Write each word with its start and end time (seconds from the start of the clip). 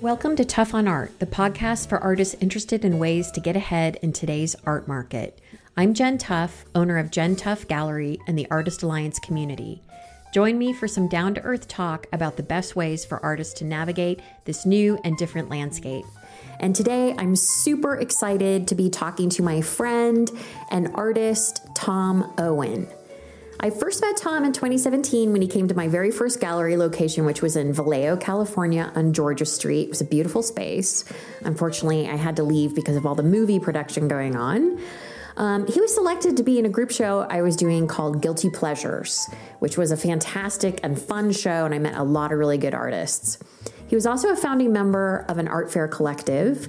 Welcome 0.00 0.36
to 0.36 0.44
Tough 0.44 0.74
on 0.74 0.86
Art, 0.86 1.18
the 1.18 1.26
podcast 1.26 1.88
for 1.88 1.98
artists 1.98 2.36
interested 2.40 2.84
in 2.84 3.00
ways 3.00 3.32
to 3.32 3.40
get 3.40 3.56
ahead 3.56 3.96
in 4.00 4.12
today's 4.12 4.54
art 4.64 4.86
market. 4.86 5.40
I'm 5.76 5.92
Jen 5.92 6.18
Tough, 6.18 6.64
owner 6.72 6.98
of 6.98 7.10
Jen 7.10 7.34
Tough 7.34 7.66
Gallery 7.66 8.20
and 8.28 8.38
the 8.38 8.46
Artist 8.48 8.84
Alliance 8.84 9.18
community. 9.18 9.82
Join 10.32 10.56
me 10.56 10.72
for 10.72 10.86
some 10.86 11.08
down 11.08 11.34
to 11.34 11.42
earth 11.42 11.66
talk 11.66 12.06
about 12.12 12.36
the 12.36 12.44
best 12.44 12.76
ways 12.76 13.04
for 13.04 13.18
artists 13.24 13.54
to 13.54 13.64
navigate 13.64 14.20
this 14.44 14.64
new 14.64 15.00
and 15.02 15.16
different 15.16 15.48
landscape. 15.48 16.04
And 16.60 16.76
today 16.76 17.12
I'm 17.18 17.34
super 17.34 17.96
excited 17.96 18.68
to 18.68 18.76
be 18.76 18.90
talking 18.90 19.28
to 19.30 19.42
my 19.42 19.62
friend 19.62 20.30
and 20.70 20.94
artist, 20.94 21.66
Tom 21.74 22.32
Owen. 22.38 22.86
I 23.60 23.70
first 23.70 24.00
met 24.00 24.16
Tom 24.16 24.44
in 24.44 24.52
2017 24.52 25.32
when 25.32 25.42
he 25.42 25.48
came 25.48 25.66
to 25.66 25.74
my 25.74 25.88
very 25.88 26.12
first 26.12 26.38
gallery 26.38 26.76
location, 26.76 27.24
which 27.24 27.42
was 27.42 27.56
in 27.56 27.72
Vallejo, 27.72 28.16
California 28.16 28.92
on 28.94 29.12
Georgia 29.12 29.44
Street. 29.44 29.84
It 29.84 29.88
was 29.88 30.00
a 30.00 30.04
beautiful 30.04 30.44
space. 30.44 31.04
Unfortunately, 31.42 32.08
I 32.08 32.14
had 32.14 32.36
to 32.36 32.44
leave 32.44 32.72
because 32.76 32.94
of 32.94 33.04
all 33.04 33.16
the 33.16 33.24
movie 33.24 33.58
production 33.58 34.06
going 34.06 34.36
on. 34.36 34.80
Um, 35.36 35.66
he 35.66 35.80
was 35.80 35.92
selected 35.92 36.36
to 36.36 36.44
be 36.44 36.60
in 36.60 36.66
a 36.66 36.68
group 36.68 36.92
show 36.92 37.26
I 37.28 37.42
was 37.42 37.56
doing 37.56 37.88
called 37.88 38.22
Guilty 38.22 38.48
Pleasures, 38.48 39.28
which 39.58 39.76
was 39.76 39.90
a 39.90 39.96
fantastic 39.96 40.78
and 40.84 41.00
fun 41.00 41.32
show, 41.32 41.64
and 41.64 41.74
I 41.74 41.80
met 41.80 41.96
a 41.96 42.04
lot 42.04 42.30
of 42.30 42.38
really 42.38 42.58
good 42.58 42.74
artists. 42.74 43.38
He 43.88 43.96
was 43.96 44.06
also 44.06 44.30
a 44.30 44.36
founding 44.36 44.72
member 44.72 45.24
of 45.28 45.38
an 45.38 45.48
art 45.48 45.72
fair 45.72 45.88
collective 45.88 46.68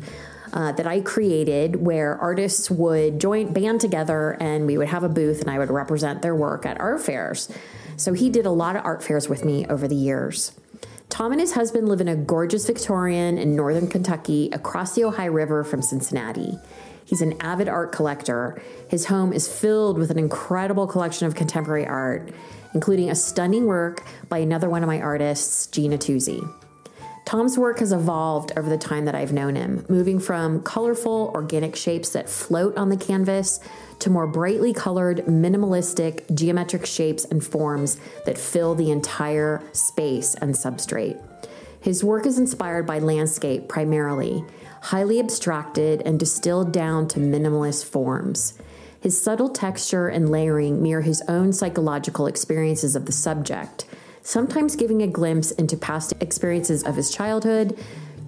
uh, 0.54 0.72
that 0.74 0.88
I 0.88 1.02
created 1.02 1.78
where 1.78 2.18
artists 2.18 2.70
would 2.70 3.20
join 3.20 3.54
band 3.54 3.82
together 3.82 4.38
and 4.40 4.66
we 4.66 4.78
would 4.78 4.88
have 4.88 5.04
a 5.04 5.10
booth 5.10 5.42
and 5.42 5.50
I 5.50 5.60
would 5.60 5.70
represent 5.70 6.22
their 6.22 6.36
work 6.36 6.66
at 6.66 6.80
art 6.80 7.02
fairs. 7.02 7.52
So 7.98 8.14
he 8.14 8.30
did 8.30 8.46
a 8.46 8.52
lot 8.52 8.76
of 8.76 8.86
art 8.86 9.04
fairs 9.04 9.28
with 9.28 9.44
me 9.44 9.66
over 9.68 9.88
the 9.88 9.96
years. 9.96 10.54
Tom 11.10 11.32
and 11.32 11.42
his 11.42 11.54
husband 11.54 11.90
live 11.90 12.02
in 12.02 12.08
a 12.08 12.16
gorgeous 12.16 12.66
Victorian 12.68 13.38
in 13.38 13.56
northern 13.56 13.88
Kentucky 13.88 14.50
across 14.54 14.94
the 14.96 15.04
Ohio 15.04 15.32
River 15.32 15.64
from 15.64 15.82
Cincinnati. 15.82 16.58
He's 17.04 17.22
an 17.22 17.42
avid 17.42 17.68
art 17.68 17.92
collector. 17.92 18.62
His 18.88 19.08
home 19.08 19.34
is 19.34 19.52
filled 19.52 19.98
with 19.98 20.12
an 20.12 20.20
incredible 20.20 20.86
collection 20.86 21.26
of 21.26 21.34
contemporary 21.34 21.88
art, 21.88 22.32
including 22.76 23.10
a 23.10 23.16
stunning 23.16 23.66
work 23.66 24.06
by 24.30 24.38
another 24.38 24.70
one 24.70 24.84
of 24.84 24.88
my 24.88 25.02
artists, 25.02 25.66
Gina 25.68 25.98
Tuzzi. 25.98 26.48
Tom's 27.30 27.60
work 27.60 27.78
has 27.78 27.92
evolved 27.92 28.54
over 28.58 28.68
the 28.68 28.76
time 28.76 29.06
that 29.06 29.14
I've 29.14 29.32
known 29.32 29.56
him, 29.56 29.86
moving 29.88 30.20
from 30.20 30.64
colorful, 30.64 31.32
organic 31.36 31.76
shapes 31.76 32.10
that 32.10 32.28
float 32.28 32.76
on 32.76 32.90
the 32.90 32.98
canvas 32.98 33.60
to 34.00 34.10
more 34.10 34.26
brightly 34.26 34.74
colored, 34.74 35.18
minimalistic, 35.28 36.34
geometric 36.34 36.88
shapes 36.88 37.26
and 37.26 37.46
forms 37.46 38.00
that 38.26 38.40
fill 38.40 38.74
the 38.74 38.90
entire 38.90 39.62
space 39.74 40.34
and 40.42 40.56
substrate. 40.56 41.22
His 41.80 42.04
work 42.04 42.26
is 42.26 42.40
inspired 42.40 42.88
by 42.88 42.98
landscape 42.98 43.68
primarily, 43.70 44.44
highly 44.82 45.20
abstracted 45.20 46.02
and 46.08 46.20
distilled 46.20 46.74
down 46.74 47.08
to 47.10 47.20
minimalist 47.20 47.86
forms. 47.86 48.58
His 49.02 49.22
subtle 49.22 49.50
texture 49.50 50.08
and 50.08 50.32
layering 50.32 50.82
mirror 50.82 51.02
his 51.02 51.22
own 51.28 51.54
psychological 51.54 52.26
experiences 52.26 52.96
of 52.96 53.06
the 53.06 53.12
subject 53.12 53.86
sometimes 54.22 54.76
giving 54.76 55.02
a 55.02 55.08
glimpse 55.08 55.52
into 55.52 55.78
past 55.78 56.14
experiences 56.22 56.84
of 56.84 56.96
his 56.96 57.12
childhood 57.12 57.78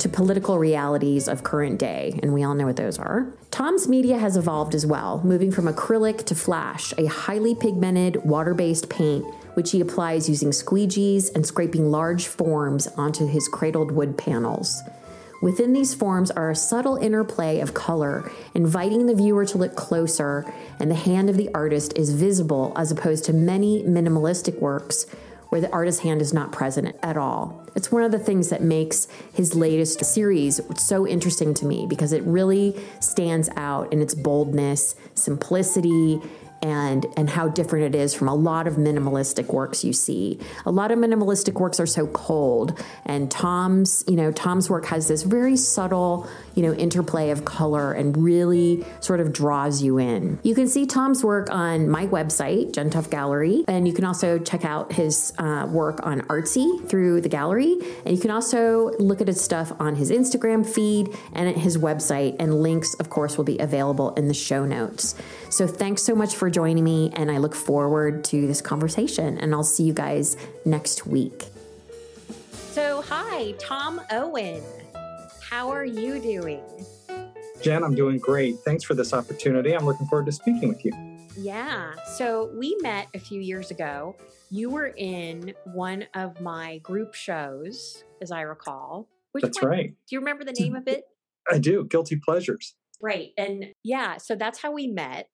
to 0.02 0.10
political 0.10 0.58
realities 0.58 1.28
of 1.28 1.44
current 1.44 1.78
day, 1.78 2.20
and 2.24 2.34
we 2.34 2.44
all 2.44 2.56
know 2.56 2.66
what 2.66 2.76
those 2.76 2.98
are. 2.98 3.32
Tom's 3.52 3.88
media 3.88 4.18
has 4.18 4.36
evolved 4.36 4.74
as 4.74 4.84
well, 4.84 5.22
moving 5.24 5.52
from 5.52 5.66
acrylic 5.66 6.26
to 6.26 6.34
Flashe, 6.34 6.92
a 6.98 7.08
highly 7.08 7.54
pigmented, 7.54 8.26
water 8.26 8.56
based 8.56 8.90
paint, 8.90 9.24
which 9.54 9.72
he 9.72 9.80
applies 9.80 10.28
using 10.28 10.50
squeegees 10.50 11.34
and 11.36 11.46
scraping 11.46 11.92
large 11.92 12.26
forms 12.26 12.88
onto 12.88 13.28
his 13.28 13.48
cradled 13.48 13.92
wood 13.92 14.18
panels. 14.18 14.82
Within 15.42 15.74
these 15.74 15.94
forms 15.94 16.32
are 16.32 16.52
a 16.52 16.56
subtle 16.56 16.98
interplay 16.98 17.60
of 17.60 17.74
color, 17.74 18.32
inviting 18.54 19.08
the 19.08 19.16
viewer 19.16 19.46
to 19.46 19.58
look 19.58 19.76
closer, 19.76 20.52
and 20.80 20.90
the 20.90 20.96
hand 20.96 21.30
of 21.30 21.38
the 21.38 21.50
artist 21.54 21.98
is 21.98 22.12
visible 22.12 22.74
as 22.76 22.92
opposed 22.92 23.26
to 23.26 23.34
many 23.34 23.84
minimalistic 23.84 24.60
works 24.60 25.06
where 25.52 25.60
the 25.60 25.70
artist's 25.74 26.02
hand 26.02 26.22
is 26.22 26.34
not 26.34 26.54
present 26.54 26.96
at 27.04 27.18
all. 27.18 27.68
It's 27.76 27.92
one 27.92 28.04
of 28.04 28.14
the 28.14 28.20
things 28.20 28.48
that 28.50 28.64
makes 28.64 29.10
his 29.34 29.54
latest 29.54 30.06
series 30.06 30.62
so 30.78 31.06
interesting 31.06 31.54
to 31.56 31.66
me 31.66 31.86
because 31.90 32.14
it 32.14 32.24
really 32.24 32.82
stands 33.02 33.50
out 33.58 33.92
in 33.92 34.02
its 34.02 34.16
boldness, 34.16 34.96
simplicity, 35.14 36.22
and 36.62 37.06
and 37.18 37.30
how 37.30 37.50
different 37.50 37.94
it 37.94 37.98
is 37.98 38.14
from 38.14 38.30
a 38.30 38.36
lot 38.36 38.66
of 38.66 38.76
minimalistic 38.76 39.52
works 39.52 39.84
you 39.84 39.92
see. 39.92 40.40
A 40.66 40.72
lot 40.72 40.90
of 40.92 41.00
minimalistic 41.00 41.60
works 41.60 41.82
are 41.82 41.86
so 41.86 42.08
cold, 42.08 42.82
and 43.06 43.30
Tom's 43.30 44.06
you 44.08 44.16
know 44.16 44.32
Tom's 44.32 44.70
work 44.70 44.86
has 44.86 45.10
this 45.10 45.24
very 45.24 45.58
subtle 45.58 46.30
you 46.56 46.64
know 46.64 46.74
interplay 46.74 47.30
of 47.30 47.46
color 47.46 47.94
and 47.94 48.18
really 48.18 48.86
sort 49.00 49.20
of 49.20 49.34
draws 49.34 49.82
you 49.82 49.98
in. 49.98 50.40
You 50.44 50.56
can 50.56 50.68
see 50.68 50.86
Tom's 50.86 51.24
work 51.24 51.50
on 51.52 51.90
my 51.90 52.08
website, 52.08 52.74
Jen 52.74 52.90
Tough 52.90 53.10
Gallery, 53.10 53.64
and 53.68 53.88
you 53.88 53.94
can 53.94 54.06
also 54.06 54.40
check 54.40 54.66
out 54.66 54.94
his 54.94 55.34
uh, 55.38 55.68
work 55.70 56.06
on 56.06 56.22
Artsy 56.22 56.88
through 56.88 57.22
the 57.22 57.30
gallery, 57.30 57.78
and 58.06 58.16
you 58.16 58.22
can 58.22 58.32
also 58.32 58.92
look 59.00 59.22
at 59.22 59.28
his 59.28 59.42
stuff 59.42 59.72
on 59.80 59.96
his 59.96 60.12
Instagram 60.12 60.66
feed 60.66 61.16
and 61.34 61.48
at 61.48 61.58
his 61.58 61.78
website. 61.78 62.36
And 62.40 62.62
links, 62.62 62.94
of 62.96 63.10
course, 63.10 63.38
will 63.38 63.46
be 63.46 63.60
available 63.60 64.14
in 64.16 64.28
the 64.28 64.34
show 64.34 64.66
notes. 64.66 65.16
So 65.50 65.68
thanks 65.68 66.04
so 66.04 66.16
much 66.16 66.36
for 66.36 66.50
joining 66.50 66.84
me, 66.84 67.12
and 67.16 67.32
I 67.32 67.38
look 67.38 67.56
forward 67.56 68.24
to 68.26 68.48
this 68.48 68.62
conversation. 68.62 69.38
And 69.38 69.54
I'll 69.54 69.64
see 69.64 69.84
you 69.84 69.94
guys 69.94 70.38
next 70.66 71.06
week. 71.06 71.46
So, 72.52 73.02
hi, 73.02 73.54
Tom 73.60 74.00
Owen. 74.12 74.81
How 75.52 75.70
are 75.70 75.84
you 75.84 76.18
doing? 76.22 76.64
Jen, 77.62 77.84
I'm 77.84 77.94
doing 77.94 78.20
great. 78.20 78.60
Thanks 78.60 78.86
for 78.86 78.94
this 78.94 79.14
opportunity. 79.14 79.74
I'm 79.74 79.86
looking 79.86 80.08
forward 80.08 80.28
to 80.28 80.32
speaking 80.32 80.70
with 80.70 80.86
you. 80.86 80.94
Yeah. 81.36 81.92
So, 82.16 82.50
we 82.58 82.78
met 82.80 83.10
a 83.14 83.20
few 83.20 83.42
years 83.42 83.70
ago. 83.70 84.16
You 84.50 84.70
were 84.70 84.94
in 84.96 85.54
one 85.66 86.06
of 86.14 86.40
my 86.40 86.78
group 86.78 87.14
shows, 87.16 88.06
as 88.22 88.32
I 88.32 88.44
recall. 88.44 89.10
Which 89.34 89.44
That's 89.44 89.62
one? 89.62 89.72
right. 89.72 89.90
Do 89.90 90.16
you 90.16 90.20
remember 90.20 90.46
the 90.46 90.54
name 90.54 90.74
of 90.74 90.88
it? 90.88 91.04
I 91.52 91.58
do. 91.58 91.84
Guilty 91.84 92.16
Pleasures. 92.16 92.76
Right. 93.02 93.32
And 93.38 93.74
yeah, 93.84 94.20
so 94.20 94.36
that's 94.36 94.62
how 94.62 94.72
we 94.72 94.88
met. 94.88 95.28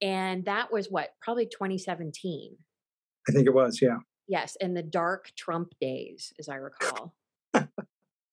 And 0.00 0.44
that 0.46 0.72
was 0.72 0.88
what, 0.88 1.10
probably 1.22 1.46
2017. 1.46 2.56
I 3.28 3.32
think 3.32 3.46
it 3.46 3.54
was, 3.54 3.78
yeah. 3.80 3.98
Yes, 4.26 4.56
in 4.60 4.74
the 4.74 4.82
dark 4.82 5.30
Trump 5.36 5.74
days, 5.80 6.32
as 6.40 6.48
I 6.48 6.56
recall. 6.56 7.14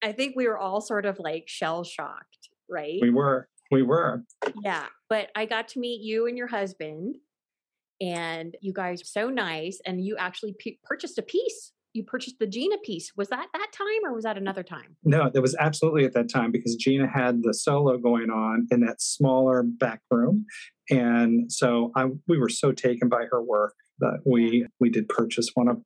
I 0.01 0.11
think 0.11 0.35
we 0.35 0.47
were 0.47 0.57
all 0.57 0.81
sort 0.81 1.05
of 1.05 1.19
like 1.19 1.45
shell 1.47 1.83
shocked, 1.83 2.49
right? 2.69 2.99
We 3.01 3.09
were. 3.09 3.47
We 3.71 3.83
were. 3.83 4.23
Yeah. 4.63 4.85
But 5.09 5.29
I 5.35 5.45
got 5.45 5.67
to 5.69 5.79
meet 5.79 6.01
you 6.01 6.27
and 6.27 6.37
your 6.37 6.47
husband, 6.47 7.17
and 8.01 8.55
you 8.61 8.73
guys 8.73 9.01
so 9.05 9.29
nice. 9.29 9.79
And 9.85 10.03
you 10.03 10.17
actually 10.17 10.55
p- 10.57 10.79
purchased 10.83 11.17
a 11.17 11.21
piece 11.21 11.73
you 11.93 12.03
purchased 12.03 12.39
the 12.39 12.47
Gina 12.47 12.77
piece. 12.83 13.11
Was 13.15 13.29
that 13.29 13.47
that 13.53 13.71
time 13.71 14.05
or 14.05 14.13
was 14.13 14.23
that 14.23 14.37
another 14.37 14.63
time? 14.63 14.95
No, 15.03 15.29
that 15.29 15.41
was 15.41 15.55
absolutely 15.59 16.05
at 16.05 16.13
that 16.13 16.29
time 16.29 16.51
because 16.51 16.75
Gina 16.75 17.07
had 17.07 17.41
the 17.43 17.53
solo 17.53 17.97
going 17.97 18.29
on 18.29 18.67
in 18.71 18.81
that 18.81 19.01
smaller 19.01 19.63
back 19.63 20.01
room. 20.11 20.45
And 20.89 21.51
so 21.51 21.91
I, 21.95 22.07
we 22.27 22.37
were 22.37 22.49
so 22.49 22.71
taken 22.71 23.09
by 23.09 23.25
her 23.31 23.41
work 23.41 23.73
that 23.99 24.19
we, 24.25 24.61
yeah. 24.61 24.67
we 24.79 24.89
did 24.89 25.09
purchase 25.09 25.49
one 25.55 25.67
of 25.67 25.77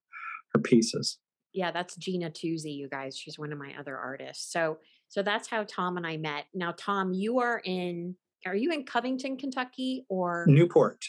her 0.54 0.60
pieces. 0.60 1.18
Yeah, 1.54 1.72
that's 1.72 1.96
Gina 1.96 2.30
Tuzzi, 2.30 2.76
you 2.76 2.90
guys. 2.90 3.18
She's 3.18 3.38
one 3.38 3.52
of 3.52 3.60
my 3.60 3.74
other 3.80 3.98
artists. 3.98 4.52
So 4.52 4.78
so 5.10 5.22
that's 5.22 5.48
how 5.48 5.64
Tom 5.64 5.98
and 5.98 6.08
I 6.08 6.18
met. 6.18 6.46
Now, 6.56 6.74
Tom, 6.76 7.14
you 7.14 7.40
are 7.40 7.62
in 7.64 8.16
are 8.46 8.56
you 8.56 8.72
in 8.72 8.86
Covington, 8.86 9.38
Kentucky 9.38 10.06
or 10.10 10.46
Newport? 10.48 11.06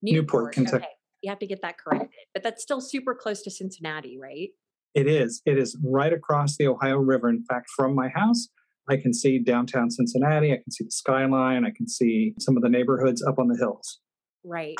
Newport, 0.00 0.14
Newport 0.24 0.54
Kentucky. 0.54 0.84
Okay 0.84 0.92
you 1.22 1.30
have 1.30 1.38
to 1.38 1.46
get 1.46 1.62
that 1.62 1.78
corrected. 1.78 2.10
But 2.32 2.42
that's 2.42 2.62
still 2.62 2.80
super 2.80 3.14
close 3.14 3.42
to 3.42 3.50
Cincinnati, 3.50 4.18
right? 4.20 4.50
It 4.94 5.06
is. 5.06 5.42
It 5.46 5.58
is 5.58 5.76
right 5.84 6.12
across 6.12 6.56
the 6.56 6.66
Ohio 6.66 6.98
River. 6.98 7.28
In 7.28 7.44
fact, 7.44 7.68
from 7.76 7.94
my 7.94 8.08
house, 8.08 8.48
I 8.88 8.96
can 8.96 9.12
see 9.12 9.38
downtown 9.38 9.90
Cincinnati. 9.90 10.52
I 10.52 10.56
can 10.56 10.70
see 10.70 10.84
the 10.84 10.90
skyline. 10.90 11.64
I 11.64 11.70
can 11.70 11.88
see 11.88 12.34
some 12.38 12.56
of 12.56 12.62
the 12.62 12.68
neighborhoods 12.68 13.22
up 13.22 13.38
on 13.38 13.48
the 13.48 13.56
hills. 13.56 14.00
Right. 14.44 14.76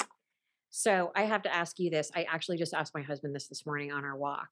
So 0.70 1.12
I 1.14 1.22
have 1.22 1.42
to 1.42 1.54
ask 1.54 1.78
you 1.78 1.90
this. 1.90 2.10
I 2.14 2.25
actually 2.25 2.56
just 2.56 2.75
asked 2.75 2.94
my 2.94 3.02
husband 3.02 3.34
this 3.34 3.48
this 3.48 3.66
morning 3.66 3.92
on 3.92 4.04
our 4.04 4.16
walk. 4.16 4.48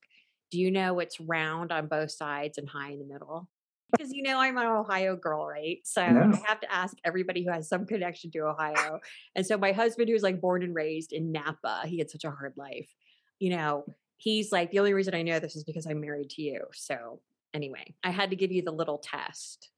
Do 0.50 0.58
you 0.58 0.70
know 0.70 0.98
it's 1.00 1.20
round 1.20 1.72
on 1.72 1.87
both 1.87 2.10
sides 2.10 2.58
and 2.58 2.69
high 2.69 2.93
in 2.93 2.98
the 2.98 3.04
middle? 3.04 3.48
because 3.93 4.12
you 4.12 4.22
know 4.22 4.38
I'm 4.38 4.56
an 4.58 4.66
Ohio 4.66 5.16
girl, 5.16 5.46
right? 5.46 5.78
So 5.84 6.02
I 6.02 6.37
have 6.46 6.60
to 6.60 6.72
ask 6.72 6.96
everybody 7.04 7.44
who 7.44 7.50
has 7.50 7.69
some 7.69 7.87
connection 7.87 8.31
to 8.32 8.40
Ohio. 8.40 9.00
And 9.34 9.46
so 9.46 9.56
my 9.56 9.72
husband, 9.72 10.08
who's 10.08 10.22
like 10.22 10.40
born 10.40 10.62
and 10.62 10.75
raised 10.75 11.12
in 11.12 11.32
Napa, 11.32 11.82
he 11.84 11.98
had 11.98 12.10
such 12.10 12.25
a 12.25 12.31
hard 12.31 12.54
life. 12.56 12.93
You 13.38 13.50
know, 13.50 13.84
he's 14.16 14.52
like, 14.52 14.70
the 14.70 14.78
only 14.78 14.94
reason 14.94 15.14
I 15.14 15.22
know 15.22 15.38
this 15.38 15.56
is 15.56 15.64
because 15.64 15.87
I'm 15.87 16.00
married 16.00 16.31
to 16.31 16.43
you. 16.43 16.62
So 16.72 17.20
anyway, 17.54 17.94
I 18.02 18.10
had 18.10 18.31
to 18.31 18.37
give 18.37 18.52
you 18.52 18.62
the 18.62 18.72
little 18.72 18.99
test. 18.99 19.70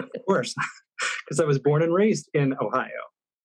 Of 0.00 0.10
course, 0.26 0.54
because 1.24 1.40
I 1.40 1.44
was 1.44 1.58
born 1.58 1.82
and 1.82 1.94
raised 1.94 2.28
in 2.34 2.54
Ohio. 2.60 2.88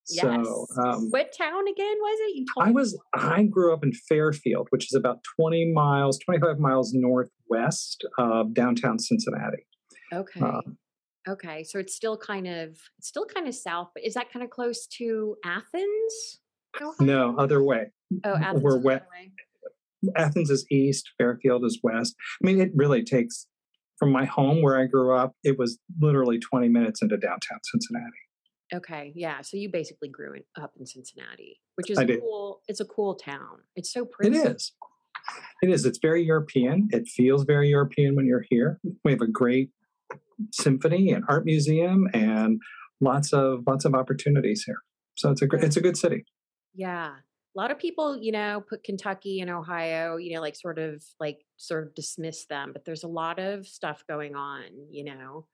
Yes. 0.09 0.23
So, 0.23 0.65
um, 0.83 1.09
what 1.11 1.33
town 1.37 1.67
again 1.67 1.95
was 1.99 2.19
it? 2.21 2.35
You 2.35 2.45
told 2.53 2.67
I 2.67 2.71
was. 2.71 2.99
I 3.13 3.43
grew 3.43 3.73
up 3.73 3.83
in 3.83 3.93
Fairfield, 3.93 4.67
which 4.69 4.85
is 4.85 4.93
about 4.93 5.19
20 5.39 5.71
miles, 5.73 6.19
25 6.19 6.59
miles 6.59 6.91
northwest 6.93 8.05
of 8.17 8.53
downtown 8.53 8.99
Cincinnati. 8.99 9.65
Okay. 10.13 10.41
Um, 10.41 10.77
okay. 11.27 11.63
So 11.63 11.79
it's 11.79 11.95
still 11.95 12.17
kind 12.17 12.47
of 12.47 12.77
it's 12.97 13.07
still 13.07 13.25
kind 13.25 13.47
of 13.47 13.55
south, 13.55 13.89
but 13.93 14.03
is 14.03 14.13
that 14.15 14.31
kind 14.31 14.43
of 14.43 14.49
close 14.49 14.87
to 14.97 15.35
Athens? 15.45 16.39
Ohio? 16.81 16.95
No, 16.99 17.35
other 17.37 17.63
way. 17.63 17.91
Oh, 18.23 18.35
Athens. 18.35 18.63
We're 18.63 18.79
west. 18.79 19.05
Athens 20.17 20.49
is 20.49 20.65
east, 20.69 21.09
Fairfield 21.17 21.63
is 21.63 21.79
west. 21.81 22.15
I 22.41 22.45
mean, 22.45 22.59
it 22.59 22.71
really 22.75 23.03
takes 23.03 23.47
from 23.97 24.11
my 24.11 24.25
home 24.25 24.61
where 24.61 24.77
I 24.77 24.85
grew 24.85 25.15
up, 25.15 25.33
it 25.43 25.57
was 25.57 25.79
literally 26.01 26.39
20 26.39 26.67
minutes 26.67 27.01
into 27.01 27.15
downtown 27.15 27.59
Cincinnati. 27.63 28.11
Okay, 28.73 29.11
yeah. 29.15 29.41
So 29.41 29.57
you 29.57 29.69
basically 29.69 30.09
grew 30.09 30.35
up 30.59 30.73
in 30.79 30.85
Cincinnati, 30.85 31.59
which 31.75 31.89
is 31.89 31.97
I 31.97 32.03
a 32.03 32.05
did. 32.05 32.21
cool. 32.21 32.61
It's 32.67 32.79
a 32.79 32.85
cool 32.85 33.15
town. 33.15 33.59
It's 33.75 33.91
so 33.91 34.05
pretty. 34.05 34.37
It 34.37 34.55
is. 34.55 34.71
It 35.61 35.69
is. 35.69 35.85
It's 35.85 35.99
very 36.01 36.23
European. 36.23 36.89
It 36.91 37.07
feels 37.07 37.43
very 37.43 37.69
European 37.69 38.15
when 38.15 38.25
you're 38.25 38.45
here. 38.49 38.79
We 39.03 39.11
have 39.11 39.21
a 39.21 39.27
great 39.27 39.69
symphony 40.51 41.11
and 41.11 41.23
art 41.29 41.45
museum 41.45 42.07
and 42.13 42.59
lots 42.99 43.31
of 43.31 43.63
lots 43.67 43.85
of 43.85 43.93
opportunities 43.93 44.63
here. 44.63 44.79
So 45.15 45.29
it's 45.31 45.41
a 45.41 45.47
great, 45.47 45.63
it's 45.63 45.77
a 45.77 45.81
good 45.81 45.97
city. 45.97 46.25
Yeah. 46.73 47.11
A 47.55 47.59
lot 47.59 47.69
of 47.69 47.77
people, 47.77 48.17
you 48.17 48.31
know, 48.31 48.63
put 48.67 48.83
Kentucky 48.83 49.39
and 49.39 49.51
Ohio, 49.51 50.17
you 50.17 50.33
know, 50.33 50.41
like 50.41 50.55
sort 50.55 50.79
of 50.79 51.03
like 51.19 51.45
sort 51.57 51.85
of 51.85 51.93
dismiss 51.93 52.45
them, 52.45 52.71
but 52.73 52.83
there's 52.83 53.03
a 53.03 53.07
lot 53.07 53.37
of 53.37 53.67
stuff 53.67 54.03
going 54.09 54.35
on, 54.35 54.63
you 54.89 55.03
know. 55.03 55.45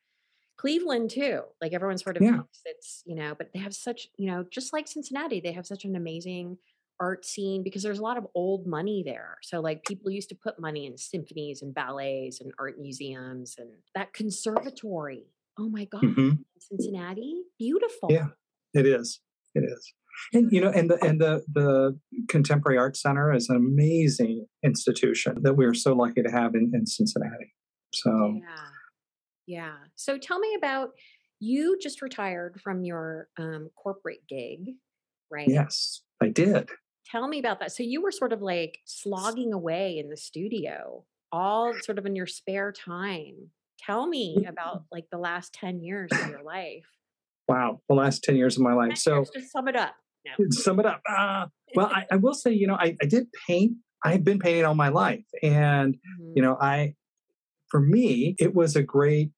Cleveland 0.59 1.09
too. 1.09 1.41
Like 1.61 1.73
everyone 1.73 1.97
sort 1.97 2.17
of 2.17 2.23
yeah. 2.23 2.41
it's, 2.65 3.01
you 3.06 3.15
know, 3.15 3.33
but 3.38 3.53
they 3.53 3.59
have 3.59 3.73
such, 3.73 4.07
you 4.17 4.29
know, 4.29 4.45
just 4.51 4.73
like 4.73 4.89
Cincinnati, 4.89 5.39
they 5.39 5.53
have 5.53 5.65
such 5.65 5.85
an 5.85 5.95
amazing 5.95 6.57
art 7.00 7.25
scene 7.25 7.63
because 7.63 7.81
there's 7.81 8.00
a 8.00 8.03
lot 8.03 8.17
of 8.17 8.27
old 8.35 8.67
money 8.67 9.01
there. 9.06 9.38
So 9.41 9.61
like 9.61 9.85
people 9.85 10.11
used 10.11 10.27
to 10.29 10.35
put 10.35 10.59
money 10.59 10.85
in 10.85 10.97
symphonies 10.97 11.61
and 11.61 11.73
ballets 11.73 12.41
and 12.41 12.51
art 12.59 12.77
museums 12.77 13.56
and 13.57 13.69
that 13.95 14.11
conservatory. 14.11 15.27
Oh 15.57 15.69
my 15.69 15.85
god, 15.85 16.01
mm-hmm. 16.01 16.31
Cincinnati, 16.59 17.41
beautiful. 17.57 18.09
Yeah, 18.12 18.27
it 18.73 18.85
is. 18.85 19.21
It 19.55 19.63
is. 19.63 19.94
And 20.33 20.51
you 20.51 20.59
know, 20.59 20.71
and 20.71 20.89
the 20.89 21.03
and 21.03 21.21
the 21.21 21.44
the 21.53 21.97
Contemporary 22.27 22.77
Art 22.77 22.97
Center 22.97 23.33
is 23.33 23.47
an 23.50 23.55
amazing 23.55 24.45
institution 24.63 25.38
that 25.44 25.53
we 25.53 25.65
are 25.65 25.73
so 25.73 25.94
lucky 25.94 26.21
to 26.21 26.29
have 26.29 26.55
in, 26.55 26.71
in 26.73 26.85
Cincinnati. 26.85 27.55
So 27.94 28.39
yeah 28.41 28.69
yeah. 29.50 29.74
So 29.96 30.19
tell 30.19 30.38
me 30.38 30.54
about 30.56 30.92
you 31.40 31.80
just 31.81 32.04
retired 32.04 32.62
from 32.62 32.84
your 32.84 33.30
um, 33.40 33.72
corporate 33.75 34.22
gig, 34.30 34.75
right? 35.31 35.48
Yes, 35.48 36.04
I 36.22 36.28
did. 36.28 36.69
Tell 37.10 37.28
me 37.28 37.40
about 37.40 37.60
that. 37.62 37.72
So 37.72 37.81
you 37.81 38.04
were 38.04 38.12
sort 38.12 38.31
of 38.31 38.44
like 38.44 38.78
slogging 38.86 39.51
away 39.51 39.98
in 39.98 40.10
the 40.10 40.18
studio, 40.18 41.04
all 41.31 41.74
sort 41.81 41.98
of 41.98 42.06
in 42.06 42.16
your 42.16 42.28
spare 42.28 42.72
time. 42.72 43.50
Tell 43.80 44.06
me 44.06 44.38
mm. 44.40 44.48
about 44.48 44.84
like 44.92 45.06
the 45.12 45.18
last 45.18 45.51
10 45.54 45.81
years 45.81 46.12
of 46.12 46.30
your 46.30 46.44
life. 46.44 46.86
Wow, 47.48 47.81
the 47.90 47.96
last 47.96 48.24
10 48.24 48.36
years 48.36 48.56
of 48.56 48.62
my 48.62 48.74
life. 48.74 48.98
So 48.98 49.25
just 49.34 49.51
sum 49.51 49.68
it 49.68 49.75
up. 49.75 49.96
No. 50.38 50.46
Sum 50.51 50.80
it 50.80 50.86
up. 50.86 51.01
Uh, 51.10 51.48
well, 51.74 51.88
I, 51.88 52.06
I, 52.12 52.18
will 52.18 52.36
say, 52.36 52.51
you 52.51 52.68
know, 52.68 52.75
I, 52.75 52.96
I 53.01 53.06
did 53.07 53.25
paint. 53.48 53.72
I've 54.04 54.24
been 54.24 54.38
painting 54.38 54.66
all 54.66 54.75
my 54.75 54.90
life. 54.90 55.25
And, 55.42 55.96
mm-hmm. 55.96 56.34
you 56.36 56.44
know, 56.44 56.56
I, 56.62 56.94
for 57.69 57.80
me, 57.80 58.36
it 58.38 58.54
was 58.54 58.75
a 58.75 58.84
great 58.84 59.31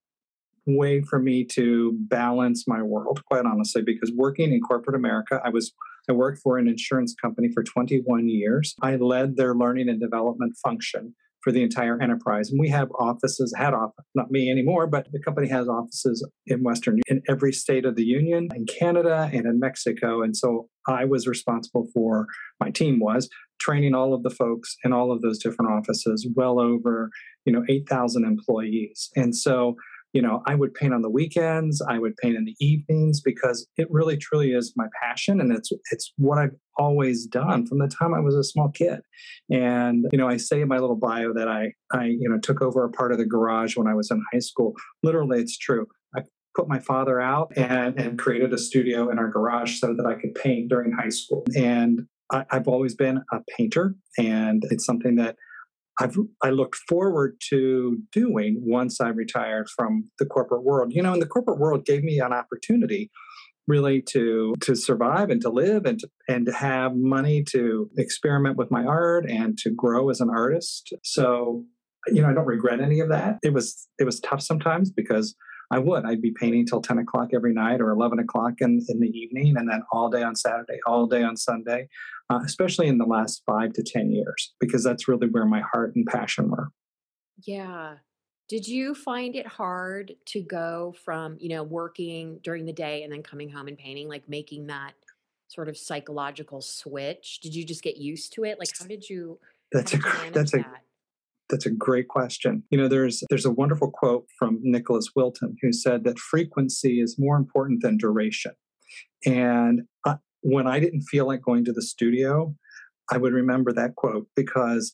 way 0.65 1.01
for 1.01 1.19
me 1.19 1.45
to 1.53 1.97
balance 2.09 2.65
my 2.67 2.81
world, 2.81 3.21
quite 3.25 3.45
honestly, 3.45 3.81
because 3.81 4.11
working 4.15 4.53
in 4.53 4.61
corporate 4.61 4.95
America, 4.95 5.41
I 5.43 5.49
was 5.49 5.73
I 6.09 6.13
worked 6.13 6.39
for 6.39 6.57
an 6.57 6.67
insurance 6.67 7.13
company 7.21 7.49
for 7.53 7.63
21 7.63 8.27
years. 8.27 8.73
I 8.81 8.95
led 8.95 9.37
their 9.37 9.53
learning 9.53 9.87
and 9.87 9.99
development 9.99 10.55
function 10.63 11.13
for 11.43 11.51
the 11.51 11.63
entire 11.63 11.99
enterprise. 12.01 12.51
And 12.51 12.59
we 12.59 12.69
have 12.69 12.89
offices, 12.99 13.53
had 13.57 13.73
off, 13.73 13.91
not 14.13 14.29
me 14.29 14.49
anymore, 14.51 14.87
but 14.87 15.07
the 15.11 15.19
company 15.19 15.47
has 15.49 15.67
offices 15.67 16.27
in 16.45 16.63
Western, 16.63 16.99
in 17.07 17.21
every 17.27 17.51
state 17.51 17.85
of 17.85 17.95
the 17.95 18.03
Union, 18.03 18.49
in 18.55 18.65
Canada 18.65 19.29
and 19.33 19.45
in 19.45 19.59
Mexico. 19.59 20.21
And 20.21 20.37
so 20.37 20.69
I 20.87 21.05
was 21.05 21.27
responsible 21.27 21.87
for, 21.93 22.27
my 22.59 22.69
team 22.69 22.99
was, 22.99 23.27
training 23.59 23.93
all 23.93 24.13
of 24.13 24.23
the 24.23 24.29
folks 24.29 24.75
in 24.83 24.93
all 24.93 25.11
of 25.11 25.21
those 25.21 25.39
different 25.39 25.71
offices, 25.71 26.27
well 26.35 26.59
over, 26.59 27.09
you 27.45 27.53
know, 27.53 27.63
8,000 27.69 28.23
employees. 28.23 29.09
And 29.15 29.35
so 29.35 29.75
you 30.13 30.21
know 30.21 30.41
i 30.45 30.55
would 30.55 30.73
paint 30.73 30.93
on 30.93 31.01
the 31.01 31.09
weekends 31.09 31.81
i 31.87 31.97
would 31.97 32.15
paint 32.17 32.35
in 32.35 32.45
the 32.45 32.55
evenings 32.59 33.21
because 33.21 33.67
it 33.77 33.87
really 33.89 34.17
truly 34.17 34.51
is 34.51 34.73
my 34.75 34.87
passion 35.01 35.39
and 35.39 35.51
it's 35.51 35.69
it's 35.91 36.13
what 36.17 36.37
i've 36.37 36.55
always 36.77 37.25
done 37.25 37.65
from 37.65 37.79
the 37.79 37.87
time 37.87 38.13
i 38.13 38.19
was 38.19 38.35
a 38.35 38.43
small 38.43 38.69
kid. 38.69 39.01
And 39.49 40.05
you 40.11 40.17
know 40.17 40.27
i 40.27 40.37
say 40.37 40.61
in 40.61 40.67
my 40.67 40.77
little 40.79 40.95
bio 40.95 41.33
that 41.33 41.47
i 41.47 41.73
i 41.93 42.05
you 42.05 42.29
know 42.29 42.39
took 42.39 42.61
over 42.61 42.83
a 42.83 42.89
part 42.89 43.11
of 43.11 43.17
the 43.17 43.25
garage 43.25 43.75
when 43.75 43.87
i 43.87 43.93
was 43.93 44.09
in 44.11 44.23
high 44.31 44.39
school. 44.39 44.73
Literally 45.03 45.39
it's 45.39 45.57
true. 45.57 45.85
I 46.15 46.21
put 46.55 46.67
my 46.67 46.79
father 46.79 47.19
out 47.21 47.51
and 47.57 47.99
and 47.99 48.17
created 48.17 48.53
a 48.53 48.57
studio 48.57 49.09
in 49.09 49.19
our 49.19 49.29
garage 49.29 49.79
so 49.79 49.93
that 49.93 50.05
i 50.05 50.15
could 50.19 50.35
paint 50.35 50.69
during 50.69 50.91
high 50.91 51.09
school. 51.09 51.43
And 51.55 52.07
I, 52.31 52.45
i've 52.51 52.67
always 52.67 52.95
been 52.95 53.21
a 53.31 53.39
painter 53.57 53.95
and 54.17 54.63
it's 54.71 54.85
something 54.85 55.15
that 55.17 55.35
I've 56.01 56.17
I 56.43 56.49
looked 56.49 56.75
forward 56.89 57.37
to 57.49 57.99
doing 58.11 58.57
once 58.59 58.99
I 58.99 59.09
retired 59.09 59.69
from 59.69 60.09
the 60.19 60.25
corporate 60.25 60.63
world. 60.63 60.91
You 60.93 61.03
know, 61.03 61.13
and 61.13 61.21
the 61.21 61.27
corporate 61.27 61.59
world 61.59 61.85
gave 61.85 62.03
me 62.03 62.19
an 62.19 62.33
opportunity 62.33 63.11
really 63.67 64.01
to 64.01 64.55
to 64.61 64.75
survive 64.75 65.29
and 65.29 65.41
to 65.41 65.49
live 65.49 65.85
and 65.85 65.99
to, 65.99 66.07
and 66.27 66.45
to 66.47 66.51
have 66.53 66.93
money 66.95 67.43
to 67.51 67.89
experiment 67.97 68.57
with 68.57 68.71
my 68.71 68.83
art 68.83 69.29
and 69.29 69.57
to 69.59 69.69
grow 69.69 70.09
as 70.09 70.19
an 70.21 70.29
artist. 70.29 70.93
So, 71.03 71.63
you 72.07 72.21
know, 72.21 72.29
I 72.29 72.33
don't 72.33 72.45
regret 72.45 72.81
any 72.81 72.99
of 72.99 73.09
that. 73.09 73.37
It 73.43 73.53
was 73.53 73.87
it 73.99 74.05
was 74.05 74.19
tough 74.19 74.41
sometimes 74.41 74.91
because 74.91 75.35
I 75.71 75.79
would. 75.79 76.03
I'd 76.05 76.21
be 76.21 76.33
painting 76.37 76.65
till 76.65 76.81
10 76.81 76.97
o'clock 76.97 77.29
every 77.33 77.53
night 77.53 77.79
or 77.79 77.91
11 77.91 78.19
o'clock 78.19 78.55
in, 78.59 78.81
in 78.89 78.99
the 78.99 79.07
evening, 79.07 79.55
and 79.55 79.69
then 79.69 79.81
all 79.93 80.09
day 80.09 80.21
on 80.21 80.35
Saturday, 80.35 80.79
all 80.85 81.07
day 81.07 81.23
on 81.23 81.37
Sunday, 81.37 81.87
uh, 82.31 82.39
especially 82.45 82.87
in 82.87 82.97
the 82.97 83.05
last 83.05 83.43
five 83.45 83.73
to 83.73 83.83
10 83.83 84.11
years, 84.11 84.53
because 84.59 84.83
that's 84.83 85.07
really 85.07 85.27
where 85.27 85.45
my 85.45 85.61
heart 85.73 85.93
and 85.95 86.05
passion 86.05 86.49
were. 86.49 86.69
Yeah. 87.45 87.95
Did 88.47 88.67
you 88.67 88.95
find 88.95 89.35
it 89.35 89.45
hard 89.45 90.13
to 90.27 90.41
go 90.41 90.95
from, 91.03 91.37
you 91.39 91.49
know, 91.49 91.63
working 91.63 92.39
during 92.41 92.65
the 92.65 92.73
day 92.73 93.03
and 93.03 93.11
then 93.11 93.21
coming 93.21 93.49
home 93.49 93.67
and 93.67 93.77
painting, 93.77 94.07
like 94.07 94.29
making 94.29 94.67
that 94.67 94.93
sort 95.49 95.67
of 95.67 95.77
psychological 95.77 96.61
switch? 96.61 97.39
Did 97.41 97.53
you 97.53 97.65
just 97.65 97.83
get 97.83 97.97
used 97.97 98.33
to 98.33 98.45
it? 98.45 98.59
Like, 98.59 98.69
how 98.79 98.85
did 98.85 99.09
you? 99.09 99.37
That's 99.71 99.93
a 99.93 99.99
that's 100.31 100.53
a? 100.53 100.65
That's 101.49 101.65
a 101.65 101.69
great 101.69 102.07
question. 102.07 102.63
You 102.71 102.77
know, 102.77 102.87
there's 102.87 103.23
there's 103.29 103.45
a 103.45 103.51
wonderful 103.51 103.91
quote 103.91 104.25
from 104.39 104.59
Nicholas 104.61 105.09
Wilton 105.17 105.57
who 105.61 105.73
said 105.73 106.05
that 106.05 106.17
frequency 106.17 107.01
is 107.01 107.17
more 107.19 107.35
important 107.35 107.81
than 107.81 107.97
duration. 107.97 108.53
And 109.25 109.81
uh, 110.05 110.15
when 110.41 110.67
I 110.67 110.79
didn't 110.79 111.03
feel 111.03 111.27
like 111.27 111.41
going 111.41 111.65
to 111.65 111.73
the 111.73 111.81
studio, 111.81 112.55
I 113.11 113.17
would 113.17 113.33
remember 113.33 113.71
that 113.73 113.95
quote 113.95 114.27
because 114.35 114.93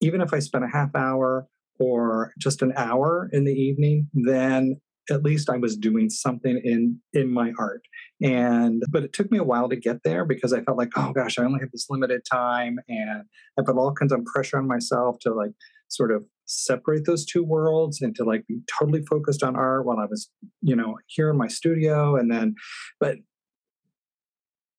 even 0.00 0.20
if 0.20 0.32
I 0.32 0.38
spent 0.38 0.64
a 0.64 0.68
half 0.68 0.94
hour 0.94 1.46
or 1.78 2.32
just 2.38 2.62
an 2.62 2.72
hour 2.76 3.28
in 3.32 3.44
the 3.44 3.52
evening, 3.52 4.08
then 4.12 4.80
at 5.10 5.22
least 5.22 5.48
I 5.48 5.56
was 5.56 5.76
doing 5.76 6.10
something 6.10 6.60
in 6.62 7.00
in 7.12 7.32
my 7.32 7.52
art. 7.58 7.82
And 8.22 8.82
but 8.90 9.04
it 9.04 9.12
took 9.12 9.30
me 9.30 9.38
a 9.38 9.44
while 9.44 9.68
to 9.68 9.76
get 9.76 10.02
there 10.04 10.24
because 10.24 10.52
I 10.52 10.62
felt 10.62 10.78
like, 10.78 10.90
oh 10.96 11.12
gosh, 11.12 11.38
I 11.38 11.44
only 11.44 11.60
have 11.60 11.70
this 11.72 11.86
limited 11.88 12.22
time 12.30 12.78
and 12.88 13.22
I 13.58 13.62
put 13.64 13.76
all 13.76 13.92
kinds 13.92 14.12
of 14.12 14.24
pressure 14.24 14.58
on 14.58 14.66
myself 14.66 15.18
to 15.20 15.32
like 15.32 15.52
sort 15.88 16.12
of 16.12 16.24
separate 16.44 17.06
those 17.06 17.24
two 17.24 17.42
worlds 17.42 18.00
and 18.00 18.14
to 18.16 18.24
like 18.24 18.46
be 18.46 18.60
totally 18.78 19.02
focused 19.02 19.42
on 19.42 19.56
art 19.56 19.84
while 19.84 19.98
I 19.98 20.06
was, 20.06 20.30
you 20.62 20.76
know, 20.76 20.96
here 21.06 21.30
in 21.30 21.36
my 21.36 21.48
studio. 21.48 22.16
And 22.16 22.30
then, 22.30 22.54
but 23.00 23.16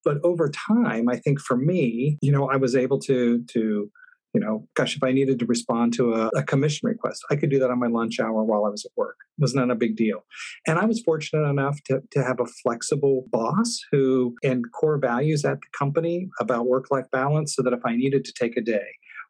but 0.04 0.18
over 0.24 0.50
time, 0.50 1.10
I 1.10 1.18
think 1.18 1.40
for 1.40 1.58
me, 1.58 2.18
you 2.22 2.32
know, 2.32 2.50
I 2.50 2.58
was 2.58 2.76
able 2.76 3.00
to 3.02 3.44
to 3.52 3.92
you 4.34 4.40
know, 4.40 4.68
gosh, 4.76 4.96
if 4.96 5.04
I 5.04 5.12
needed 5.12 5.40
to 5.40 5.46
respond 5.46 5.94
to 5.94 6.14
a, 6.14 6.28
a, 6.36 6.44
commission 6.44 6.88
request, 6.88 7.24
I 7.32 7.36
could 7.36 7.50
do 7.50 7.58
that 7.60 7.72
on 7.72 7.80
my 7.80 7.88
lunch 7.88 8.20
hour 8.20 8.44
while 8.44 8.64
I 8.66 8.70
was 8.70 8.86
at 8.86 8.92
work. 8.96 9.18
It 9.38 9.42
was 9.42 9.56
not 9.56 9.72
a 9.72 9.76
big 9.76 9.96
deal. 9.96 10.24
And 10.68 10.78
I 10.78 10.86
was 10.86 11.02
fortunate 11.02 11.50
enough 11.50 11.82
to, 11.86 12.02
to 12.12 12.24
have 12.24 12.40
a 12.40 12.46
flexible 12.46 13.26
boss 13.32 13.80
who, 13.92 14.36
and 14.44 14.66
core 14.72 15.00
values 15.00 15.46
at 15.46 15.60
the 15.62 15.68
company 15.78 16.30
about 16.40 16.68
work 16.68 16.92
life 16.92 17.08
balance, 17.12 17.56
so 17.56 17.64
that 17.64 17.74
if 17.74 17.80
I 17.84 17.96
needed 17.96 18.24
to 18.26 18.34
take 18.34 18.56
a 18.56 18.62
day 18.62 18.86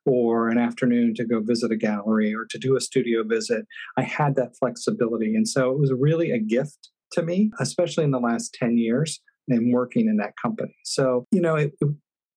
or 0.05 0.49
an 0.49 0.57
afternoon 0.57 1.13
to 1.13 1.25
go 1.25 1.39
visit 1.41 1.71
a 1.71 1.77
gallery 1.77 2.33
or 2.33 2.45
to 2.49 2.57
do 2.57 2.75
a 2.75 2.81
studio 2.81 3.23
visit. 3.23 3.65
I 3.97 4.03
had 4.03 4.35
that 4.35 4.57
flexibility. 4.57 5.35
And 5.35 5.47
so 5.47 5.71
it 5.71 5.79
was 5.79 5.91
really 5.97 6.31
a 6.31 6.39
gift 6.39 6.89
to 7.11 7.21
me, 7.21 7.51
especially 7.59 8.05
in 8.05 8.11
the 8.11 8.19
last 8.19 8.53
10 8.53 8.77
years 8.77 9.21
and 9.50 9.74
working 9.74 10.08
in 10.08 10.18
that 10.18 10.34
company. 10.41 10.75
So, 10.84 11.25
you 11.32 11.41
know, 11.41 11.56
it, 11.56 11.74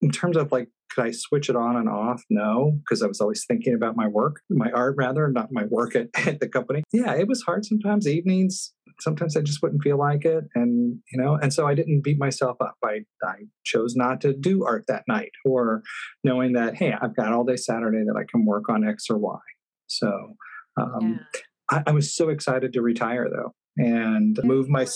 in 0.00 0.11
terms 0.11 0.37
of 0.37 0.50
like, 0.52 0.69
could 0.90 1.04
I 1.07 1.11
switch 1.12 1.49
it 1.49 1.57
on 1.57 1.76
and 1.76 1.88
off? 1.88 2.23
No, 2.28 2.78
because 2.78 3.02
I 3.02 3.07
was 3.07 3.21
always 3.21 3.45
thinking 3.47 3.75
about 3.75 3.97
my 3.97 4.09
work, 4.09 4.40
my 4.50 4.71
art 4.73 4.95
rather, 4.99 5.28
not 5.28 5.49
my 5.50 5.64
work 5.64 5.97
at, 5.97 6.09
at 6.26 6.40
the 6.40 6.49
company. 6.49 6.83
Yeah, 6.92 7.14
it 7.14 7.28
was 7.28 7.42
hard 7.42 7.64
sometimes, 7.64 8.07
evenings, 8.07 8.75
sometimes 9.00 9.37
I 9.37 9.40
just 9.40 9.62
wouldn't 9.62 9.83
feel 9.83 9.99
like 9.99 10.25
it. 10.25 10.45
And, 10.54 10.99
you 11.12 11.21
know, 11.21 11.38
and 11.40 11.52
so 11.52 11.66
I 11.66 11.75
didn't 11.75 12.02
beat 12.02 12.19
myself 12.19 12.57
up. 12.61 12.76
I, 12.85 13.00
I 13.23 13.45
chose 13.64 13.95
not 13.97 14.21
to 14.23 14.33
do 14.33 14.64
art 14.64 14.85
that 14.88 15.04
night 15.09 15.33
or 15.45 15.83
knowing 16.25 16.52
that, 16.52 16.76
hey, 16.76 16.95
I've 17.00 17.16
got 17.16 17.33
all 17.33 17.45
day 17.45 17.57
Saturday 17.57 18.04
that 18.07 18.16
I 18.16 18.25
can 18.31 18.45
work 18.45 18.69
on 18.69 18.87
X 18.87 19.07
or 19.11 19.19
Y. 19.19 19.38
So, 19.87 20.35
um, 20.81 21.21
yeah. 21.33 21.40
I, 21.71 21.83
I 21.88 21.92
was 21.92 22.14
so 22.14 22.28
excited 22.28 22.73
to 22.73 22.83
retire 22.83 23.28
though 23.31 23.54
and 23.76 24.38
move 24.45 24.69
my 24.69 24.87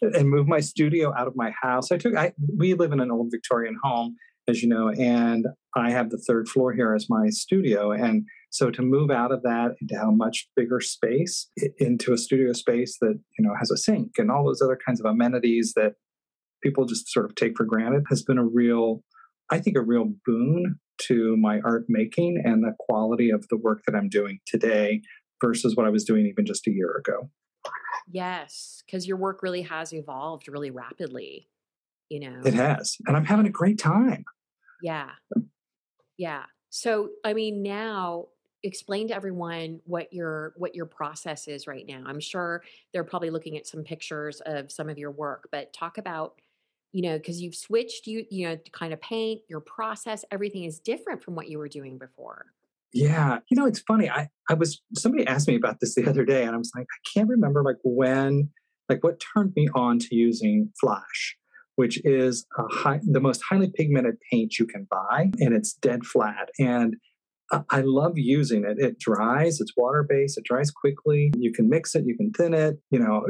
and 0.00 0.28
move 0.28 0.46
my 0.46 0.60
studio 0.60 1.12
out 1.16 1.26
of 1.26 1.34
my 1.36 1.52
house. 1.62 1.90
I 1.92 1.98
took 1.98 2.16
I 2.16 2.32
we 2.56 2.74
live 2.74 2.92
in 2.92 3.00
an 3.00 3.10
old 3.10 3.28
Victorian 3.30 3.76
home, 3.82 4.16
as 4.48 4.62
you 4.62 4.68
know, 4.68 4.90
and 4.90 5.46
I 5.76 5.90
have 5.90 6.10
the 6.10 6.18
third 6.18 6.48
floor 6.48 6.72
here 6.72 6.94
as 6.94 7.06
my 7.08 7.28
studio. 7.28 7.92
And 7.92 8.24
so 8.50 8.70
to 8.70 8.82
move 8.82 9.10
out 9.10 9.32
of 9.32 9.42
that 9.42 9.74
into 9.80 10.00
a 10.00 10.10
much 10.10 10.48
bigger 10.56 10.80
space, 10.80 11.50
into 11.78 12.12
a 12.12 12.18
studio 12.18 12.52
space 12.52 12.96
that 13.00 13.18
you 13.38 13.46
know 13.46 13.54
has 13.58 13.70
a 13.70 13.76
sink 13.76 14.12
and 14.18 14.30
all 14.30 14.44
those 14.44 14.62
other 14.62 14.78
kinds 14.84 15.00
of 15.00 15.06
amenities 15.06 15.72
that 15.76 15.94
people 16.62 16.86
just 16.86 17.08
sort 17.08 17.26
of 17.26 17.34
take 17.34 17.56
for 17.56 17.64
granted 17.64 18.04
has 18.08 18.22
been 18.22 18.38
a 18.38 18.44
real, 18.44 19.02
I 19.50 19.58
think, 19.58 19.76
a 19.76 19.82
real 19.82 20.12
boon 20.26 20.78
to 21.02 21.36
my 21.36 21.60
art 21.64 21.84
making 21.88 22.42
and 22.44 22.64
the 22.64 22.74
quality 22.78 23.30
of 23.30 23.46
the 23.48 23.56
work 23.56 23.82
that 23.86 23.94
I'm 23.94 24.08
doing 24.08 24.40
today 24.46 25.02
versus 25.40 25.76
what 25.76 25.86
I 25.86 25.90
was 25.90 26.04
doing 26.04 26.26
even 26.26 26.44
just 26.44 26.66
a 26.66 26.72
year 26.72 26.96
ago. 26.96 27.30
Yes, 28.10 28.82
because 28.86 29.06
your 29.06 29.16
work 29.16 29.42
really 29.42 29.62
has 29.62 29.92
evolved 29.92 30.48
really 30.48 30.70
rapidly. 30.70 31.48
You 32.08 32.20
know, 32.20 32.40
it 32.44 32.54
has, 32.54 32.96
and 33.06 33.16
I'm 33.16 33.24
having 33.24 33.46
a 33.46 33.50
great 33.50 33.78
time. 33.78 34.24
Yeah. 34.82 35.10
Yeah. 36.16 36.44
So, 36.70 37.10
I 37.24 37.34
mean, 37.34 37.62
now 37.62 38.28
explain 38.62 39.08
to 39.08 39.14
everyone 39.14 39.80
what 39.84 40.12
your 40.12 40.54
what 40.56 40.74
your 40.74 40.86
process 40.86 41.48
is 41.48 41.66
right 41.66 41.86
now. 41.86 42.02
I'm 42.06 42.20
sure 42.20 42.62
they're 42.92 43.04
probably 43.04 43.30
looking 43.30 43.56
at 43.56 43.66
some 43.66 43.84
pictures 43.84 44.40
of 44.46 44.72
some 44.72 44.88
of 44.88 44.98
your 44.98 45.10
work, 45.10 45.48
but 45.52 45.72
talk 45.72 45.98
about 45.98 46.40
you 46.92 47.02
know 47.02 47.18
because 47.18 47.40
you've 47.40 47.54
switched 47.54 48.06
you 48.06 48.24
you 48.30 48.48
know 48.48 48.56
to 48.56 48.70
kind 48.70 48.92
of 48.92 49.00
paint 49.00 49.42
your 49.48 49.60
process 49.60 50.24
everything 50.30 50.64
is 50.64 50.78
different 50.78 51.22
from 51.22 51.34
what 51.34 51.48
you 51.48 51.58
were 51.58 51.68
doing 51.68 51.98
before 51.98 52.46
yeah 52.92 53.38
you 53.50 53.56
know 53.56 53.66
it's 53.66 53.80
funny 53.80 54.08
i 54.08 54.28
i 54.48 54.54
was 54.54 54.80
somebody 54.94 55.26
asked 55.26 55.48
me 55.48 55.54
about 55.54 55.76
this 55.80 55.94
the 55.94 56.06
other 56.08 56.24
day 56.24 56.44
and 56.44 56.54
i 56.54 56.58
was 56.58 56.70
like 56.74 56.86
i 56.86 57.00
can't 57.12 57.28
remember 57.28 57.62
like 57.62 57.76
when 57.84 58.48
like 58.88 59.04
what 59.04 59.22
turned 59.34 59.52
me 59.54 59.68
on 59.74 59.98
to 59.98 60.14
using 60.14 60.70
Flashe 60.82 61.34
which 61.78 62.04
is 62.04 62.44
a 62.58 62.64
high, 62.74 62.98
the 63.04 63.20
most 63.20 63.40
highly 63.48 63.70
pigmented 63.72 64.16
paint 64.32 64.58
you 64.58 64.66
can 64.66 64.84
buy, 64.90 65.30
and 65.38 65.54
it's 65.54 65.74
dead 65.74 66.04
flat. 66.04 66.48
And 66.58 66.96
I 67.70 67.82
love 67.82 68.14
using 68.16 68.64
it. 68.64 68.78
It 68.80 68.98
dries, 68.98 69.60
it's 69.60 69.72
water 69.76 70.04
based, 70.06 70.36
it 70.36 70.44
dries 70.44 70.72
quickly. 70.72 71.32
You 71.38 71.52
can 71.52 71.68
mix 71.68 71.94
it, 71.94 72.02
you 72.04 72.16
can 72.16 72.32
thin 72.32 72.52
it. 72.52 72.78
You 72.90 72.98
know, 72.98 73.26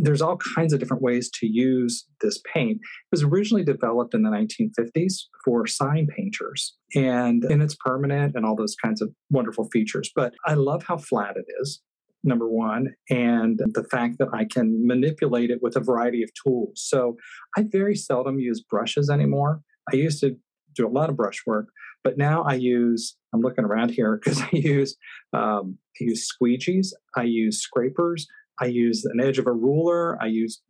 there's 0.00 0.22
all 0.22 0.38
kinds 0.54 0.72
of 0.72 0.80
different 0.80 1.02
ways 1.02 1.30
to 1.40 1.46
use 1.46 2.06
this 2.20 2.40
paint. 2.52 2.76
It 2.76 3.12
was 3.12 3.22
originally 3.22 3.64
developed 3.64 4.14
in 4.14 4.22
the 4.22 4.30
1950s 4.30 5.14
for 5.44 5.66
sign 5.66 6.06
painters, 6.16 6.76
and, 6.94 7.44
and 7.44 7.62
it's 7.62 7.76
permanent 7.76 8.34
and 8.34 8.44
all 8.44 8.56
those 8.56 8.76
kinds 8.82 9.00
of 9.00 9.10
wonderful 9.30 9.68
features. 9.72 10.10
But 10.14 10.34
I 10.44 10.54
love 10.54 10.84
how 10.84 10.96
flat 10.96 11.36
it 11.36 11.46
is 11.60 11.80
number 12.24 12.48
one, 12.48 12.88
and 13.08 13.60
the 13.72 13.84
fact 13.84 14.18
that 14.18 14.28
I 14.34 14.44
can 14.44 14.86
manipulate 14.86 15.50
it 15.50 15.60
with 15.62 15.76
a 15.76 15.80
variety 15.80 16.22
of 16.22 16.30
tools. 16.44 16.72
So 16.84 17.16
I 17.56 17.64
very 17.70 17.94
seldom 17.94 18.38
use 18.38 18.60
brushes 18.60 19.08
anymore. 19.08 19.60
I 19.92 19.96
used 19.96 20.20
to 20.20 20.36
do 20.74 20.86
a 20.86 20.90
lot 20.90 21.08
of 21.08 21.16
brush 21.16 21.42
work, 21.46 21.68
but 22.02 22.18
now 22.18 22.42
I 22.42 22.54
use, 22.54 23.16
I'm 23.32 23.40
looking 23.40 23.64
around 23.64 23.90
here 23.90 24.20
because 24.22 24.40
I 24.42 24.48
use, 24.52 24.96
um, 25.32 25.78
I 26.00 26.04
use 26.04 26.28
squeegees, 26.28 26.88
I 27.16 27.22
use 27.22 27.60
scrapers, 27.60 28.26
I 28.60 28.66
use 28.66 29.04
an 29.04 29.20
edge 29.20 29.38
of 29.38 29.46
a 29.46 29.52
ruler. 29.52 30.18
I 30.22 30.26
use, 30.26 30.60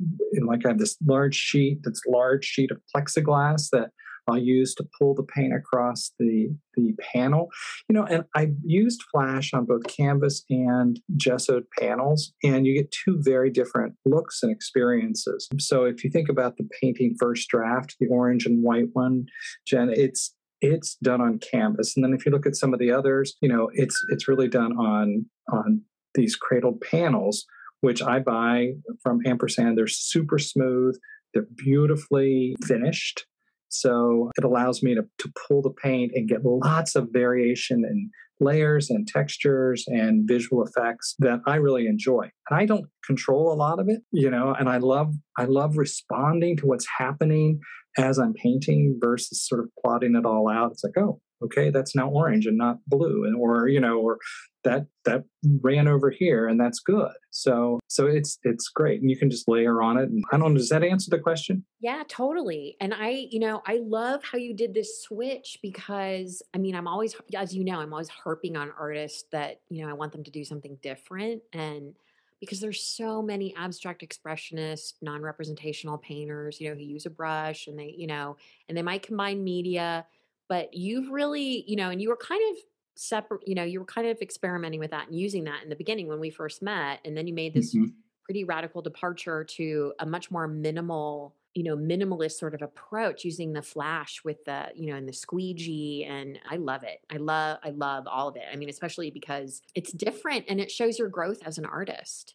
like, 0.47 0.65
I 0.65 0.71
have 0.71 0.79
this 0.79 0.97
large 1.07 1.35
sheet, 1.35 1.81
that's 1.83 2.01
large 2.09 2.45
sheet 2.45 2.71
of 2.71 2.79
plexiglass 2.95 3.71
that 3.71 3.91
I'll 4.29 4.39
use 4.39 4.75
to 4.75 4.87
pull 4.99 5.15
the 5.15 5.23
paint 5.23 5.55
across 5.55 6.11
the, 6.19 6.49
the 6.75 6.95
panel. 7.15 7.49
You 7.89 7.95
know, 7.95 8.05
and 8.05 8.25
I 8.35 8.49
used 8.65 9.05
Flashe 9.15 9.55
on 9.55 9.67
both 9.67 9.87
canvas 9.87 10.45
and 10.51 10.99
gessoed 11.17 11.63
panels, 11.79 12.33
and 12.43 12.67
you 12.67 12.75
get 12.75 12.91
two 12.91 13.19
very 13.21 13.51
different 13.51 13.95
looks 14.05 14.43
and 14.43 14.51
experiences. 14.51 15.49
So 15.59 15.85
if 15.85 16.03
you 16.03 16.11
think 16.11 16.29
about 16.29 16.57
the 16.57 16.69
painting 16.83 17.15
first 17.21 17.49
draft, 17.49 17.95
the 18.01 18.09
orange 18.09 18.47
and 18.47 18.65
white 18.65 18.89
one, 18.95 19.27
Jen, 19.67 19.91
it's 19.95 20.35
it's 20.63 20.97
done 21.03 21.21
on 21.21 21.39
canvas. 21.39 21.93
And 21.95 22.05
then 22.05 22.15
if 22.15 22.25
you 22.25 22.33
look 22.33 22.47
at 22.47 22.57
some 22.57 22.73
of 22.73 22.81
the 22.81 22.91
others, 22.91 23.37
you 23.41 23.49
know, 23.49 23.71
it's 23.75 23.97
it's 24.09 24.27
really 24.27 24.49
done 24.49 24.73
on 24.73 25.27
on 25.53 25.83
these 26.15 26.35
cradled 26.35 26.81
panels, 26.81 27.45
which 27.81 28.03
I 28.03 28.19
buy 28.21 28.73
from 29.03 29.21
Ampersand. 29.27 29.77
They're 29.77 29.87
super 29.87 30.39
smooth. 30.39 30.97
They're 31.35 31.47
beautifully 31.57 32.57
finished. 32.65 33.27
So 33.69 34.31
it 34.39 34.45
allows 34.45 34.83
me 34.83 34.95
to, 34.95 35.03
to 35.19 35.33
pull 35.47 35.63
the 35.63 35.71
paint 35.71 36.13
and 36.15 36.29
get 36.29 36.45
lots 36.45 36.95
of 36.95 37.09
variation 37.13 37.83
in 37.85 38.11
layers 38.41 38.91
and 38.91 39.07
textures 39.07 39.85
and 39.89 40.29
visual 40.29 40.65
effects 40.65 41.15
that 41.19 41.41
I 41.47 41.57
really 41.57 41.87
enjoy. 41.87 42.31
And 42.51 42.61
I 42.61 42.67
don't 42.67 42.87
control 43.05 43.53
a 43.53 43.57
lot 43.57 43.81
of 43.81 43.89
it, 43.89 44.01
you 44.13 44.31
know, 44.31 44.55
and 44.59 44.69
I 44.69 44.79
love 44.79 45.15
I 45.39 45.45
love 45.45 45.77
responding 45.77 46.57
to 46.59 46.67
what's 46.67 46.87
happening 46.99 47.61
as 47.99 48.19
I'm 48.19 48.35
painting 48.35 48.99
versus 49.03 49.47
sort 49.47 49.63
of 49.63 49.71
plotting 49.83 50.17
it 50.17 50.27
all 50.27 50.51
out. 50.51 50.73
It's 50.73 50.85
like, 50.85 50.99
oh, 50.99 51.21
okay, 51.43 51.71
that's 51.71 51.95
now 51.95 52.09
orange 52.09 52.47
and 52.47 52.57
not 52.57 52.79
blue, 52.87 53.25
and 53.25 53.37
or 53.37 53.69
you 53.69 53.81
know, 53.81 53.99
or 53.99 54.19
that 54.65 54.87
that 55.05 55.23
ran 55.63 55.87
over 55.87 56.11
here 56.11 56.49
and 56.49 56.59
that's 56.59 56.81
good. 56.81 57.13
So 57.31 57.79
so 57.87 58.07
it's 58.07 58.39
it's 58.43 58.69
great, 58.69 59.01
and 59.01 59.11
you 59.11 59.17
can 59.17 59.31
just 59.31 59.49
layer 59.49 59.83
on 59.83 59.97
it. 59.97 60.09
And 60.09 60.25
I 60.33 60.39
don't 60.39 60.53
know, 60.53 60.59
does 60.59 60.69
that 60.71 60.83
answer 60.83 61.09
the 61.11 61.19
question? 61.19 61.65
Yeah, 61.81 62.03
totally. 62.09 62.77
And 62.81 62.93
I, 62.93 63.29
you 63.31 63.39
know, 63.39 63.63
I 63.67 63.79
love 63.83 64.23
how 64.25 64.39
you 64.39 64.55
did 64.55 64.75
this 64.75 65.03
switch 65.03 65.59
because 65.63 66.43
I 66.55 66.59
mean, 66.59 66.75
I'm 66.75 66.89
always, 66.89 67.15
as 67.35 67.55
you 67.55 67.65
know, 67.65 67.81
I'm 67.81 67.93
always 67.93 68.09
harping 68.09 68.57
on 68.57 68.73
artists 68.79 69.25
that 69.33 69.61
you 69.69 69.83
know 69.83 69.91
I 69.91 69.95
want 69.95 70.13
them 70.13 70.25
to 70.25 70.31
do 70.31 70.45
something 70.45 70.77
different 70.83 71.43
and 71.53 71.95
because 72.41 72.61
there's 72.61 72.83
so 72.83 73.23
many 73.23 73.55
abstract 73.57 74.07
expressionist 74.07 74.95
non-representational 75.01 75.97
painters 75.99 76.61
you 76.61 76.69
know 76.69 76.75
who 76.75 76.83
use 76.83 77.07
a 77.07 77.11
brush 77.11 77.67
and 77.67 77.79
they 77.79 77.95
you 77.97 78.07
know 78.07 78.37
and 78.69 78.77
they 78.77 78.83
might 78.83 79.03
combine 79.03 79.43
media 79.43 80.05
but 80.49 80.75
you've 80.75 81.11
really 81.11 81.65
you 81.67 81.77
know 81.77 81.91
and 81.91 82.01
you 82.01 82.09
were 82.09 82.17
kind 82.17 82.43
of 82.51 82.57
separate 82.97 83.47
you 83.47 83.55
know 83.55 83.65
you 83.65 83.79
were 83.79 83.87
kind 83.87 84.07
of 84.07 84.19
experimenting 84.23 84.81
with 84.81 84.91
that 84.91 85.07
and 85.07 85.19
using 85.19 85.45
that 85.45 85.63
in 85.63 85.69
the 85.69 85.77
beginning 85.77 86.07
when 86.09 86.21
we 86.21 86.31
first 86.31 86.63
met 86.63 87.01
and 87.05 87.17
then 87.17 87.27
you 87.27 87.35
made 87.35 87.53
this 87.53 87.75
mm-hmm. 87.75 87.87
pretty 88.25 88.45
radical 88.45 88.81
departure 88.81 89.45
to 89.45 89.93
a 89.99 90.07
much 90.07 90.31
more 90.31 90.49
minimal 90.49 91.35
you 91.57 91.63
know 91.63 91.77
minimalist 91.77 92.33
sort 92.33 92.55
of 92.55 92.61
approach 92.61 93.25
using 93.25 93.55
the 93.55 93.61
Flashe 93.61 94.23
with 94.25 94.45
the 94.45 94.67
you 94.75 94.91
know 94.91 94.97
and 94.97 95.09
the 95.09 95.13
squeegee 95.13 96.05
and 96.05 96.39
i 96.49 96.57
love 96.57 96.85
it. 96.85 97.01
I 97.11 97.17
love 97.17 97.59
i 97.65 97.71
love 97.71 98.07
all 98.07 98.29
of 98.29 98.37
it. 98.37 98.45
I 98.53 98.57
mean 98.57 98.69
especially 98.69 99.11
because 99.11 99.63
it's 99.75 99.91
different 99.91 100.45
and 100.49 100.61
it 100.61 100.71
shows 100.71 100.99
your 100.99 101.09
growth 101.09 101.41
as 101.45 101.57
an 101.57 101.65
artist. 101.65 102.35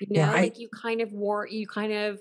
You 0.00 0.08
know 0.10 0.20
yeah, 0.20 0.32
I, 0.32 0.40
like 0.42 0.58
you 0.58 0.68
kind 0.68 1.00
of 1.00 1.12
wore 1.12 1.46
you 1.46 1.68
kind 1.68 1.92
of 1.92 2.20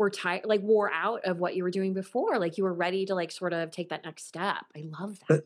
were 0.00 0.10
tired 0.10 0.46
like 0.46 0.62
wore 0.62 0.90
out 0.90 1.20
of 1.26 1.38
what 1.38 1.54
you 1.54 1.62
were 1.62 1.70
doing 1.70 1.92
before 1.92 2.38
like 2.38 2.56
you 2.56 2.64
were 2.64 2.72
ready 2.72 3.04
to 3.04 3.14
like 3.14 3.30
sort 3.30 3.52
of 3.52 3.70
take 3.70 3.90
that 3.90 4.02
next 4.02 4.26
step. 4.26 4.64
I 4.74 4.84
love 4.98 5.18
that. 5.28 5.42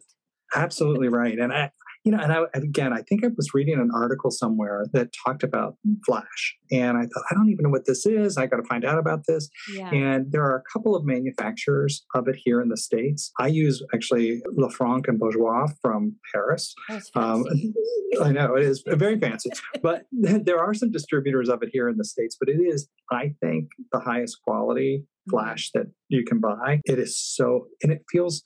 absolutely 0.55 1.09
right 1.09 1.37
and 1.41 1.53
i 1.53 1.69
you 2.05 2.13
know 2.13 2.19
and 2.19 2.33
I, 2.33 2.43
again 2.55 2.93
i 2.93 3.03
think 3.03 3.25
i 3.25 3.29
was 3.37 3.55
reading 3.55 3.81
an 3.81 3.91
article 3.95 4.31
somewhere 4.31 4.87
that 4.93 5.11
talked 5.25 5.43
about 5.43 5.77
Flashe 6.09 6.53
and 6.71 6.97
i 6.97 7.03
thought 7.03 7.25
i 7.31 7.35
don't 7.35 7.49
even 7.51 7.65
know 7.65 7.71
what 7.71 7.87
this 7.87 8.07
is. 8.07 8.37
I 8.37 8.47
got 8.47 8.57
to 8.57 8.65
find 8.65 8.85
out 8.85 8.99
about 8.99 9.27
this. 9.27 9.49
Yeah. 9.75 9.91
and 9.91 10.31
there 10.31 10.43
are 10.43 10.57
a 10.57 10.63
couple 10.73 10.95
of 10.95 11.05
manufacturers 11.05 12.05
of 12.15 12.29
it 12.29 12.37
here 12.37 12.61
in 12.61 12.69
the 12.69 12.77
states. 12.77 13.33
I 13.41 13.49
use 13.49 13.83
actually 13.95 14.43
Lefranc 14.57 15.09
and 15.09 15.19
Bourgeois 15.19 15.69
from 15.81 16.17
paris. 16.33 16.75
Um, 17.15 17.45
i 18.23 18.31
know 18.31 18.55
it 18.55 18.65
is 18.65 18.83
very 18.87 19.19
fancy. 19.19 19.51
But 19.83 20.05
there 20.13 20.59
are 20.59 20.75
some 20.75 20.91
distributors 20.91 21.49
of 21.49 21.63
it 21.63 21.71
here 21.73 21.89
in 21.89 21.97
the 21.97 22.05
states 22.05 22.37
but 22.39 22.49
it 22.49 22.61
is 22.61 22.89
i 23.11 23.35
think 23.41 23.71
the 23.93 24.01
highest 24.01 24.39
quality 24.43 25.05
mm-hmm. 25.29 25.35
Flashe 25.35 25.71
that 25.73 25.87
you 26.09 26.25
can 26.25 26.39
buy. 26.39 26.81
It 26.85 26.99
is 26.99 27.19
so 27.19 27.67
and 27.83 27.91
it 27.91 28.03
feels 28.11 28.43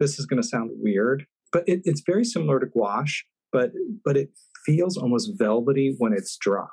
this 0.00 0.18
is 0.18 0.26
going 0.26 0.40
to 0.40 0.46
sound 0.46 0.70
weird 0.74 1.26
but 1.52 1.64
it, 1.66 1.82
it's 1.84 2.02
very 2.06 2.24
similar 2.24 2.60
to 2.60 2.66
gouache, 2.66 3.24
but 3.52 3.72
but 4.04 4.16
it 4.16 4.30
feels 4.64 4.96
almost 4.96 5.32
velvety 5.38 5.94
when 5.98 6.12
it's 6.12 6.36
dry. 6.36 6.66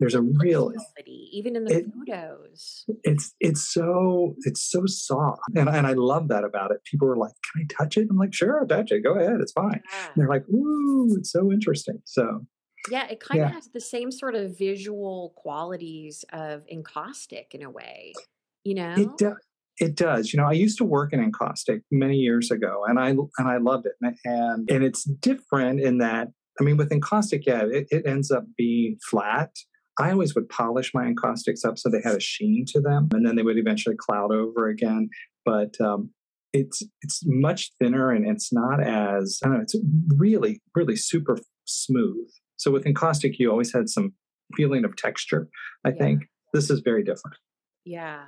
There's 0.00 0.14
a 0.14 0.22
real 0.22 0.70
velvety, 0.70 1.28
even 1.32 1.56
in 1.56 1.64
the 1.64 1.78
it, 1.78 1.86
photos. 1.92 2.84
It's 3.02 3.34
it's 3.40 3.62
so 3.72 4.36
it's 4.42 4.60
so 4.60 4.86
soft, 4.86 5.40
and 5.56 5.68
and 5.68 5.86
I 5.86 5.94
love 5.94 6.28
that 6.28 6.44
about 6.44 6.70
it. 6.70 6.84
People 6.84 7.08
are 7.08 7.16
like, 7.16 7.32
"Can 7.52 7.62
I 7.62 7.66
touch 7.82 7.96
it?" 7.96 8.06
I'm 8.08 8.16
like, 8.16 8.32
"Sure, 8.32 8.64
touch 8.68 8.92
it. 8.92 9.00
Go 9.02 9.14
ahead. 9.14 9.40
It's 9.40 9.52
fine." 9.52 9.82
Yeah. 9.92 10.08
they're 10.14 10.28
like, 10.28 10.48
"Ooh, 10.48 11.16
it's 11.18 11.32
so 11.32 11.50
interesting." 11.50 12.00
So 12.04 12.46
yeah, 12.90 13.08
it 13.08 13.18
kind 13.18 13.42
of 13.42 13.50
has 13.50 13.68
the 13.68 13.80
same 13.80 14.12
sort 14.12 14.36
of 14.36 14.56
visual 14.56 15.32
qualities 15.36 16.24
of 16.32 16.64
encaustic 16.70 17.54
in 17.54 17.62
a 17.62 17.70
way. 17.70 18.12
You 18.64 18.74
know, 18.74 18.94
it 18.96 19.08
does. 19.18 19.36
It 19.80 19.94
does. 19.94 20.32
You 20.32 20.38
know, 20.40 20.46
I 20.46 20.52
used 20.52 20.78
to 20.78 20.84
work 20.84 21.12
in 21.12 21.20
encaustic 21.20 21.82
many 21.90 22.16
years 22.16 22.50
ago, 22.50 22.84
and 22.86 22.98
I 22.98 23.10
and 23.10 23.48
I 23.48 23.58
loved 23.58 23.86
it. 23.86 23.92
And 24.24 24.68
and 24.70 24.82
it's 24.84 25.04
different 25.04 25.80
in 25.80 25.98
that. 25.98 26.28
I 26.60 26.64
mean, 26.64 26.76
with 26.76 26.90
encaustic, 26.90 27.46
yeah, 27.46 27.62
it, 27.64 27.86
it 27.90 28.04
ends 28.06 28.30
up 28.32 28.44
being 28.56 28.98
flat. 29.08 29.50
I 30.00 30.10
always 30.10 30.34
would 30.34 30.48
polish 30.48 30.92
my 30.94 31.04
encaustics 31.12 31.64
up 31.64 31.78
so 31.78 31.88
they 31.88 32.00
had 32.02 32.16
a 32.16 32.20
sheen 32.20 32.64
to 32.68 32.80
them, 32.80 33.08
and 33.12 33.26
then 33.26 33.36
they 33.36 33.42
would 33.42 33.58
eventually 33.58 33.96
cloud 33.96 34.32
over 34.32 34.68
again. 34.68 35.08
But 35.44 35.80
um, 35.80 36.10
it's 36.52 36.82
it's 37.02 37.22
much 37.24 37.70
thinner, 37.80 38.10
and 38.10 38.26
it's 38.26 38.52
not 38.52 38.82
as 38.82 39.38
I 39.44 39.48
don't 39.48 39.56
know. 39.58 39.62
It's 39.62 39.76
really 40.16 40.60
really 40.74 40.96
super 40.96 41.38
smooth. 41.66 42.28
So 42.56 42.72
with 42.72 42.86
encaustic, 42.86 43.38
you 43.38 43.50
always 43.50 43.72
had 43.72 43.88
some 43.88 44.14
feeling 44.56 44.84
of 44.84 44.96
texture. 44.96 45.48
I 45.84 45.90
Yeah. 45.90 45.94
think 45.98 46.22
this 46.52 46.70
is 46.70 46.80
very 46.80 47.04
different. 47.04 47.36
Yeah. 47.84 48.24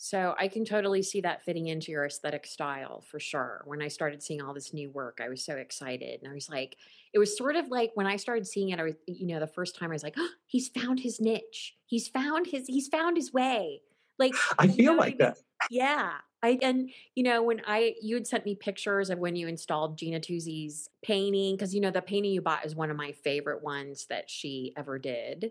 So 0.00 0.36
I 0.38 0.46
can 0.46 0.64
totally 0.64 1.02
see 1.02 1.20
that 1.22 1.44
fitting 1.44 1.66
into 1.66 1.90
your 1.90 2.06
aesthetic 2.06 2.46
style 2.46 3.02
for 3.10 3.18
sure. 3.18 3.62
When 3.66 3.82
I 3.82 3.88
started 3.88 4.22
seeing 4.22 4.40
all 4.40 4.54
this 4.54 4.72
new 4.72 4.90
work, 4.90 5.18
I 5.20 5.28
was 5.28 5.44
so 5.44 5.56
excited. 5.56 6.20
And 6.22 6.30
I 6.30 6.34
was 6.34 6.48
like, 6.48 6.76
it 7.12 7.18
was 7.18 7.36
sort 7.36 7.56
of 7.56 7.68
like 7.68 7.90
when 7.94 8.06
I 8.06 8.14
started 8.14 8.46
seeing 8.46 8.68
it, 8.68 8.78
I 8.78 8.84
was, 8.84 8.94
you 9.08 9.26
know, 9.26 9.40
the 9.40 9.48
first 9.48 9.74
time 9.74 9.90
I 9.90 9.94
was 9.94 10.04
like, 10.04 10.14
oh, 10.16 10.28
he's 10.46 10.68
found 10.68 11.00
his 11.00 11.20
niche. 11.20 11.74
He's 11.86 12.06
found 12.06 12.46
his, 12.46 12.68
he's 12.68 12.86
found 12.86 13.16
his 13.16 13.32
way. 13.32 13.82
Like, 14.20 14.34
I 14.56 14.68
feel 14.68 14.96
like 14.96 15.18
that. 15.18 15.38
Yeah. 15.68 16.12
I 16.40 16.56
and 16.62 16.90
you 17.16 17.24
know 17.24 17.42
when 17.42 17.62
I 17.66 17.96
you 18.00 18.14
had 18.14 18.24
sent 18.24 18.44
me 18.44 18.54
pictures 18.54 19.10
of 19.10 19.18
when 19.18 19.34
you 19.34 19.48
installed 19.48 19.98
Gina 19.98 20.20
Tuzzi's 20.20 20.88
painting 21.02 21.56
because 21.56 21.74
you 21.74 21.80
know 21.80 21.90
the 21.90 22.00
painting 22.00 22.30
you 22.30 22.40
bought 22.40 22.64
is 22.64 22.76
one 22.76 22.92
of 22.92 22.96
my 22.96 23.10
favorite 23.10 23.64
ones 23.64 24.06
that 24.06 24.30
she 24.30 24.72
ever 24.76 25.00
did, 25.00 25.50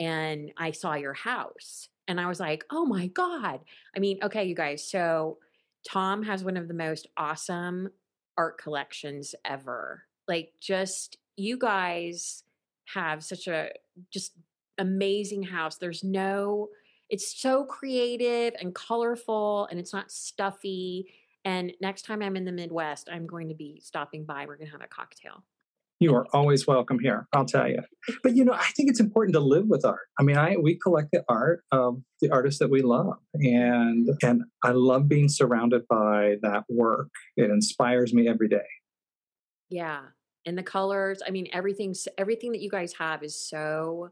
and 0.00 0.50
I 0.56 0.72
saw 0.72 0.94
your 0.94 1.12
house 1.12 1.90
and 2.08 2.20
I 2.20 2.26
was 2.26 2.40
like, 2.40 2.64
oh 2.70 2.84
my 2.84 3.08
god! 3.08 3.60
I 3.94 3.98
mean, 3.98 4.18
okay, 4.22 4.44
you 4.44 4.54
guys. 4.54 4.88
So 4.88 5.38
Tom 5.88 6.22
has 6.24 6.44
one 6.44 6.56
of 6.56 6.68
the 6.68 6.74
most 6.74 7.06
awesome 7.16 7.88
art 8.36 8.58
collections 8.58 9.34
ever. 9.44 10.04
Like, 10.28 10.52
just 10.60 11.18
you 11.36 11.58
guys 11.58 12.42
have 12.94 13.24
such 13.24 13.46
a 13.46 13.70
just 14.12 14.32
amazing 14.78 15.42
house. 15.42 15.76
There's 15.76 16.04
no 16.04 16.68
it's 17.08 17.40
so 17.40 17.64
creative 17.64 18.54
and 18.60 18.74
colorful 18.74 19.68
and 19.70 19.78
it's 19.78 19.92
not 19.92 20.10
stuffy. 20.10 21.06
And 21.44 21.72
next 21.80 22.02
time 22.02 22.20
I'm 22.20 22.36
in 22.36 22.44
the 22.44 22.52
Midwest, 22.52 23.08
I'm 23.10 23.26
going 23.26 23.48
to 23.48 23.54
be 23.54 23.80
stopping 23.80 24.24
by. 24.24 24.46
We're 24.46 24.56
going 24.56 24.66
to 24.66 24.72
have 24.72 24.82
a 24.82 24.88
cocktail. 24.88 25.44
You 25.98 26.14
are 26.14 26.26
always 26.32 26.66
welcome 26.66 26.98
here, 26.98 27.26
I'll 27.32 27.46
tell 27.46 27.68
you. 27.68 27.80
But 28.22 28.36
you 28.36 28.44
know, 28.44 28.52
I 28.52 28.66
think 28.76 28.90
it's 28.90 29.00
important 29.00 29.34
to 29.34 29.40
live 29.40 29.66
with 29.66 29.84
art. 29.84 30.08
I 30.18 30.22
mean, 30.22 30.36
I 30.36 30.56
we 30.56 30.78
collect 30.78 31.08
the 31.12 31.24
art 31.28 31.64
of 31.72 32.02
the 32.20 32.30
artists 32.30 32.58
that 32.58 32.70
we 32.70 32.82
love, 32.82 33.14
and 33.34 34.08
and 34.22 34.42
I 34.62 34.72
love 34.72 35.08
being 35.08 35.28
surrounded 35.28 35.82
by 35.88 36.36
that 36.42 36.64
work. 36.68 37.08
It 37.36 37.50
inspires 37.50 38.12
me 38.12 38.28
every 38.28 38.48
day. 38.48 38.66
Yeah. 39.70 40.00
And 40.44 40.56
the 40.56 40.62
colors, 40.62 41.22
I 41.26 41.30
mean, 41.30 41.48
everything's 41.52 42.06
everything 42.18 42.52
that 42.52 42.60
you 42.60 42.70
guys 42.70 42.92
have 42.94 43.22
is 43.22 43.34
so 43.34 44.10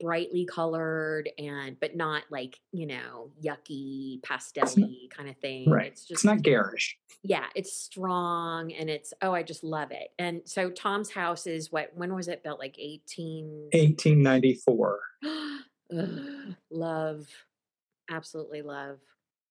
brightly 0.00 0.44
colored 0.44 1.28
and 1.38 1.78
but 1.80 1.94
not 1.96 2.24
like, 2.30 2.58
you 2.72 2.86
know, 2.86 3.30
yucky, 3.44 4.22
pastel-y 4.22 5.08
kind 5.10 5.28
of 5.28 5.36
thing. 5.38 5.70
Right. 5.70 5.86
It's 5.88 6.02
It's 6.02 6.08
just 6.08 6.24
not 6.24 6.42
garish. 6.42 6.96
yeah, 7.22 7.46
it's 7.54 7.76
strong 7.76 8.72
and 8.72 8.90
it's 8.90 9.12
oh, 9.22 9.32
I 9.32 9.42
just 9.42 9.62
love 9.64 9.90
it. 9.92 10.08
And 10.18 10.42
so 10.44 10.70
Tom's 10.70 11.10
house 11.10 11.46
is 11.46 11.70
what 11.70 11.90
when 11.94 12.14
was 12.14 12.28
it 12.28 12.42
built? 12.42 12.58
Like 12.58 12.76
18 12.78 13.70
1894. 13.72 15.00
Ugh, 15.96 16.54
love. 16.70 17.26
Absolutely 18.10 18.62
love. 18.62 18.98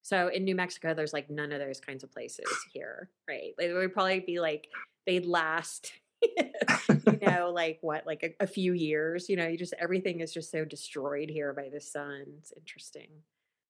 So 0.01 0.27
in 0.29 0.43
New 0.43 0.55
Mexico, 0.55 0.93
there's 0.93 1.13
like 1.13 1.29
none 1.29 1.51
of 1.51 1.59
those 1.59 1.79
kinds 1.79 2.03
of 2.03 2.11
places 2.11 2.47
here, 2.73 3.09
right? 3.29 3.53
Like, 3.57 3.67
it 3.67 3.73
would 3.73 3.93
probably 3.93 4.19
be 4.19 4.39
like 4.39 4.67
they'd 5.05 5.25
last, 5.25 5.93
you 6.89 7.19
know, 7.21 7.51
like 7.53 7.79
what, 7.81 8.05
like 8.05 8.23
a, 8.23 8.43
a 8.43 8.47
few 8.47 8.73
years. 8.73 9.29
You 9.29 9.35
know, 9.35 9.47
you 9.47 9.57
just 9.57 9.73
everything 9.79 10.21
is 10.21 10.33
just 10.33 10.51
so 10.51 10.65
destroyed 10.65 11.29
here 11.29 11.53
by 11.53 11.69
the 11.71 11.81
sun. 11.81 12.25
It's 12.39 12.53
interesting. 12.55 13.09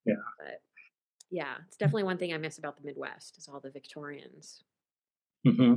Yeah. 0.06 0.16
But 0.40 0.62
yeah, 1.30 1.56
it's 1.68 1.78
definitely 1.78 2.04
one 2.04 2.18
thing 2.18 2.34
I 2.34 2.38
miss 2.38 2.58
about 2.58 2.78
the 2.78 2.86
Midwest 2.86 3.38
is 3.38 3.48
all 3.48 3.60
the 3.60 3.72
Victorians. 3.72 4.64
hmm 5.46 5.76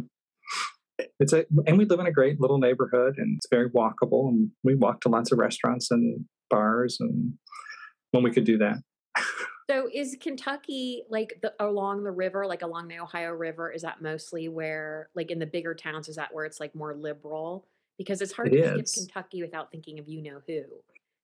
It's 1.20 1.32
a 1.32 1.44
and 1.66 1.78
we 1.78 1.84
live 1.84 2.00
in 2.00 2.06
a 2.06 2.12
great 2.12 2.40
little 2.40 2.58
neighborhood, 2.58 3.14
and 3.18 3.36
it's 3.36 3.48
very 3.50 3.70
walkable. 3.70 4.28
And 4.28 4.50
we 4.62 4.74
walk 4.74 5.00
to 5.02 5.08
lots 5.08 5.32
of 5.32 5.38
restaurants 5.38 5.90
and 5.90 6.24
bars, 6.50 6.96
and 7.00 7.34
when 8.10 8.24
we 8.24 8.30
could 8.30 8.44
do 8.44 8.58
that. 8.58 8.78
So 9.70 9.88
is 9.92 10.16
Kentucky 10.20 11.04
like 11.08 11.38
the 11.40 11.54
along 11.58 12.04
the 12.04 12.10
river, 12.10 12.46
like 12.46 12.62
along 12.62 12.88
the 12.88 12.98
Ohio 12.98 13.30
River? 13.32 13.70
Is 13.70 13.82
that 13.82 14.02
mostly 14.02 14.48
where, 14.48 15.08
like 15.14 15.30
in 15.30 15.38
the 15.38 15.46
bigger 15.46 15.74
towns, 15.74 16.08
is 16.08 16.16
that 16.16 16.34
where 16.34 16.44
it's 16.44 16.60
like 16.60 16.74
more 16.74 16.94
liberal? 16.94 17.66
Because 17.96 18.20
it's 18.20 18.32
hard 18.32 18.52
It 18.52 18.56
to 18.58 18.74
think 18.74 18.80
of. 18.80 18.92
Kentucky 18.92 19.42
without 19.42 19.70
thinking 19.70 19.98
of 19.98 20.08
you 20.08 20.22
know 20.22 20.40
who, 20.46 20.62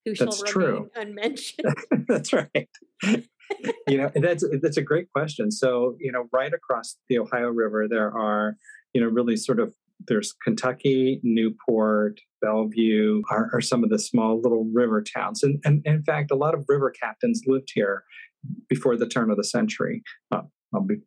who 0.04 0.14
That's 0.14 0.36
shall 0.38 0.46
true. 0.46 0.66
remain 0.66 0.90
unmentioned. 0.96 1.74
that's 2.08 2.32
right. 2.32 2.68
you 3.88 3.98
know, 3.98 4.10
and 4.14 4.24
that's 4.24 4.44
that's 4.62 4.78
a 4.78 4.82
great 4.82 5.10
question. 5.12 5.50
So, 5.50 5.96
you 6.00 6.12
know, 6.12 6.26
right 6.32 6.52
across 6.54 6.96
the 7.08 7.18
Ohio 7.18 7.48
River, 7.48 7.88
there 7.88 8.16
are, 8.16 8.56
you 8.94 9.02
know, 9.02 9.08
really 9.08 9.36
sort 9.36 9.60
of 9.60 9.74
there's 10.08 10.32
Kentucky, 10.42 11.20
Newport, 11.22 12.20
Bellevue 12.40 13.20
are, 13.30 13.50
are 13.52 13.60
some 13.60 13.84
of 13.84 13.90
the 13.90 13.98
small 13.98 14.40
little 14.40 14.64
river 14.72 15.02
towns, 15.02 15.42
and, 15.42 15.60
and 15.66 15.82
in 15.84 16.02
fact, 16.02 16.30
a 16.30 16.36
lot 16.36 16.54
of 16.54 16.64
river 16.68 16.90
captains 16.90 17.42
lived 17.46 17.70
here 17.74 18.04
before 18.68 18.96
the 18.96 19.08
turn 19.08 19.30
of 19.30 19.36
the 19.36 19.44
century. 19.44 20.02
Uh, 20.30 20.42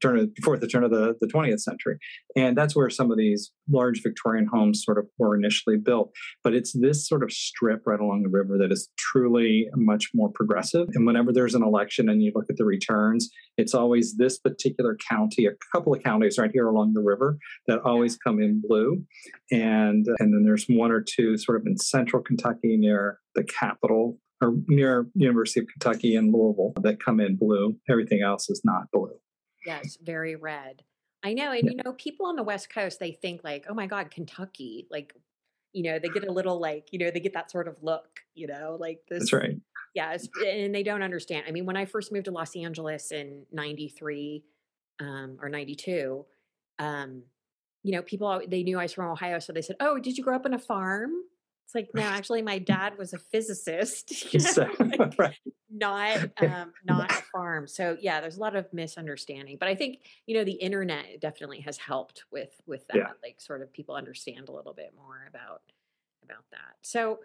turn 0.01 0.19
of, 0.19 0.33
before 0.33 0.57
the 0.57 0.67
turn 0.67 0.83
of 0.83 0.91
the, 0.91 1.15
the 1.21 1.27
20th 1.27 1.61
century. 1.61 1.97
And 2.35 2.57
that's 2.57 2.75
where 2.75 2.89
some 2.89 3.11
of 3.11 3.17
these 3.17 3.51
large 3.69 4.01
Victorian 4.03 4.47
homes 4.51 4.83
sort 4.83 4.97
of 4.97 5.05
were 5.17 5.35
initially 5.35 5.77
built. 5.77 6.11
But 6.43 6.53
it's 6.53 6.73
this 6.73 7.07
sort 7.07 7.23
of 7.23 7.31
strip 7.31 7.81
right 7.85 7.99
along 7.99 8.23
the 8.23 8.29
river 8.29 8.57
that 8.57 8.71
is 8.71 8.89
truly 8.97 9.67
much 9.75 10.09
more 10.13 10.29
progressive. 10.33 10.87
And 10.93 11.05
whenever 11.05 11.31
there's 11.31 11.55
an 11.55 11.63
election 11.63 12.09
and 12.09 12.21
you 12.21 12.31
look 12.35 12.45
at 12.49 12.57
the 12.57 12.65
returns, 12.65 13.29
it's 13.57 13.73
always 13.73 14.17
this 14.17 14.39
particular 14.39 14.97
county, 15.09 15.45
a 15.45 15.51
couple 15.73 15.93
of 15.93 16.03
counties 16.03 16.37
right 16.37 16.51
here 16.51 16.67
along 16.67 16.93
the 16.93 17.01
river 17.01 17.37
that 17.67 17.79
always 17.85 18.17
come 18.17 18.41
in 18.41 18.61
blue. 18.67 19.03
And, 19.51 20.05
and 20.19 20.33
then 20.33 20.43
there's 20.43 20.65
one 20.67 20.91
or 20.91 21.01
two 21.01 21.37
sort 21.37 21.59
of 21.59 21.67
in 21.67 21.77
central 21.77 22.21
Kentucky 22.21 22.77
near 22.77 23.19
the 23.35 23.43
capital 23.43 24.17
or 24.43 24.53
near 24.67 25.07
University 25.15 25.61
of 25.61 25.67
Kentucky 25.67 26.15
in 26.15 26.31
Louisville 26.31 26.73
that 26.81 26.99
come 27.03 27.19
in 27.19 27.35
blue. 27.35 27.77
Everything 27.89 28.21
else 28.21 28.49
is 28.49 28.61
not 28.63 28.91
blue. 28.91 29.15
yes, 29.65 29.97
very 30.01 30.35
red. 30.35 30.83
I 31.23 31.33
know, 31.33 31.51
and 31.51 31.69
you 31.69 31.77
know, 31.83 31.93
people 31.93 32.25
on 32.25 32.35
the 32.35 32.43
West 32.43 32.69
Coast 32.71 32.99
they 32.99 33.11
think 33.11 33.43
like, 33.43 33.65
oh 33.69 33.73
my 33.73 33.87
God, 33.87 34.11
Kentucky, 34.11 34.87
like, 34.91 35.13
you 35.71 35.83
know, 35.83 35.97
they 35.97 36.09
get 36.09 36.27
a 36.27 36.31
little 36.31 36.59
like, 36.59 36.89
you 36.91 36.99
know, 36.99 37.09
they 37.11 37.21
get 37.21 37.33
that 37.33 37.49
sort 37.49 37.69
of 37.69 37.77
look, 37.81 38.19
you 38.35 38.45
know, 38.45 38.77
like 38.79 38.99
this. 39.09 39.19
That's 39.19 39.33
right. 39.33 39.55
Yeah, 39.95 40.13
it's, 40.13 40.27
and 40.45 40.75
they 40.75 40.83
don't 40.83 41.01
understand. 41.01 41.45
I 41.47 41.51
mean, 41.51 41.65
when 41.65 41.77
I 41.77 41.85
first 41.85 42.11
moved 42.11 42.25
to 42.25 42.31
Los 42.31 42.55
Angeles 42.55 43.11
in 43.11 43.45
'93 43.51 44.43
um, 44.99 45.37
or 45.39 45.49
'92, 45.49 46.25
um, 46.79 47.23
you 47.83 47.91
know, 47.91 48.01
people 48.01 48.41
they 48.47 48.63
knew 48.63 48.79
I 48.79 48.83
was 48.83 48.93
from 48.93 49.09
Ohio, 49.09 49.39
so 49.39 49.53
they 49.53 49.61
said, 49.61 49.75
"Oh, 49.79 49.99
did 49.99 50.17
you 50.17 50.23
grow 50.23 50.35
up 50.35 50.45
on 50.45 50.53
a 50.53 50.59
farm?" 50.59 51.11
It's 51.65 51.75
like, 51.75 51.89
no, 51.93 52.03
actually, 52.03 52.41
my 52.41 52.59
dad 52.59 52.97
was 52.97 53.13
a 53.13 53.17
physicist, 53.17 54.13
So, 54.39 54.67
like, 54.79 55.17
right. 55.17 55.37
not 55.69 56.29
um, 56.41 56.73
not 56.83 57.11
a 57.11 57.23
farm. 57.31 57.67
So 57.67 57.97
yeah, 57.99 58.21
there's 58.21 58.37
a 58.37 58.41
lot 58.41 58.55
of 58.55 58.71
misunderstanding. 58.73 59.57
But 59.59 59.69
I 59.69 59.75
think 59.75 59.99
you 60.27 60.35
know 60.37 60.43
the 60.43 60.51
internet 60.53 61.19
definitely 61.19 61.61
has 61.61 61.77
helped 61.77 62.25
with 62.31 62.49
with 62.65 62.85
that. 62.87 62.97
Yeah. 62.97 63.07
Like, 63.23 63.41
sort 63.41 63.61
of 63.61 63.71
people 63.73 63.95
understand 63.95 64.49
a 64.49 64.51
little 64.51 64.73
bit 64.73 64.93
more 64.95 65.25
about 65.29 65.61
about 66.23 66.45
that. 66.51 66.75
So 66.81 67.19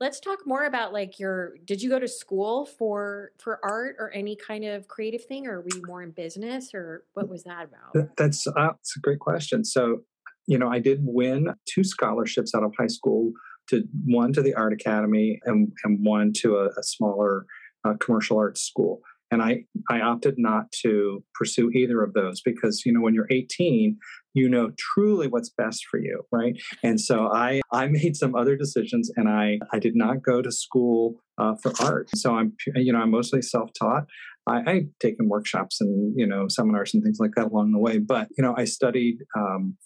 let's 0.00 0.18
talk 0.20 0.40
more 0.46 0.64
about 0.64 0.92
like 0.92 1.18
your 1.20 1.54
did 1.64 1.80
you 1.80 1.88
go 1.88 1.98
to 1.98 2.08
school 2.08 2.66
for 2.66 3.30
for 3.38 3.60
art 3.62 3.96
or 4.00 4.10
any 4.12 4.34
kind 4.36 4.64
of 4.64 4.88
creative 4.88 5.24
thing 5.24 5.46
or 5.46 5.60
were 5.60 5.68
you 5.74 5.82
more 5.86 6.02
in 6.02 6.10
business 6.10 6.74
or 6.74 7.04
what 7.14 7.28
was 7.28 7.44
that 7.44 7.64
about 7.66 7.92
That- 7.94 8.16
That's, 8.16 8.46
uh, 8.48 8.52
that's 8.56 8.96
a 8.96 9.00
great 9.00 9.20
question. 9.20 9.64
So, 9.64 10.02
you 10.46 10.58
know, 10.58 10.68
I 10.68 10.80
did 10.80 11.00
win 11.02 11.54
two 11.66 11.84
scholarships 11.84 12.52
out 12.54 12.64
of 12.64 12.72
high 12.76 12.88
school 12.88 13.32
to 13.72 13.84
one 14.04 14.32
to 14.34 14.42
the 14.42 14.54
Art 14.54 14.72
Academy 14.72 15.40
and, 15.44 15.72
and 15.84 15.98
one 16.04 16.32
to 16.38 16.56
a, 16.58 16.66
a 16.66 16.82
smaller 16.82 17.46
uh, 17.84 17.94
commercial 18.00 18.38
arts 18.38 18.62
school. 18.62 19.00
And 19.30 19.42
I, 19.42 19.64
I 19.90 20.00
opted 20.00 20.34
not 20.36 20.70
to 20.82 21.24
pursue 21.34 21.70
either 21.70 22.02
of 22.02 22.12
those 22.12 22.42
because, 22.42 22.82
you 22.84 22.92
know, 22.92 23.00
when 23.00 23.14
you're 23.14 23.28
18, 23.30 23.96
you 24.34 24.48
know 24.48 24.70
truly 24.78 25.26
what's 25.26 25.50
best 25.50 25.86
for 25.90 25.98
you, 25.98 26.22
right? 26.30 26.54
And 26.82 27.00
so 27.00 27.30
I, 27.32 27.60
I 27.72 27.86
made 27.88 28.16
some 28.16 28.34
other 28.34 28.56
decisions 28.56 29.10
and 29.16 29.28
I, 29.28 29.58
I 29.72 29.78
did 29.78 29.96
not 29.96 30.22
go 30.22 30.42
to 30.42 30.52
school 30.52 31.14
uh, 31.38 31.54
for 31.62 31.72
art. 31.80 32.10
So 32.14 32.34
I'm, 32.34 32.52
you 32.74 32.92
know, 32.92 33.00
I'm 33.00 33.10
mostly 33.10 33.42
self-taught. 33.42 34.04
I, 34.46 34.62
I've 34.66 34.86
taken 35.00 35.28
workshops 35.28 35.80
and 35.80 36.18
you 36.18 36.26
know 36.26 36.48
seminars 36.48 36.94
and 36.94 37.02
things 37.02 37.18
like 37.20 37.32
that 37.36 37.46
along 37.46 37.72
the 37.72 37.78
way. 37.78 37.98
But 37.98 38.28
you 38.36 38.42
know, 38.42 38.54
I 38.56 38.64
studied 38.64 39.18
um, 39.36 39.76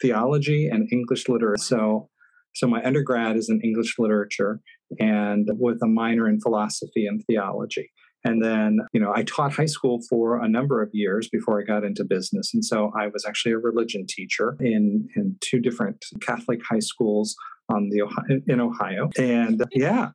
theology 0.00 0.68
and 0.68 0.88
English 0.92 1.28
literature. 1.28 1.62
So, 1.62 2.08
so 2.56 2.66
my 2.66 2.82
undergrad 2.82 3.36
is 3.36 3.50
in 3.50 3.60
English 3.62 3.96
literature 3.98 4.60
and 4.98 5.46
with 5.58 5.78
a 5.82 5.86
minor 5.86 6.26
in 6.26 6.40
philosophy 6.40 7.06
and 7.06 7.22
theology. 7.26 7.90
And 8.24 8.42
then, 8.42 8.78
you 8.94 9.00
know, 9.00 9.12
I 9.14 9.24
taught 9.24 9.52
high 9.52 9.66
school 9.66 10.00
for 10.08 10.42
a 10.42 10.48
number 10.48 10.82
of 10.82 10.88
years 10.94 11.28
before 11.30 11.60
I 11.60 11.64
got 11.64 11.84
into 11.84 12.02
business. 12.02 12.52
And 12.54 12.64
so 12.64 12.90
I 12.98 13.08
was 13.08 13.26
actually 13.28 13.52
a 13.52 13.58
religion 13.58 14.06
teacher 14.08 14.56
in, 14.58 15.06
in 15.14 15.36
two 15.42 15.60
different 15.60 16.02
Catholic 16.22 16.60
high 16.68 16.80
schools 16.80 17.36
on 17.68 17.90
the 17.90 18.00
Ohio, 18.02 18.40
in 18.48 18.60
Ohio. 18.60 19.10
And 19.18 19.62
yeah, 19.72 20.10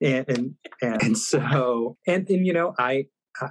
and, 0.00 0.54
and, 0.80 1.02
and 1.02 1.18
so, 1.18 1.98
and, 2.06 2.28
and, 2.30 2.46
you 2.46 2.54
know, 2.54 2.74
I, 2.78 3.04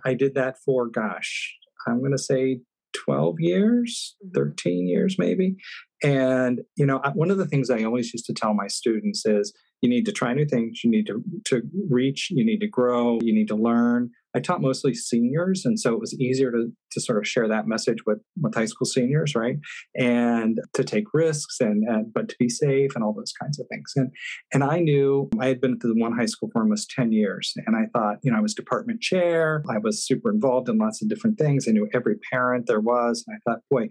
I 0.04 0.15
did 0.15 0.34
that 0.34 0.56
for, 0.65 0.88
gosh, 0.88 1.56
I'm 1.88 2.00
going 2.00 2.12
to 2.12 2.17
say 2.17 2.62
12 3.06 3.36
years, 3.39 4.15
Mhm. 4.26 4.34
13 4.36 4.88
years 4.88 5.15
maybe. 5.19 5.56
And, 6.03 6.62
you 6.75 6.85
know, 6.85 7.01
one 7.13 7.31
of 7.31 7.38
the 7.38 7.45
things 7.45 7.69
I 7.69 7.83
always 7.83 8.13
used 8.13 8.25
to 8.25 8.33
tell 8.33 8.53
my 8.53 8.67
students 8.67 9.25
is 9.25 9.53
you 9.81 9.89
need 9.89 10.05
to 10.05 10.12
try 10.12 10.33
new 10.33 10.45
things, 10.45 10.83
you 10.83 10.89
need 10.89 11.07
to, 11.07 11.23
to 11.45 11.62
reach, 11.89 12.29
you 12.31 12.45
need 12.45 12.59
to 12.59 12.67
grow, 12.67 13.19
you 13.21 13.33
need 13.33 13.47
to 13.47 13.55
learn. 13.55 14.12
I 14.35 14.39
taught 14.39 14.62
mostly 14.62 14.93
seniors, 14.93 15.65
and 15.65 15.79
so 15.79 15.93
it 15.93 15.99
was 15.99 16.13
easier 16.19 16.51
to, 16.51 16.71
to 16.91 17.01
sort 17.01 17.17
of 17.17 17.27
share 17.27 17.47
that 17.47 17.65
message 17.65 18.05
with, 18.05 18.19
with 18.39 18.53
high 18.53 18.65
school 18.65 18.85
seniors, 18.85 19.33
right? 19.35 19.57
And 19.95 20.59
to 20.73 20.83
take 20.83 21.05
risks 21.13 21.59
and, 21.59 21.83
and 21.88 22.13
but 22.13 22.29
to 22.29 22.35
be 22.38 22.47
safe 22.47 22.91
and 22.93 23.03
all 23.03 23.13
those 23.13 23.33
kinds 23.41 23.59
of 23.59 23.65
things. 23.71 23.91
And 23.95 24.12
and 24.53 24.63
I 24.63 24.79
knew 24.79 25.29
I 25.39 25.47
had 25.47 25.62
been 25.62 25.73
at 25.73 25.79
the 25.79 25.95
one 25.95 26.15
high 26.15 26.27
school 26.27 26.49
for 26.53 26.62
almost 26.62 26.91
10 26.91 27.12
years. 27.12 27.53
And 27.65 27.75
I 27.75 27.88
thought, 27.91 28.17
you 28.21 28.31
know, 28.31 28.38
I 28.38 28.41
was 28.41 28.53
department 28.53 29.01
chair, 29.01 29.63
I 29.69 29.79
was 29.79 30.05
super 30.05 30.31
involved 30.31 30.69
in 30.69 30.77
lots 30.77 31.01
of 31.01 31.09
different 31.09 31.39
things. 31.39 31.67
I 31.67 31.71
knew 31.71 31.89
every 31.93 32.17
parent 32.31 32.67
there 32.67 32.81
was. 32.81 33.23
And 33.25 33.35
I 33.35 33.39
thought, 33.49 33.62
boy, 33.71 33.89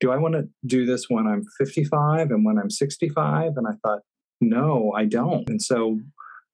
do 0.00 0.10
I 0.10 0.16
want 0.16 0.34
to 0.34 0.48
do 0.66 0.86
this 0.86 1.06
when 1.08 1.26
I'm 1.26 1.44
55 1.58 2.30
and 2.30 2.44
when 2.44 2.58
I'm 2.58 2.70
65? 2.70 3.52
And 3.56 3.66
I 3.66 3.72
thought, 3.86 4.00
no, 4.40 4.92
I 4.96 5.04
don't. 5.04 5.48
And 5.48 5.60
so, 5.60 6.00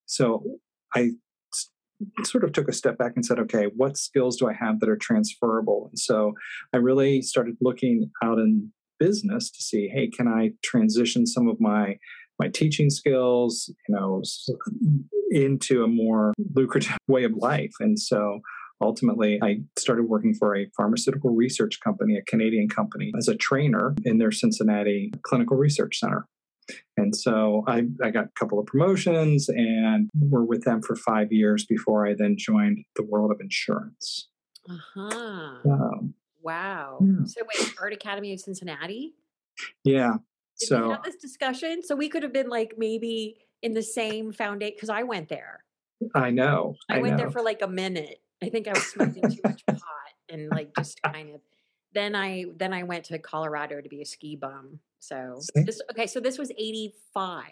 so 0.07 0.43
I 0.95 1.13
sort 2.25 2.45
of 2.45 2.53
took 2.53 2.69
a 2.69 2.73
step 2.73 2.99
back 2.99 3.13
and 3.15 3.25
said, 3.25 3.39
okay, 3.39 3.67
what 3.77 3.97
skills 3.97 4.37
do 4.37 4.49
I 4.49 4.53
have 4.53 4.81
that 4.81 4.89
are 4.89 4.97
transferable? 4.97 5.87
And 5.91 5.99
so 5.99 6.35
I 6.73 6.79
really 6.79 7.23
started 7.23 7.57
looking 7.61 8.11
out 8.23 8.39
in 8.39 8.73
business 8.99 9.51
to 9.51 9.63
see, 9.63 9.89
hey, 9.89 10.09
can 10.09 10.29
I 10.29 10.53
transition 10.63 11.27
some 11.27 11.49
of 11.49 11.61
my 11.61 11.99
my 12.39 12.49
teaching 12.49 12.91
skills, 12.91 13.73
you 13.89 13.95
know, 13.95 14.23
into 15.31 15.83
a 15.83 15.89
more 15.89 16.35
lucrative 16.55 16.99
way 17.09 17.25
of 17.25 17.33
life? 17.35 17.73
And 17.81 17.99
so 17.99 18.41
ultimately 18.81 19.39
I 19.43 19.61
started 19.79 20.05
working 20.05 20.35
for 20.35 20.57
a 20.57 20.69
pharmaceutical 20.77 21.31
research 21.31 21.81
company, 21.81 22.17
a 22.17 22.23
Canadian 22.23 22.69
company, 22.69 23.13
as 23.17 23.29
a 23.29 23.35
trainer 23.35 23.95
in 24.05 24.19
their 24.19 24.33
Cincinnati 24.33 25.13
Clinical 25.23 25.57
Research 25.57 25.99
Center. 25.99 26.27
And 26.97 27.15
so 27.15 27.63
I, 27.67 27.85
I 28.03 28.11
got 28.11 28.25
a 28.25 28.31
couple 28.39 28.59
of 28.59 28.67
promotions 28.67 29.49
and 29.49 30.11
were 30.19 30.45
with 30.45 30.65
them 30.65 30.83
for 30.83 30.97
five 30.97 31.33
years 31.33 31.65
before 31.65 32.07
I 32.07 32.15
then 32.15 32.37
joined 32.37 32.85
the 32.97 33.05
world 33.05 33.31
of 33.31 33.41
insurance. 33.41 34.29
Uh-huh. 34.69 35.59
Um, 35.65 36.15
wow. 36.43 36.99
Yeah. 37.01 37.25
So 37.27 37.43
wait, 37.43 37.75
Art 37.81 37.93
Academy 37.93 38.33
of 38.33 38.41
Cincinnati? 38.41 39.15
Yeah. 39.85 40.15
Did 40.59 40.69
so 40.69 40.87
we 40.87 40.93
have 40.93 41.03
this 41.05 41.17
discussion? 41.17 41.83
So 41.85 41.95
we 41.95 42.09
could 42.09 42.23
have 42.23 42.33
been 42.33 42.49
like 42.49 42.75
maybe 42.77 43.37
in 43.63 43.73
the 43.73 43.83
same 43.83 44.33
foundation 44.33 44.75
because 44.75 44.91
I 44.91 45.05
went 45.05 45.29
there. 45.29 45.65
I 46.15 46.31
know. 46.31 46.75
I, 46.91 46.97
I 46.97 46.99
went 47.01 47.13
know. 47.13 47.25
there 47.25 47.31
for 47.31 47.43
like 47.43 47.63
a 47.63 47.69
minute. 47.69 48.21
I 48.43 48.49
think 48.49 48.69
I 48.69 48.73
was 48.73 48.87
smoking 48.87 49.23
too 49.23 49.41
much 49.45 49.65
pot 49.67 49.81
and 50.29 50.49
like 50.51 50.71
just 50.77 51.01
kind 51.03 51.35
of 51.35 51.41
then 51.95 52.15
I 52.15 52.45
then 52.57 52.73
I 52.73 52.83
went 52.83 53.05
to 53.07 53.19
Colorado 53.19 53.81
to 53.81 53.89
be 53.89 54.03
a 54.03 54.05
ski 54.05 54.37
bum. 54.37 54.81
So 54.99 55.41
this 55.55 55.81
okay, 55.93 56.07
so 56.07 56.21
this 56.21 56.39
was 56.39 56.51
85. 56.51 57.45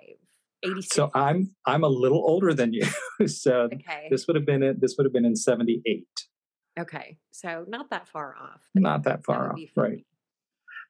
86. 0.63 0.95
So 0.95 1.11
I'm 1.15 1.55
I'm 1.67 1.85
a 1.85 1.89
little 1.89 2.23
older 2.27 2.53
than 2.53 2.73
you. 2.73 2.87
so 3.27 3.69
okay. 3.73 4.09
this 4.11 4.27
would 4.27 4.37
have 4.37 4.47
been 4.47 4.63
it 4.63 4.81
this 4.81 4.95
would 4.97 5.05
have 5.05 5.13
been 5.13 5.25
in 5.25 5.37
78. 5.37 6.07
Okay. 6.79 7.19
So 7.31 7.65
not 7.69 7.91
that 7.91 8.09
far 8.09 8.35
off. 8.37 8.69
Not 8.75 9.05
that 9.05 9.25
far 9.25 9.55
that 9.57 9.63
off, 9.63 9.71
right. 9.77 10.05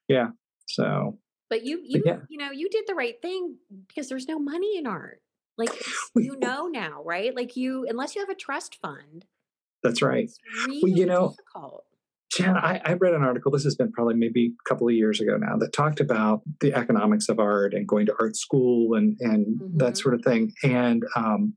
Yeah. 0.07 0.29
So 0.67 1.19
But 1.49 1.63
you 1.63 1.81
you 1.83 2.03
yeah. 2.05 2.19
you 2.29 2.37
know, 2.37 2.51
you 2.51 2.69
did 2.69 2.85
the 2.87 2.95
right 2.95 3.21
thing 3.21 3.57
because 3.87 4.09
there's 4.09 4.27
no 4.27 4.39
money 4.39 4.77
in 4.77 4.87
art. 4.87 5.21
Like 5.57 5.69
you 6.15 6.37
know 6.37 6.67
now, 6.67 7.03
right? 7.03 7.35
Like 7.35 7.55
you 7.55 7.85
unless 7.87 8.15
you 8.15 8.21
have 8.21 8.29
a 8.29 8.35
trust 8.35 8.75
fund. 8.81 9.25
That's 9.85 10.01
right. 10.01 10.29
Really 10.65 10.79
well, 10.83 10.97
you 10.97 11.05
know, 11.05 11.29
difficult. 11.29 11.83
Jan, 12.31 12.57
I, 12.57 12.81
I, 12.83 12.93
read 12.93 13.13
an 13.13 13.23
article, 13.23 13.51
this 13.51 13.63
has 13.63 13.75
been 13.75 13.91
probably 13.91 14.15
maybe 14.15 14.47
a 14.47 14.69
couple 14.69 14.87
of 14.87 14.93
years 14.93 15.21
ago 15.21 15.37
now, 15.37 15.55
that 15.57 15.71
talked 15.71 15.99
about 15.99 16.41
the 16.59 16.73
economics 16.73 17.29
of 17.29 17.39
art 17.39 17.73
and 17.73 17.87
going 17.87 18.07
to 18.07 18.15
art 18.19 18.35
school 18.35 18.95
and, 18.95 19.15
and 19.21 19.45
mm-hmm. 19.45 19.77
that 19.77 19.97
sort 19.97 20.15
of 20.15 20.21
thing. 20.21 20.51
And 20.63 21.03
um, 21.15 21.53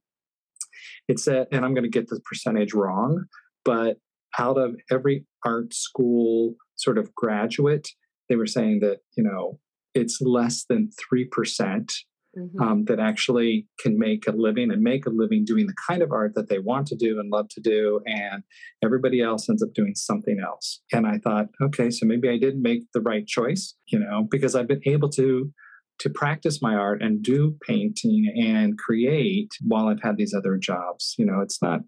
it 1.09 1.19
said, 1.19 1.49
and 1.51 1.65
I'm 1.65 1.75
going 1.75 1.85
to 1.85 1.91
get 1.91 2.09
the 2.09 2.21
percentage 2.21 2.75
wrong, 2.75 3.25
but 3.65 3.97
out 4.39 4.57
of 4.57 4.77
every 4.91 5.25
art 5.45 5.75
school 5.75 6.55
sort 6.77 6.99
of 6.99 7.13
graduate, 7.15 7.89
they 8.29 8.37
were 8.37 8.47
saying 8.47 8.81
that, 8.81 8.99
you 9.17 9.25
know, 9.25 9.59
it's 9.95 10.21
less 10.21 10.65
than 10.69 10.91
3% 11.13 11.91
mm-hmm. 12.39 12.63
um, 12.63 12.85
that 12.85 13.01
actually 13.01 13.67
can 13.81 13.99
make 13.99 14.27
a 14.27 14.33
living 14.33 14.71
and 14.71 14.83
make 14.83 15.07
a 15.07 15.11
living 15.11 15.45
doing 15.45 15.67
the 15.67 15.75
kind 15.89 16.03
of 16.03 16.13
art 16.13 16.35
that 16.35 16.49
they 16.49 16.59
want 16.59 16.87
to 16.89 16.97
do 16.97 17.19
and 17.19 17.31
love 17.31 17.49
to 17.51 17.61
do. 17.61 18.01
And 18.07 18.43
everybody 18.83 19.21
else 19.21 19.49
ends 19.49 19.63
up 19.63 19.73
doing 19.75 19.95
something 19.95 20.39
else. 20.45 20.81
And 20.93 21.07
I 21.07 21.19
thought, 21.19 21.47
okay, 21.63 21.91
so 21.91 22.07
maybe 22.07 22.29
I 22.29 22.39
did 22.39 22.59
make 22.59 22.83
the 22.93 23.01
right 23.01 23.27
choice, 23.27 23.75
you 23.87 23.99
know, 23.99 24.27
because 24.31 24.55
I've 24.55 24.69
been 24.69 24.83
able 24.87 25.09
to 25.11 25.53
to 26.01 26.11
practice 26.11 26.63
my 26.63 26.77
art 26.77 27.03
and 27.03 27.25
do 27.25 27.57
painting 27.67 28.33
and 28.37 28.79
create 28.79 29.51
while 29.63 29.89
I've 29.89 30.01
had 30.01 30.17
these 30.17 30.33
other 30.33 30.57
jobs. 30.57 31.17
You 31.19 31.27
know, 31.27 31.41
it's 31.41 31.61
not 31.61 31.81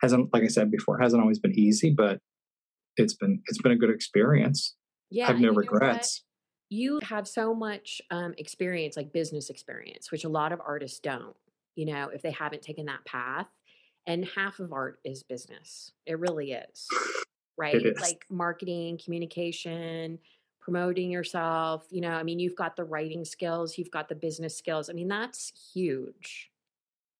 hasn't 0.00 0.32
like 0.32 0.44
I 0.44 0.48
said 0.48 0.70
before, 0.70 1.00
hasn't 1.00 1.22
always 1.22 1.40
been 1.40 1.58
easy, 1.58 1.92
but 1.96 2.18
it's 2.96 3.14
been 3.14 3.42
it's 3.46 3.60
been 3.60 3.72
a 3.72 3.76
good 3.76 3.90
experience. 3.90 4.76
Yeah, 5.10 5.24
I 5.24 5.32
have 5.32 5.40
no 5.40 5.50
regrets 5.50 6.24
you 6.72 7.00
have 7.02 7.28
so 7.28 7.54
much 7.54 8.00
um, 8.10 8.34
experience, 8.38 8.96
like 8.96 9.12
business 9.12 9.50
experience, 9.50 10.10
which 10.10 10.24
a 10.24 10.28
lot 10.28 10.52
of 10.52 10.60
artists 10.66 10.98
don't, 10.98 11.36
you 11.76 11.84
know, 11.84 12.08
if 12.12 12.22
they 12.22 12.30
haven't 12.30 12.62
taken 12.62 12.86
that 12.86 13.04
path. 13.04 13.46
And 14.06 14.26
half 14.34 14.58
of 14.58 14.72
art 14.72 14.98
is 15.04 15.22
business. 15.22 15.92
It 16.06 16.18
really 16.18 16.52
is. 16.52 16.88
Right? 17.58 17.74
It 17.74 17.84
is. 17.84 18.00
Like 18.00 18.24
marketing, 18.30 18.98
communication, 19.04 20.18
promoting 20.58 21.10
yourself. 21.10 21.84
You 21.90 22.00
know, 22.00 22.12
I 22.12 22.22
mean, 22.22 22.38
you've 22.38 22.56
got 22.56 22.76
the 22.76 22.82
writing 22.82 23.26
skills, 23.26 23.76
you've 23.76 23.90
got 23.90 24.08
the 24.08 24.14
business 24.14 24.56
skills. 24.56 24.88
I 24.88 24.94
mean, 24.94 25.06
that's 25.06 25.52
huge. 25.72 26.50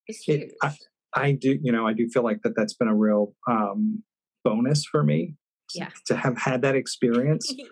It's 0.08 0.20
huge. 0.20 0.40
It, 0.40 0.54
I, 0.62 0.74
I, 1.14 1.32
do, 1.32 1.58
you 1.62 1.70
know, 1.70 1.86
I 1.86 1.92
do 1.92 2.08
feel 2.08 2.24
like 2.24 2.40
that 2.42 2.56
that's 2.56 2.72
been 2.72 2.88
a 2.88 2.94
real 2.94 3.34
um, 3.46 4.02
bonus 4.42 4.86
for 4.86 5.04
me 5.04 5.34
yeah. 5.74 5.90
to 6.06 6.16
have 6.16 6.38
had 6.38 6.62
that 6.62 6.74
experience. 6.82 7.52
yeah 7.54 7.66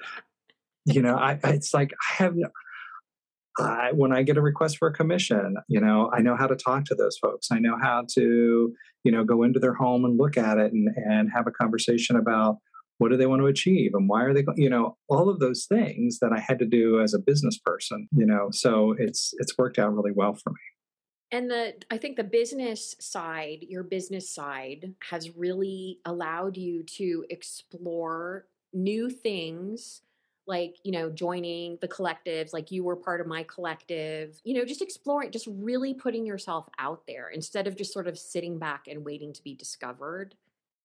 you 0.84 1.02
know, 1.02 1.16
I, 1.16 1.38
it's 1.44 1.74
like 1.74 1.92
I 1.92 2.22
have 2.22 2.34
I, 3.58 3.90
when 3.92 4.12
I 4.12 4.22
get 4.22 4.36
a 4.36 4.42
request 4.42 4.78
for 4.78 4.88
a 4.88 4.92
commission, 4.92 5.56
you 5.68 5.80
know, 5.80 6.10
I 6.12 6.20
know 6.20 6.36
how 6.36 6.46
to 6.46 6.56
talk 6.56 6.84
to 6.86 6.94
those 6.94 7.18
folks. 7.18 7.48
I 7.50 7.58
know 7.58 7.76
how 7.80 8.04
to, 8.14 8.74
you 9.04 9.12
know, 9.12 9.24
go 9.24 9.42
into 9.42 9.60
their 9.60 9.74
home 9.74 10.04
and 10.04 10.18
look 10.18 10.36
at 10.36 10.58
it 10.58 10.72
and, 10.72 10.88
and 10.96 11.30
have 11.34 11.46
a 11.46 11.50
conversation 11.50 12.16
about 12.16 12.58
what 12.98 13.10
do 13.10 13.16
they 13.16 13.26
want 13.26 13.40
to 13.40 13.46
achieve 13.46 13.92
and 13.94 14.08
why 14.08 14.24
are 14.24 14.34
they, 14.34 14.44
you 14.56 14.70
know, 14.70 14.96
all 15.08 15.28
of 15.28 15.40
those 15.40 15.66
things 15.66 16.18
that 16.20 16.32
I 16.32 16.38
had 16.38 16.58
to 16.58 16.66
do 16.66 17.00
as 17.00 17.14
a 17.14 17.18
business 17.18 17.58
person, 17.58 18.08
you 18.12 18.26
know, 18.26 18.48
so 18.52 18.94
it's, 18.98 19.32
it's 19.38 19.56
worked 19.56 19.78
out 19.78 19.94
really 19.94 20.12
well 20.14 20.34
for 20.34 20.50
me. 20.50 20.60
And 21.32 21.50
the, 21.50 21.74
I 21.90 21.96
think 21.96 22.16
the 22.16 22.24
business 22.24 22.94
side, 23.00 23.60
your 23.68 23.84
business 23.84 24.34
side 24.34 24.94
has 25.10 25.34
really 25.36 26.00
allowed 26.04 26.56
you 26.56 26.82
to 26.96 27.24
explore 27.30 28.46
new 28.72 29.08
things 29.08 30.02
like 30.50 30.76
you 30.82 30.90
know 30.90 31.08
joining 31.08 31.78
the 31.80 31.88
collectives 31.88 32.52
like 32.52 32.70
you 32.70 32.84
were 32.84 32.96
part 32.96 33.20
of 33.20 33.26
my 33.26 33.44
collective 33.44 34.38
you 34.44 34.52
know 34.52 34.64
just 34.64 34.82
exploring 34.82 35.30
just 35.30 35.46
really 35.48 35.94
putting 35.94 36.26
yourself 36.26 36.68
out 36.78 37.06
there 37.06 37.28
instead 37.28 37.66
of 37.66 37.76
just 37.76 37.92
sort 37.92 38.08
of 38.08 38.18
sitting 38.18 38.58
back 38.58 38.86
and 38.88 39.04
waiting 39.04 39.32
to 39.32 39.42
be 39.42 39.54
discovered 39.54 40.34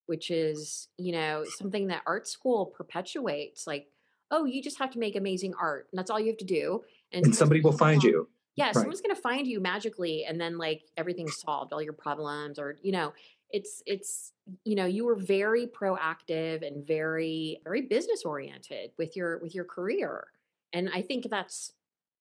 which 0.06 0.30
is 0.30 0.88
you 0.98 1.12
know 1.12 1.44
something 1.58 1.88
that 1.88 2.04
art 2.06 2.28
school 2.28 2.68
perpetuates 2.68 3.66
like 3.66 3.88
oh 4.32 4.46
you 4.46 4.62
just 4.62 4.78
have 4.78 4.92
to 4.92 5.00
make 5.00 5.16
amazing 5.16 5.54
art 5.60 5.88
and 5.92 5.98
that's 5.98 6.12
all 6.12 6.20
you 6.20 6.28
have 6.28 6.38
to 6.38 6.46
do 6.46 6.82
and, 7.12 7.26
and 7.26 7.36
somebody 7.36 7.60
will 7.60 7.76
find 7.76 8.04
you 8.04 8.30
yeah 8.56 8.68
right. 8.68 8.76
someone's 8.76 9.02
going 9.02 9.16
to 9.16 9.22
find 9.22 9.48
you 9.48 9.60
magically 9.60 10.26
and 10.26 10.40
then 10.40 10.60
like 10.60 10.84
everything's 10.96 11.38
solved 11.42 11.74
all 11.74 11.82
your 11.82 11.94
problems 11.94 12.60
or 12.60 12.78
you 12.84 12.92
know 12.92 13.12
it's 13.52 13.82
it's 13.86 14.34
you 14.64 14.76
know 14.76 14.86
you 14.86 15.06
were 15.06 15.16
very 15.16 15.68
proactive 15.68 16.66
and 16.66 16.86
very 16.86 17.60
very 17.64 17.82
business 17.82 18.24
oriented 18.24 18.92
with 18.98 19.16
your 19.16 19.40
with 19.40 19.54
your 19.54 19.66
career 19.66 20.28
and 20.74 20.90
i 20.94 21.02
think 21.02 21.28
that's 21.30 21.72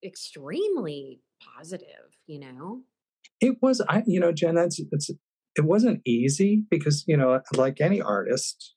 extremely 0.05 1.21
positive 1.57 2.19
you 2.27 2.39
know 2.39 2.83
it 3.41 3.57
was 3.63 3.81
i 3.89 4.03
you 4.07 4.21
know 4.21 4.33
jen 4.33 4.55
that's 4.55 4.81
it's 4.93 5.11
it 5.57 5.65
wasn't 5.65 6.01
easy 6.05 6.65
because 6.71 7.05
you 7.07 7.17
know 7.17 7.41
like 7.57 7.81
any 7.81 8.01
artist 8.01 8.75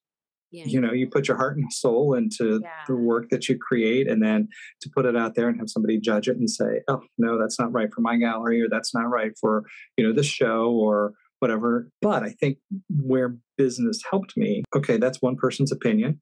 yeah. 0.51 0.63
you 0.65 0.79
know 0.79 0.93
you 0.93 1.07
put 1.09 1.27
your 1.27 1.37
heart 1.37 1.57
and 1.57 1.71
soul 1.71 2.13
into 2.13 2.59
yeah. 2.63 2.69
the 2.87 2.95
work 2.95 3.29
that 3.29 3.49
you 3.49 3.57
create 3.57 4.07
and 4.07 4.23
then 4.23 4.47
to 4.81 4.89
put 4.95 5.05
it 5.05 5.15
out 5.15 5.35
there 5.35 5.49
and 5.49 5.59
have 5.59 5.69
somebody 5.69 5.99
judge 5.99 6.27
it 6.27 6.37
and 6.37 6.49
say 6.49 6.81
oh 6.87 7.01
no 7.17 7.37
that's 7.39 7.59
not 7.59 7.71
right 7.73 7.93
for 7.93 8.01
my 8.01 8.15
gallery 8.15 8.61
or 8.61 8.69
that's 8.69 8.93
not 8.93 9.09
right 9.09 9.33
for 9.39 9.63
you 9.97 10.07
know 10.07 10.13
this 10.13 10.25
show 10.25 10.71
or 10.71 11.13
whatever. 11.39 11.89
But 12.01 12.23
I 12.23 12.29
think 12.29 12.57
where 12.89 13.37
business 13.57 14.01
helped 14.09 14.35
me, 14.37 14.63
okay, 14.75 14.97
that's 14.97 15.21
one 15.21 15.35
person's 15.35 15.71
opinion. 15.71 16.21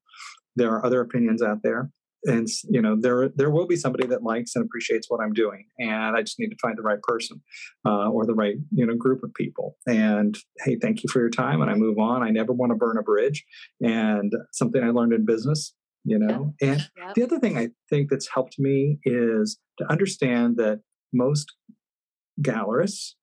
There 0.56 0.70
are 0.72 0.84
other 0.84 1.00
opinions 1.00 1.42
out 1.42 1.58
there. 1.62 1.90
And 2.24 2.48
you 2.68 2.82
know 2.82 2.96
there 3.00 3.28
there 3.36 3.50
will 3.50 3.68
be 3.68 3.76
somebody 3.76 4.04
that 4.08 4.24
likes 4.24 4.56
and 4.56 4.64
appreciates 4.64 5.08
what 5.08 5.20
I'm 5.20 5.32
doing, 5.32 5.66
and 5.78 6.16
I 6.16 6.22
just 6.22 6.40
need 6.40 6.48
to 6.48 6.56
find 6.60 6.76
the 6.76 6.82
right 6.82 7.00
person 7.02 7.40
uh, 7.86 8.08
or 8.08 8.26
the 8.26 8.34
right 8.34 8.56
you 8.72 8.84
know 8.84 8.96
group 8.96 9.22
of 9.22 9.32
people. 9.34 9.76
And 9.86 10.36
hey, 10.64 10.76
thank 10.80 11.04
you 11.04 11.08
for 11.12 11.20
your 11.20 11.30
time, 11.30 11.60
and 11.60 11.70
I 11.70 11.74
move 11.74 11.98
on. 11.98 12.24
I 12.24 12.30
never 12.30 12.52
want 12.52 12.70
to 12.70 12.76
burn 12.76 12.98
a 12.98 13.02
bridge. 13.02 13.44
And 13.80 14.32
something 14.52 14.82
I 14.82 14.90
learned 14.90 15.12
in 15.12 15.24
business: 15.24 15.72
you 16.06 16.18
know? 16.18 16.54
Yep. 16.60 16.70
And 16.70 16.90
yep. 16.96 17.14
the 17.14 17.22
other 17.24 17.38
thing 17.38 17.58
I 17.58 17.68
think 17.90 18.10
that's 18.10 18.28
helped 18.32 18.58
me 18.58 18.98
is 19.04 19.58
to 19.78 19.90
understand 19.90 20.56
that 20.56 20.80
most 21.12 21.52
gallerists 22.40 23.14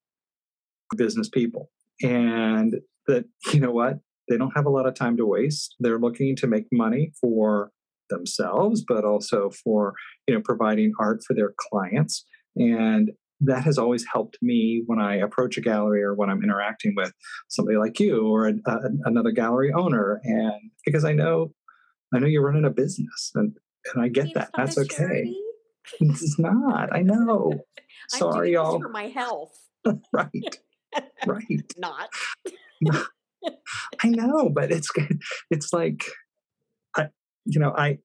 are 0.92 0.98
business 0.98 1.30
people 1.30 1.70
and 2.02 2.76
that, 3.08 3.26
you 3.54 3.60
know 3.60 3.72
what? 3.72 4.00
They 4.30 4.38
don't 4.38 4.56
have 4.56 4.66
a 4.66 4.70
lot 4.70 4.88
of 4.88 4.96
time 4.96 5.18
to 5.18 5.26
waste. 5.26 5.76
They're 5.80 6.00
looking 6.00 6.36
to 6.38 6.48
make 6.48 6.66
money 6.72 7.12
for 7.20 7.72
themselves, 8.10 8.84
but 8.88 9.04
also 9.04 9.50
for, 9.64 9.94
you 10.28 10.36
know, 10.36 10.42
providing 10.44 10.94
art 11.00 11.22
for 11.26 11.34
their 11.34 11.54
clients. 11.58 12.26
And 12.56 13.12
that 13.42 13.64
has 13.64 13.78
always 13.78 14.06
helped 14.12 14.38
me 14.42 14.84
when 14.86 15.00
I 15.00 15.16
approach 15.16 15.58
a 15.58 15.62
gallery 15.62 16.02
or 16.02 16.14
when 16.14 16.30
I'm 16.30 16.44
interacting 16.44 16.94
with 16.96 17.12
somebody 17.50 17.78
like 17.78 18.00
you 18.00 18.26
or 18.28 18.48
a, 18.48 18.54
uh, 18.66 18.78
a, 18.78 18.90
another 19.06 19.32
gallery 19.32 19.74
owner. 19.74 20.22
And 20.24 20.72
because 20.86 21.04
I 21.04 21.12
know, 21.12 21.54
I 22.14 22.20
know 22.20 22.28
you're 22.28 22.46
running 22.46 22.66
a 22.66 22.70
business 22.70 23.32
and, 23.36 23.58
and 23.94 24.04
I 24.04 24.08
get 24.08 24.34
that. 24.36 24.52
That's 24.56 24.78
okay. 24.78 25.36
It's 26.00 26.40
not. 26.40 26.94
I 26.94 27.02
know. 27.04 27.66
Sorry, 28.08 28.54
y'all. 28.54 28.80
For 28.80 28.90
my 28.90 29.08
health. 29.08 29.58
right. 30.14 30.60
Right. 31.26 31.64
not. 31.78 32.10
I 34.04 34.10
know, 34.10 34.50
but 34.50 34.72
it's 34.72 34.90
it's 35.50 35.74
like 35.74 36.06
I 36.96 37.08
you 37.46 37.60
know, 37.60 37.74
I 37.76 38.00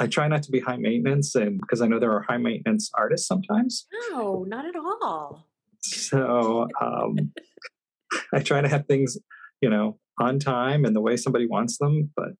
I 0.00 0.06
try 0.06 0.28
not 0.28 0.42
to 0.44 0.50
be 0.50 0.60
high 0.60 0.76
maintenance, 0.76 1.34
and 1.34 1.60
because 1.60 1.80
I 1.80 1.86
know 1.86 1.98
there 1.98 2.12
are 2.12 2.24
high 2.28 2.38
maintenance 2.38 2.90
artists 2.94 3.28
sometimes. 3.28 3.86
No, 4.10 4.44
not 4.44 4.66
at 4.66 4.76
all. 4.76 5.46
So 5.82 6.66
um, 6.80 7.32
I 8.32 8.40
try 8.40 8.60
to 8.60 8.68
have 8.68 8.86
things, 8.86 9.16
you 9.60 9.70
know, 9.70 9.98
on 10.18 10.38
time 10.38 10.84
and 10.84 10.96
the 10.96 11.00
way 11.00 11.16
somebody 11.16 11.46
wants 11.46 11.78
them. 11.78 12.10
But 12.16 12.30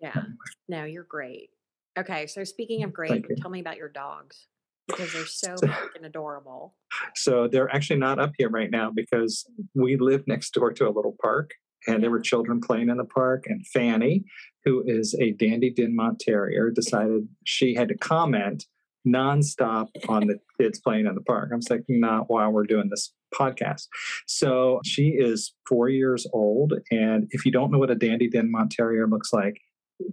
yeah, 0.00 0.10
anyway. 0.14 0.34
no, 0.68 0.84
you're 0.84 1.04
great. 1.04 1.50
Okay, 1.98 2.26
so 2.26 2.44
speaking 2.44 2.82
of 2.84 2.92
great, 2.92 3.24
tell 3.40 3.50
me 3.50 3.60
about 3.60 3.76
your 3.76 3.88
dogs 3.88 4.46
because 4.90 5.12
they're 5.12 5.26
so 5.26 5.54
freaking 5.54 6.04
adorable. 6.04 6.74
So 7.14 7.48
they're 7.48 7.72
actually 7.74 7.98
not 7.98 8.18
up 8.18 8.32
here 8.36 8.50
right 8.50 8.70
now 8.70 8.90
because 8.90 9.48
we 9.74 9.96
live 9.96 10.26
next 10.26 10.52
door 10.52 10.72
to 10.72 10.88
a 10.88 10.90
little 10.90 11.16
park 11.22 11.52
and 11.86 11.96
yeah. 11.96 12.00
there 12.00 12.10
were 12.10 12.20
children 12.20 12.60
playing 12.60 12.88
in 12.88 12.96
the 12.96 13.04
park 13.04 13.44
and 13.46 13.66
Fanny, 13.68 14.24
who 14.64 14.82
is 14.86 15.14
a 15.20 15.32
Dandy 15.32 15.72
Dinmont 15.72 16.18
Terrier, 16.18 16.70
decided 16.70 17.28
she 17.44 17.74
had 17.74 17.88
to 17.88 17.96
comment 17.96 18.66
nonstop 19.06 19.88
on 20.08 20.26
the 20.26 20.38
kids 20.60 20.78
playing 20.80 21.06
in 21.06 21.14
the 21.14 21.22
park. 21.22 21.50
I'm 21.52 21.60
like, 21.70 21.84
not 21.88 22.28
while 22.28 22.50
we're 22.50 22.64
doing 22.64 22.88
this 22.90 23.12
podcast. 23.34 23.86
So 24.26 24.80
she 24.84 25.08
is 25.18 25.54
four 25.68 25.88
years 25.88 26.26
old. 26.32 26.74
And 26.90 27.26
if 27.30 27.46
you 27.46 27.52
don't 27.52 27.70
know 27.70 27.78
what 27.78 27.90
a 27.90 27.94
Dandy 27.94 28.28
Dinmont 28.28 28.70
Terrier 28.70 29.06
looks 29.06 29.32
like, 29.32 29.60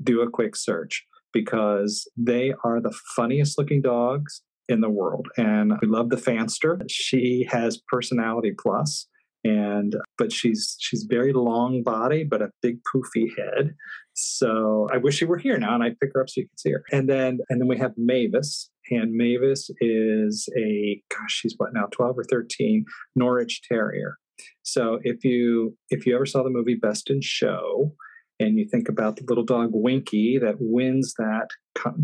do 0.04 0.22
a 0.22 0.30
quick 0.30 0.56
search 0.56 1.06
because 1.34 2.10
they 2.16 2.54
are 2.63 2.80
the 2.80 2.98
funniest 3.16 3.58
looking 3.58 3.82
dogs 3.82 4.42
in 4.69 4.82
the 4.82 4.89
world. 4.89 5.27
And 5.38 5.73
we 5.82 5.88
love 5.88 6.10
the 6.10 6.17
Fanster. 6.17 6.82
She 6.89 7.47
has 7.51 7.82
personality 7.89 8.53
plus 8.58 9.08
and 9.43 9.95
but 10.17 10.32
she's 10.32 10.75
she's 10.80 11.06
very 11.10 11.34
long 11.34 11.84
body 11.84 12.23
but 12.23 12.41
a 12.41 12.49
big 12.62 12.80
poofy 12.84 13.27
head 13.38 13.75
so 14.13 14.88
i 14.91 14.97
wish 14.97 15.17
she 15.17 15.25
were 15.25 15.38
here 15.38 15.58
now 15.58 15.75
and 15.75 15.84
i'd 15.84 15.99
pick 15.99 16.10
her 16.13 16.21
up 16.21 16.30
so 16.30 16.41
you 16.41 16.47
could 16.47 16.60
see 16.60 16.71
her 16.71 16.84
and 16.91 17.10
then 17.10 17.39
and 17.49 17.62
then 17.62 17.67
we 17.67 17.77
have 17.77 17.93
mavis 17.97 18.69
and 18.89 19.13
mavis 19.13 19.69
is 19.80 20.49
a 20.58 21.01
gosh 21.10 21.32
she's 21.32 21.56
what 21.58 21.73
now 21.73 21.86
12 21.91 22.17
or 22.17 22.23
13 22.23 22.86
norwich 23.15 23.62
terrier 23.67 24.17
so 24.63 24.99
if 25.03 25.23
you 25.23 25.75
if 25.89 26.06
you 26.06 26.15
ever 26.15 26.25
saw 26.25 26.43
the 26.43 26.49
movie 26.49 26.75
best 26.75 27.10
in 27.10 27.21
show 27.21 27.93
and 28.39 28.58
you 28.58 28.67
think 28.69 28.88
about 28.89 29.15
the 29.15 29.23
little 29.28 29.43
dog 29.43 29.69
Winky 29.73 30.38
that 30.39 30.56
wins 30.60 31.13
that 31.17 31.47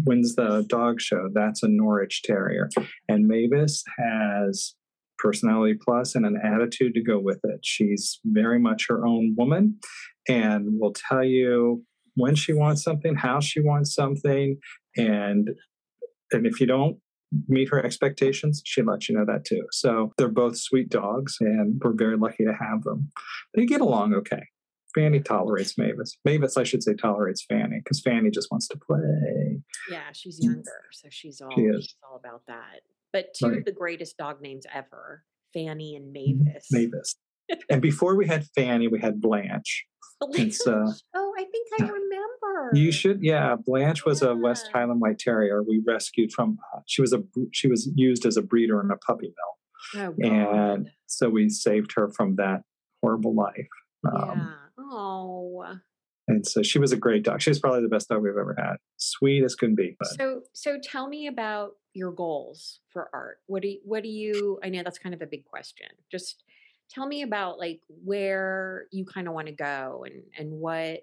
wins 0.06 0.36
the 0.36 0.66
dog 0.68 1.00
show, 1.00 1.30
that's 1.34 1.64
a 1.64 1.68
Norwich 1.68 2.22
Terrier. 2.24 2.70
And 3.08 3.28
Mavis 3.28 3.84
has 3.98 4.76
personality 5.20 5.78
plus 5.82 6.16
and 6.16 6.26
an 6.26 6.40
attitude 6.44 6.94
to 6.96 7.04
go 7.04 7.20
with 7.20 7.40
it. 7.44 7.60
She's 7.64 8.20
very 8.26 8.60
much 8.60 8.88
her 8.90 9.06
own 9.06 9.36
woman 9.38 9.80
and 10.28 10.80
will 10.80 10.94
tell 11.10 11.24
you 11.24 11.84
when 12.16 12.36
she 12.36 12.54
wants 12.54 12.84
something, 12.84 13.16
how 13.16 13.40
she 13.40 13.60
wants 13.60 13.94
something, 13.94 14.58
and 14.98 15.50
and 16.32 16.48
if 16.48 16.60
you 16.60 16.68
don't 16.68 16.98
meet 17.48 17.70
her 17.70 17.84
expectations, 17.84 18.62
she 18.66 18.82
lets 18.82 19.10
you 19.10 19.16
know 19.16 19.26
that 19.26 19.46
too. 19.46 19.66
So 19.72 20.12
they're 20.18 20.28
both 20.30 20.58
sweet 20.58 20.90
dogs, 20.90 21.38
and 21.40 21.82
we're 21.84 21.94
very 21.96 22.18
lucky 22.18 22.46
to 22.46 22.54
have 22.54 22.84
them. 22.84 23.12
They 23.56 23.66
get 23.66 23.82
along 23.82 24.14
okay. 24.14 24.44
Fanny 24.96 25.20
tolerates 25.20 25.78
Mavis. 25.78 26.18
Mavis, 26.26 26.58
I 26.58 26.64
should 26.64 26.84
say, 26.84 26.94
tolerates 26.94 27.44
Fanny 27.44 27.80
because 27.84 28.02
Fanny 28.02 28.30
just 28.30 28.50
wants 28.52 28.68
to 28.70 28.78
play. 28.78 29.62
Yeah, 29.90 30.12
she's 30.14 30.40
younger, 30.42 30.86
so 30.92 31.08
she's 31.12 31.42
all 31.42 31.52
she 31.56 31.70
she's 31.80 31.96
all 32.10 32.18
about 32.18 32.44
that. 32.48 32.82
But 33.12 33.34
two 33.38 33.48
right. 33.48 33.58
of 33.60 33.66
the 33.66 33.72
greatest 33.72 34.18
dog 34.18 34.42
names 34.42 34.66
ever, 34.74 35.24
Fanny 35.54 35.96
and 35.96 36.12
Mavis. 36.12 36.68
Mavis. 36.72 37.16
and 37.70 37.82
before 37.82 38.16
we 38.16 38.28
had 38.28 38.46
Fanny, 38.56 38.88
we 38.88 39.00
had 39.00 39.22
Blanche. 39.22 39.86
Blanche. 40.22 40.58
Uh, 40.66 40.92
oh, 41.16 41.34
I 41.38 41.44
think 41.44 41.68
I 41.80 41.84
remember. 41.92 42.72
You 42.74 42.92
should, 42.92 43.24
yeah. 43.24 43.56
Blanche 43.56 44.06
was 44.06 44.22
yeah. 44.22 44.30
a 44.30 44.36
West 44.36 44.70
Highland 44.74 45.02
White 45.02 45.20
Terrier 45.20 45.64
we 45.64 45.82
rescued 45.86 46.32
from. 46.32 46.58
Uh, 46.74 46.80
she 46.86 47.02
was 47.02 47.14
a 47.14 47.22
she 47.52 47.68
was 47.68 47.92
used 47.96 48.26
as 48.26 48.38
a 48.38 48.42
breeder 48.42 48.82
in 48.82 48.92
a 48.92 48.98
puppy 48.98 49.34
mill, 49.96 50.14
oh, 50.22 50.26
and 50.26 50.90
so 51.08 51.30
we 51.30 51.50
saved 51.50 51.94
her 51.96 52.10
from 52.10 52.36
that 52.38 52.62
horrible 53.02 53.36
life. 53.36 53.68
Um, 54.06 54.40
yeah. 54.40 54.54
Oh. 54.92 55.66
And 56.28 56.48
so 56.48 56.64
she 56.64 56.80
was 56.80 56.92
a 56.92 56.98
great 56.98 57.24
dog. 57.24 57.42
She 57.42 57.50
was 57.50 57.60
probably 57.60 57.82
the 57.82 57.90
best 57.90 58.08
dog 58.08 58.24
we've 58.24 58.32
ever 58.32 58.56
had. 58.58 58.78
Sweet 58.98 59.44
as 59.44 59.56
can 59.56 59.76
be. 59.76 59.96
But. 60.00 60.08
So, 60.10 60.42
so 60.54 60.78
tell 60.82 61.08
me 61.08 61.28
about 61.28 61.72
your 61.94 62.12
goals 62.12 62.80
for 62.90 63.10
art. 63.14 63.40
What 63.48 63.62
do 63.62 63.70
you, 63.70 63.80
what 63.84 64.04
do 64.04 64.10
you? 64.10 64.60
I 64.64 64.70
know 64.70 64.84
that's 64.84 65.00
kind 65.00 65.14
of 65.14 65.22
a 65.22 65.28
big 65.28 65.46
question. 65.46 65.88
Just 66.12 66.44
tell 66.90 67.06
me 67.06 67.24
about 67.24 67.60
like 67.60 67.82
where 68.04 68.86
you 68.92 69.06
kind 69.06 69.28
of 69.28 69.34
want 69.34 69.48
to 69.48 69.54
go 69.54 70.06
and 70.06 70.24
and 70.38 70.60
what 70.60 71.02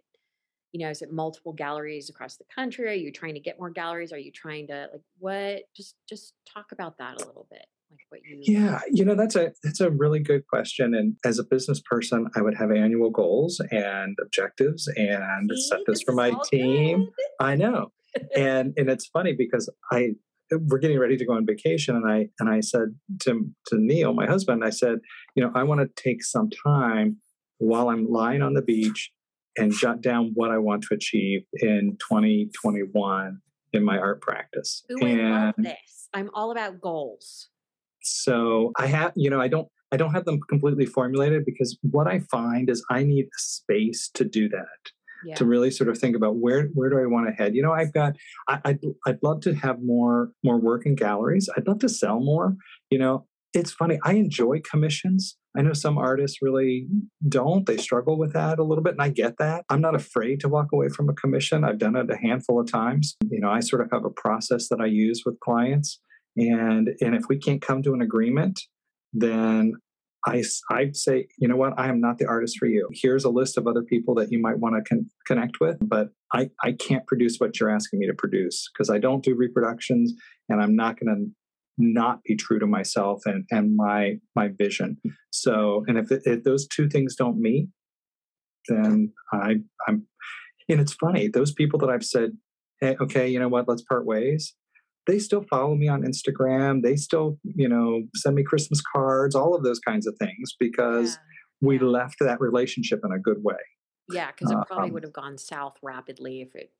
you 0.72 0.80
know. 0.80 0.90
Is 0.90 1.02
it 1.02 1.12
multiple 1.12 1.52
galleries 1.52 2.08
across 2.08 2.36
the 2.36 2.44
country? 2.54 2.88
Are 2.88 2.94
you 2.94 3.12
trying 3.12 3.34
to 3.34 3.40
get 3.40 3.58
more 3.58 3.70
galleries? 3.70 4.12
Are 4.12 4.18
you 4.18 4.32
trying 4.32 4.68
to 4.68 4.88
like 4.92 5.02
what? 5.18 5.62
Just 5.76 5.96
just 6.08 6.32
talk 6.50 6.72
about 6.72 6.96
that 6.98 7.20
a 7.20 7.26
little 7.26 7.46
bit 7.50 7.66
like 7.90 8.00
what 8.08 8.20
you 8.24 8.38
yeah 8.42 8.80
you 8.90 9.04
know 9.04 9.14
that's 9.14 9.36
a 9.36 9.52
that's 9.62 9.80
a 9.80 9.90
really 9.90 10.20
good 10.20 10.46
question 10.46 10.94
and 10.94 11.16
as 11.24 11.38
a 11.38 11.44
business 11.44 11.80
person 11.80 12.26
i 12.36 12.42
would 12.42 12.56
have 12.56 12.70
annual 12.70 13.10
goals 13.10 13.60
and 13.70 14.16
objectives 14.22 14.88
and 14.96 15.50
See, 15.54 15.68
set 15.68 15.80
this 15.86 16.02
for 16.02 16.12
my 16.12 16.32
team. 16.50 17.04
good. 17.04 17.24
i 17.40 17.54
know. 17.54 17.92
And 18.36 18.74
and 18.76 18.88
it's 18.90 19.06
funny 19.06 19.34
because 19.36 19.70
i 19.92 20.10
we're 20.52 20.78
getting 20.78 20.98
ready 20.98 21.16
to 21.16 21.24
go 21.24 21.32
on 21.34 21.46
vacation 21.46 21.94
and 21.94 22.10
i 22.10 22.28
and 22.40 22.48
i 22.48 22.60
said 22.60 22.94
to 23.20 23.48
to 23.66 23.78
neil 23.78 24.12
my 24.12 24.26
husband 24.26 24.64
i 24.64 24.70
said 24.70 24.98
you 25.36 25.44
know 25.44 25.52
i 25.54 25.62
want 25.62 25.80
to 25.80 26.02
take 26.02 26.24
some 26.24 26.50
time 26.50 27.18
while 27.58 27.88
i'm 27.88 28.08
lying 28.08 28.42
on 28.42 28.54
the 28.54 28.62
beach 28.62 29.12
and 29.56 29.72
jot 29.72 30.00
down 30.00 30.32
what 30.34 30.50
i 30.50 30.58
want 30.58 30.82
to 30.82 30.94
achieve 30.94 31.42
in 31.54 31.96
2021 32.00 33.40
in 33.72 33.84
my 33.84 33.98
art 33.98 34.20
practice. 34.20 34.84
Ooh, 34.90 35.06
and 35.06 35.34
I 35.34 35.44
love 35.46 35.54
this. 35.58 36.08
I'm 36.12 36.30
all 36.34 36.50
about 36.50 36.80
goals 36.80 37.48
so 38.02 38.72
I 38.78 38.86
have, 38.86 39.12
you 39.14 39.30
know, 39.30 39.40
I 39.40 39.48
don't 39.48 39.68
I 39.92 39.96
don't 39.96 40.12
have 40.12 40.24
them 40.24 40.40
completely 40.48 40.86
formulated 40.86 41.44
because 41.44 41.76
what 41.82 42.06
I 42.06 42.20
find 42.30 42.70
is 42.70 42.84
I 42.90 43.02
need 43.02 43.24
a 43.24 43.38
space 43.38 44.08
to 44.14 44.24
do 44.24 44.48
that. 44.50 44.92
Yeah. 45.24 45.34
To 45.34 45.44
really 45.44 45.70
sort 45.70 45.90
of 45.90 45.98
think 45.98 46.16
about 46.16 46.36
where 46.36 46.68
where 46.72 46.88
do 46.88 46.98
I 46.98 47.04
want 47.04 47.26
to 47.28 47.34
head? 47.34 47.54
You 47.54 47.62
know, 47.62 47.72
I've 47.72 47.92
got 47.92 48.16
I, 48.48 48.60
I'd 48.64 48.78
I'd 49.06 49.18
love 49.22 49.42
to 49.42 49.54
have 49.54 49.82
more 49.82 50.30
more 50.42 50.58
work 50.58 50.86
in 50.86 50.94
galleries. 50.94 51.48
I'd 51.54 51.68
love 51.68 51.80
to 51.80 51.90
sell 51.90 52.20
more. 52.20 52.56
You 52.88 52.98
know, 52.98 53.26
it's 53.52 53.70
funny. 53.70 53.98
I 54.02 54.14
enjoy 54.14 54.60
commissions. 54.60 55.36
I 55.54 55.60
know 55.60 55.74
some 55.74 55.98
artists 55.98 56.38
really 56.40 56.86
don't. 57.28 57.66
They 57.66 57.76
struggle 57.76 58.16
with 58.16 58.32
that 58.32 58.58
a 58.58 58.64
little 58.64 58.82
bit, 58.82 58.94
and 58.94 59.02
I 59.02 59.10
get 59.10 59.36
that. 59.38 59.66
I'm 59.68 59.82
not 59.82 59.94
afraid 59.94 60.40
to 60.40 60.48
walk 60.48 60.68
away 60.72 60.88
from 60.88 61.10
a 61.10 61.14
commission. 61.14 61.64
I've 61.64 61.78
done 61.78 61.96
it 61.96 62.10
a 62.10 62.16
handful 62.16 62.58
of 62.58 62.70
times. 62.70 63.16
You 63.30 63.40
know, 63.40 63.50
I 63.50 63.60
sort 63.60 63.82
of 63.82 63.90
have 63.92 64.06
a 64.06 64.10
process 64.10 64.68
that 64.68 64.80
I 64.80 64.86
use 64.86 65.24
with 65.26 65.38
clients 65.40 66.00
and 66.36 66.90
and 67.00 67.14
if 67.14 67.24
we 67.28 67.38
can't 67.38 67.62
come 67.62 67.82
to 67.82 67.94
an 67.94 68.00
agreement 68.00 68.60
then 69.12 69.74
I, 70.26 70.42
I'd 70.70 70.96
say, 70.96 71.28
you 71.38 71.48
know 71.48 71.56
what, 71.56 71.78
I 71.78 71.88
am 71.88 72.00
not 72.00 72.18
the 72.18 72.26
artist 72.26 72.58
for 72.58 72.66
you. 72.66 72.88
Here's 72.92 73.24
a 73.24 73.30
list 73.30 73.56
of 73.56 73.66
other 73.66 73.82
people 73.82 74.14
that 74.16 74.30
you 74.30 74.38
might 74.38 74.58
want 74.58 74.76
to 74.76 74.82
con- 74.86 75.10
connect 75.26 75.60
with, 75.60 75.78
but 75.80 76.10
I, 76.32 76.50
I 76.62 76.72
can't 76.72 77.06
produce 77.06 77.38
what 77.38 77.58
you're 77.58 77.70
asking 77.70 78.00
me 78.00 78.06
to 78.06 78.14
produce 78.14 78.68
because 78.72 78.90
I 78.90 78.98
don't 78.98 79.24
do 79.24 79.34
reproductions 79.34 80.12
and 80.48 80.60
I'm 80.60 80.76
not 80.76 80.98
going 81.00 81.14
to 81.14 81.30
not 81.78 82.22
be 82.24 82.36
true 82.36 82.58
to 82.58 82.66
myself 82.66 83.22
and, 83.24 83.46
and 83.50 83.74
my 83.74 84.18
my 84.36 84.48
vision. 84.48 84.98
So, 85.30 85.84
and 85.88 85.96
if, 85.96 86.12
it, 86.12 86.22
if 86.26 86.44
those 86.44 86.66
two 86.68 86.88
things 86.88 87.16
don't 87.16 87.40
meet, 87.40 87.68
then 88.68 89.12
I, 89.32 89.60
I'm, 89.88 90.06
and 90.68 90.80
it's 90.80 90.92
funny, 90.92 91.28
those 91.28 91.52
people 91.52 91.78
that 91.78 91.88
I've 91.88 92.04
said, 92.04 92.32
hey, 92.80 92.96
okay, 93.00 93.28
you 93.28 93.38
know 93.38 93.48
what, 93.48 93.66
let's 93.66 93.82
part 93.82 94.04
ways 94.04 94.54
they 95.06 95.18
still 95.18 95.44
follow 95.48 95.74
me 95.74 95.88
on 95.88 96.02
Instagram. 96.02 96.82
They 96.82 96.96
still, 96.96 97.38
you 97.42 97.68
know, 97.68 98.02
send 98.14 98.36
me 98.36 98.42
Christmas 98.42 98.80
cards, 98.94 99.34
all 99.34 99.54
of 99.54 99.62
those 99.62 99.78
kinds 99.78 100.06
of 100.06 100.16
things 100.18 100.54
because 100.58 101.18
yeah. 101.60 101.68
we 101.68 101.76
yeah. 101.76 101.84
left 101.84 102.16
that 102.20 102.40
relationship 102.40 103.00
in 103.04 103.12
a 103.12 103.18
good 103.18 103.42
way. 103.42 103.56
Yeah, 104.08 104.30
because 104.32 104.50
it 104.50 104.58
probably 104.66 104.88
um, 104.88 104.94
would 104.94 105.04
have 105.04 105.12
gone 105.12 105.38
south 105.38 105.76
rapidly 105.82 106.42
if 106.42 106.54
it 106.54 106.72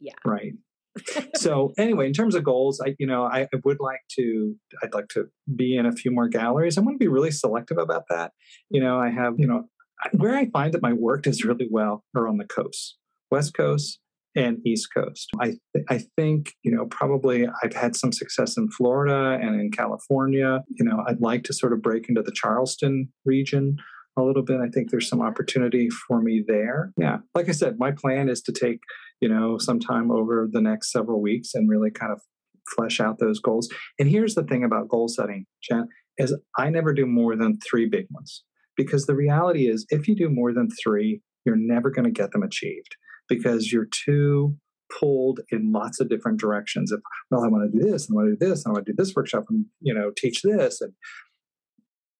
Yeah. 0.00 0.14
Right. 0.24 0.54
so 1.34 1.72
anyway, 1.76 2.06
in 2.06 2.12
terms 2.12 2.34
of 2.34 2.44
goals, 2.44 2.80
I 2.84 2.94
you 2.98 3.06
know 3.06 3.24
I, 3.24 3.42
I, 3.42 3.58
would 3.64 3.78
like 3.80 4.00
to 4.16 4.56
I'd 4.82 4.94
like 4.94 5.08
to 5.08 5.26
be 5.54 5.76
in 5.76 5.86
a 5.86 5.92
few 5.92 6.10
more 6.10 6.28
galleries. 6.28 6.76
I'm 6.76 6.84
going 6.84 6.96
to 6.96 7.04
be 7.04 7.08
really 7.08 7.30
selective 7.30 7.78
about 7.78 8.04
that. 8.10 8.32
You 8.70 8.80
know, 8.80 8.98
I 8.98 9.10
have 9.10 9.34
you 9.38 9.46
know 9.46 9.68
where 10.12 10.36
I 10.36 10.48
find 10.50 10.72
that 10.74 10.82
my 10.82 10.92
work 10.92 11.24
does 11.24 11.44
really 11.44 11.68
well 11.70 12.04
are 12.16 12.26
on 12.26 12.38
the 12.38 12.46
coast, 12.46 12.96
West 13.30 13.54
Coast 13.54 14.00
and 14.38 14.64
East 14.64 14.88
Coast. 14.94 15.28
I 15.40 15.46
th- 15.74 15.84
I 15.90 15.98
think 16.16 16.52
you 16.62 16.74
know 16.74 16.86
probably 16.86 17.46
I've 17.62 17.74
had 17.74 17.96
some 17.96 18.12
success 18.12 18.56
in 18.56 18.70
Florida 18.70 19.38
and 19.42 19.60
in 19.60 19.70
California. 19.70 20.62
You 20.68 20.84
know, 20.84 21.02
I'd 21.06 21.20
like 21.20 21.42
to 21.44 21.52
sort 21.52 21.72
of 21.72 21.82
break 21.82 22.08
into 22.08 22.22
the 22.22 22.32
Charleston 22.32 23.12
region 23.24 23.76
a 24.16 24.22
little 24.22 24.42
bit. 24.42 24.60
I 24.60 24.68
think 24.68 24.90
there's 24.90 25.08
some 25.08 25.18
mm-hmm. 25.18 25.28
opportunity 25.28 25.88
for 25.90 26.22
me 26.22 26.44
there. 26.46 26.92
Yeah, 26.96 27.18
like 27.34 27.48
I 27.48 27.52
said, 27.52 27.76
my 27.78 27.90
plan 27.90 28.28
is 28.28 28.40
to 28.42 28.52
take 28.52 28.80
you 29.20 29.28
know 29.28 29.58
sometime 29.58 30.10
over 30.10 30.48
the 30.50 30.62
next 30.62 30.92
several 30.92 31.20
weeks 31.20 31.54
and 31.54 31.68
really 31.68 31.90
kind 31.90 32.12
of 32.12 32.20
flesh 32.76 33.00
out 33.00 33.18
those 33.18 33.40
goals. 33.40 33.68
And 33.98 34.08
here's 34.08 34.34
the 34.34 34.44
thing 34.44 34.62
about 34.62 34.88
goal 34.88 35.08
setting, 35.08 35.46
Jen, 35.62 35.88
is 36.18 36.36
I 36.58 36.70
never 36.70 36.92
do 36.92 37.06
more 37.06 37.34
than 37.34 37.58
three 37.68 37.88
big 37.88 38.06
ones 38.10 38.44
because 38.76 39.06
the 39.06 39.14
reality 39.14 39.68
is 39.68 39.86
if 39.88 40.06
you 40.06 40.14
do 40.14 40.28
more 40.28 40.52
than 40.52 40.68
three, 40.82 41.22
you're 41.46 41.56
never 41.56 41.90
going 41.90 42.04
to 42.04 42.10
get 42.10 42.30
them 42.32 42.42
achieved 42.42 42.94
because 43.28 43.72
you're 43.72 43.88
too 43.90 44.56
pulled 44.98 45.40
in 45.50 45.70
lots 45.72 46.00
of 46.00 46.08
different 46.08 46.40
directions. 46.40 46.92
If 46.92 47.00
well, 47.30 47.44
I 47.44 47.48
want 47.48 47.70
to 47.70 47.78
do 47.78 47.90
this, 47.90 48.08
and 48.08 48.16
I 48.16 48.22
want 48.22 48.28
to 48.28 48.36
do 48.36 48.50
this, 48.50 48.64
and 48.64 48.72
I 48.72 48.74
want 48.74 48.86
to 48.86 48.92
do 48.92 48.96
this 48.96 49.14
workshop, 49.14 49.44
and 49.50 49.66
you 49.80 49.94
know, 49.94 50.10
teach 50.16 50.42
this, 50.42 50.80
and 50.80 50.92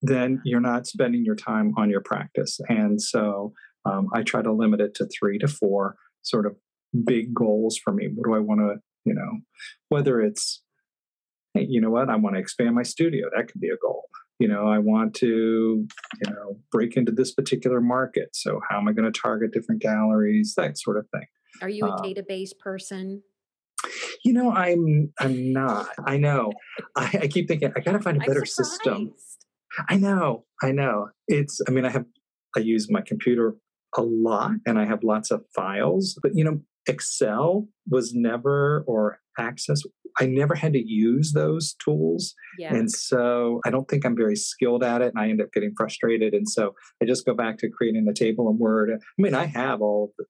then 0.02 0.40
you're 0.44 0.60
not 0.60 0.86
spending 0.86 1.24
your 1.24 1.34
time 1.34 1.72
on 1.76 1.90
your 1.90 2.02
practice. 2.02 2.60
And 2.68 3.00
so 3.00 3.52
um, 3.84 4.08
I 4.14 4.22
try 4.22 4.42
to 4.42 4.52
limit 4.52 4.80
it 4.80 4.94
to 4.96 5.08
three 5.18 5.38
to 5.38 5.48
four 5.48 5.96
sort 6.22 6.46
of 6.46 6.56
big 7.04 7.34
goals 7.34 7.78
for 7.82 7.92
me. 7.92 8.08
What 8.14 8.28
do 8.28 8.34
I 8.34 8.38
want 8.38 8.60
to, 8.60 8.76
you 9.04 9.14
know, 9.14 9.38
whether 9.88 10.20
it's, 10.20 10.62
hey, 11.54 11.66
you 11.68 11.80
know 11.80 11.90
what, 11.90 12.08
I 12.08 12.16
want 12.16 12.36
to 12.36 12.40
expand 12.40 12.74
my 12.74 12.82
studio. 12.82 13.28
That 13.34 13.48
could 13.48 13.60
be 13.60 13.68
a 13.68 13.76
goal. 13.82 14.04
You 14.38 14.48
know, 14.48 14.68
I 14.68 14.78
want 14.78 15.14
to, 15.16 15.26
you 16.24 16.30
know, 16.30 16.58
break 16.70 16.96
into 16.96 17.12
this 17.12 17.32
particular 17.32 17.80
market. 17.80 18.30
So 18.34 18.60
how 18.68 18.78
am 18.78 18.88
I 18.88 18.92
going 18.92 19.10
to 19.10 19.20
target 19.20 19.52
different 19.52 19.82
galleries? 19.82 20.54
That 20.56 20.78
sort 20.78 20.96
of 20.96 21.06
thing. 21.10 21.26
Are 21.60 21.68
you 21.68 21.86
a 21.86 21.90
uh, 21.90 22.02
database 22.02 22.50
person? 22.58 23.22
You 24.24 24.32
know, 24.32 24.52
I'm 24.52 25.12
I'm 25.18 25.52
not. 25.52 25.88
I 26.04 26.18
know. 26.18 26.52
I, 26.96 27.20
I 27.22 27.26
keep 27.28 27.48
thinking 27.48 27.72
I 27.76 27.80
got 27.80 27.92
to 27.92 28.00
find 28.00 28.16
a 28.16 28.26
better 28.26 28.44
system. 28.44 29.12
I 29.88 29.96
know, 29.96 30.44
I 30.62 30.72
know. 30.72 31.10
It's, 31.26 31.60
I 31.68 31.70
mean, 31.70 31.84
I 31.84 31.90
have, 31.90 32.06
I 32.56 32.60
use 32.60 32.90
my 32.90 33.00
computer 33.00 33.56
a 33.96 34.02
lot 34.02 34.52
and 34.66 34.78
I 34.78 34.86
have 34.86 35.04
lots 35.04 35.30
of 35.30 35.44
files, 35.54 36.18
but 36.22 36.32
you 36.34 36.44
know, 36.44 36.60
Excel 36.88 37.68
was 37.88 38.12
never, 38.14 38.84
or 38.86 39.20
Access, 39.38 39.82
I 40.18 40.26
never 40.26 40.54
had 40.54 40.72
to 40.72 40.84
use 40.84 41.32
those 41.32 41.74
tools. 41.82 42.34
Yeah. 42.58 42.74
And 42.74 42.90
so 42.90 43.60
I 43.64 43.70
don't 43.70 43.88
think 43.88 44.04
I'm 44.04 44.16
very 44.16 44.36
skilled 44.36 44.82
at 44.82 45.00
it 45.00 45.12
and 45.14 45.22
I 45.22 45.28
end 45.28 45.40
up 45.40 45.52
getting 45.52 45.72
frustrated. 45.76 46.34
And 46.34 46.48
so 46.48 46.74
I 47.02 47.06
just 47.06 47.24
go 47.24 47.34
back 47.34 47.58
to 47.58 47.68
creating 47.68 48.04
the 48.04 48.12
table 48.12 48.50
in 48.50 48.58
Word. 48.58 48.90
I 48.92 49.22
mean, 49.22 49.34
I 49.34 49.46
have 49.46 49.80
all 49.80 50.12
the, 50.18 50.24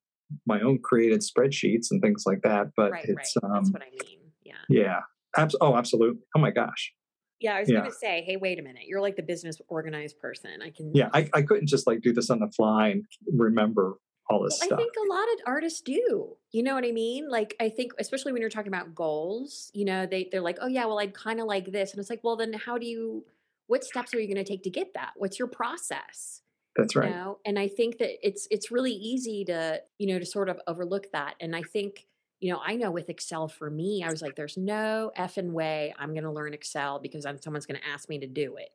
my 0.46 0.60
own 0.60 0.78
created 0.82 1.22
spreadsheets 1.22 1.86
and 1.90 2.02
things 2.02 2.24
like 2.26 2.42
that, 2.42 2.66
but 2.76 2.92
right, 2.92 3.04
it's, 3.06 3.34
right. 3.42 3.50
Um, 3.50 3.64
That's 3.64 3.72
what 3.72 3.82
I 3.82 3.90
mean. 3.90 4.18
Yeah. 4.44 4.54
Yeah. 4.68 5.00
Abs- 5.36 5.56
oh, 5.60 5.76
absolutely. 5.76 6.20
Oh 6.36 6.40
my 6.40 6.50
gosh. 6.50 6.92
Yeah, 7.40 7.54
I 7.54 7.60
was 7.60 7.68
yeah. 7.68 7.78
going 7.78 7.90
to 7.90 7.96
say, 7.96 8.22
hey, 8.26 8.36
wait 8.36 8.58
a 8.58 8.62
minute. 8.62 8.82
You're 8.86 9.00
like 9.00 9.14
the 9.14 9.22
business 9.22 9.60
organized 9.68 10.18
person. 10.18 10.60
I 10.62 10.70
can. 10.70 10.92
Yeah, 10.92 11.08
I, 11.14 11.30
I 11.32 11.42
couldn't 11.42 11.68
just 11.68 11.86
like 11.86 12.00
do 12.00 12.12
this 12.12 12.30
on 12.30 12.40
the 12.40 12.50
fly 12.56 12.88
and 12.88 13.04
remember 13.32 13.94
all 14.28 14.42
this 14.42 14.58
well, 14.60 14.68
stuff. 14.68 14.78
I 14.78 14.82
think 14.82 14.92
a 14.96 15.12
lot 15.12 15.24
of 15.34 15.40
artists 15.46 15.80
do. 15.80 16.36
You 16.52 16.62
know 16.62 16.74
what 16.74 16.84
I 16.84 16.92
mean? 16.92 17.28
Like, 17.28 17.54
I 17.60 17.68
think, 17.68 17.92
especially 17.98 18.32
when 18.32 18.40
you're 18.40 18.50
talking 18.50 18.72
about 18.72 18.94
goals, 18.94 19.70
you 19.74 19.84
know, 19.84 20.06
they, 20.06 20.28
they're 20.30 20.42
like, 20.42 20.58
oh, 20.60 20.66
yeah, 20.66 20.84
well, 20.86 20.98
I'd 20.98 21.14
kind 21.14 21.40
of 21.40 21.46
like 21.46 21.72
this. 21.72 21.92
And 21.92 22.00
it's 22.00 22.10
like, 22.10 22.20
well, 22.22 22.36
then 22.36 22.52
how 22.52 22.78
do 22.78 22.86
you, 22.86 23.24
what 23.66 23.84
steps 23.84 24.14
are 24.14 24.20
you 24.20 24.26
going 24.26 24.44
to 24.44 24.50
take 24.50 24.62
to 24.64 24.70
get 24.70 24.94
that? 24.94 25.12
What's 25.16 25.38
your 25.38 25.48
process? 25.48 26.42
That's 26.76 26.94
right. 26.94 27.08
You 27.08 27.14
know? 27.14 27.38
And 27.44 27.58
I 27.58 27.68
think 27.68 27.98
that 27.98 28.10
it's 28.26 28.46
it's 28.52 28.70
really 28.70 28.92
easy 28.92 29.44
to 29.46 29.82
you 29.98 30.12
know 30.12 30.20
to 30.20 30.24
sort 30.24 30.48
of 30.48 30.60
overlook 30.68 31.10
that. 31.10 31.34
And 31.40 31.56
I 31.56 31.62
think 31.62 32.06
you 32.40 32.52
know, 32.52 32.60
I 32.64 32.76
know 32.76 32.90
with 32.90 33.08
Excel 33.08 33.48
for 33.48 33.68
me, 33.68 34.04
I 34.04 34.10
was 34.10 34.22
like, 34.22 34.36
there's 34.36 34.56
no 34.56 35.10
effing 35.18 35.50
way 35.50 35.94
I'm 35.98 36.12
going 36.12 36.24
to 36.24 36.30
learn 36.30 36.54
Excel 36.54 37.00
because 37.00 37.26
I'm, 37.26 37.40
someone's 37.40 37.66
going 37.66 37.80
to 37.80 37.88
ask 37.88 38.08
me 38.08 38.20
to 38.20 38.26
do 38.26 38.56
it. 38.56 38.70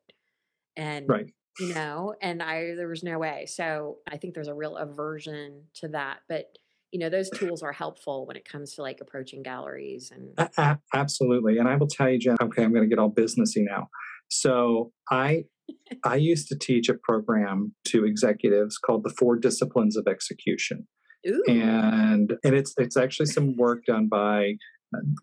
And, 0.75 1.07
right. 1.07 1.33
You 1.59 1.73
know, 1.73 2.15
and 2.21 2.41
I, 2.41 2.75
there 2.75 2.87
was 2.87 3.03
no 3.03 3.19
way. 3.19 3.45
So 3.47 3.97
I 4.09 4.17
think 4.17 4.33
there's 4.33 4.47
a 4.47 4.53
real 4.53 4.77
aversion 4.77 5.63
to 5.75 5.87
that. 5.89 6.19
But, 6.27 6.57
you 6.91 6.99
know, 6.99 7.09
those 7.09 7.29
tools 7.29 7.61
are 7.61 7.71
helpful 7.71 8.25
when 8.25 8.35
it 8.35 8.47
comes 8.47 8.73
to 8.75 8.81
like 8.81 8.99
approaching 9.01 9.43
galleries 9.43 10.11
and. 10.11 10.77
Absolutely. 10.93 11.57
And 11.57 11.67
I 11.67 11.75
will 11.75 11.87
tell 11.87 12.09
you, 12.09 12.19
Jen, 12.19 12.37
okay, 12.41 12.63
I'm 12.63 12.73
going 12.73 12.83
to 12.83 12.89
get 12.89 12.99
all 12.99 13.11
businessy 13.11 13.63
now. 13.65 13.89
So 14.29 14.91
I, 15.11 15.45
I 16.05 16.15
used 16.15 16.47
to 16.49 16.57
teach 16.57 16.89
a 16.89 16.95
program 16.95 17.73
to 17.85 18.05
executives 18.05 18.77
called 18.77 19.03
the 19.03 19.13
Four 19.17 19.37
Disciplines 19.37 19.95
of 19.97 20.07
Execution. 20.07 20.87
Ooh. 21.25 21.41
and 21.47 22.33
and 22.43 22.53
it's 22.53 22.73
it's 22.77 22.97
actually 22.97 23.27
some 23.27 23.55
work 23.55 23.85
done 23.85 24.07
by 24.09 24.55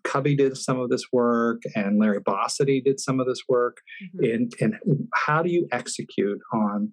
Covey 0.03 0.35
did 0.35 0.57
some 0.57 0.79
of 0.79 0.89
this 0.89 1.05
work, 1.11 1.61
and 1.75 1.99
Larry 1.99 2.21
Bossidy 2.21 2.83
did 2.83 2.99
some 2.99 3.19
of 3.19 3.27
this 3.27 3.41
work. 3.47 3.77
Mm-hmm. 4.15 4.25
In 4.25 4.49
in 4.59 5.07
how 5.13 5.41
do 5.41 5.51
you 5.51 5.67
execute 5.71 6.39
on 6.53 6.91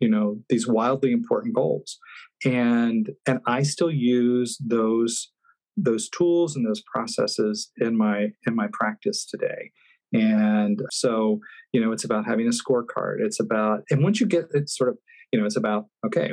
you 0.00 0.08
know 0.08 0.38
these 0.48 0.66
wildly 0.66 1.12
important 1.12 1.54
goals? 1.54 1.98
And 2.44 3.10
and 3.26 3.40
I 3.46 3.62
still 3.62 3.90
use 3.90 4.58
those 4.64 5.30
those 5.76 6.08
tools 6.08 6.56
and 6.56 6.66
those 6.66 6.82
processes 6.92 7.70
in 7.78 7.96
my 7.96 8.28
in 8.46 8.54
my 8.54 8.68
practice 8.72 9.26
today. 9.26 9.70
And 10.12 10.82
so, 10.90 11.38
you 11.72 11.80
know, 11.80 11.92
it's 11.92 12.04
about 12.04 12.26
having 12.26 12.46
a 12.46 12.50
scorecard. 12.50 13.16
It's 13.20 13.38
about, 13.38 13.82
and 13.90 14.02
once 14.02 14.20
you 14.20 14.26
get 14.26 14.46
it 14.52 14.68
sort 14.68 14.90
of, 14.90 14.98
you 15.32 15.38
know, 15.38 15.46
it's 15.46 15.56
about, 15.56 15.86
okay, 16.04 16.32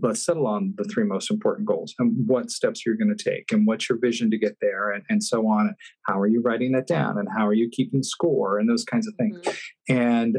let's 0.00 0.24
settle 0.24 0.46
on 0.46 0.74
the 0.76 0.84
three 0.84 1.04
most 1.04 1.30
important 1.30 1.66
goals 1.66 1.94
and 1.98 2.14
what 2.26 2.50
steps 2.50 2.84
you're 2.84 2.96
going 2.96 3.14
to 3.14 3.30
take 3.30 3.52
and 3.52 3.66
what's 3.66 3.88
your 3.88 3.98
vision 3.98 4.30
to 4.30 4.38
get 4.38 4.56
there 4.60 4.90
and, 4.90 5.02
and 5.08 5.22
so 5.22 5.46
on. 5.46 5.66
And 5.66 5.76
how 6.06 6.20
are 6.20 6.26
you 6.26 6.40
writing 6.42 6.72
that 6.72 6.86
down 6.86 7.18
and 7.18 7.28
how 7.36 7.46
are 7.46 7.54
you 7.54 7.68
keeping 7.70 8.02
score 8.02 8.58
and 8.58 8.68
those 8.68 8.84
kinds 8.84 9.06
of 9.06 9.14
things. 9.14 9.38
Mm-hmm. 9.38 9.96
and 9.96 10.36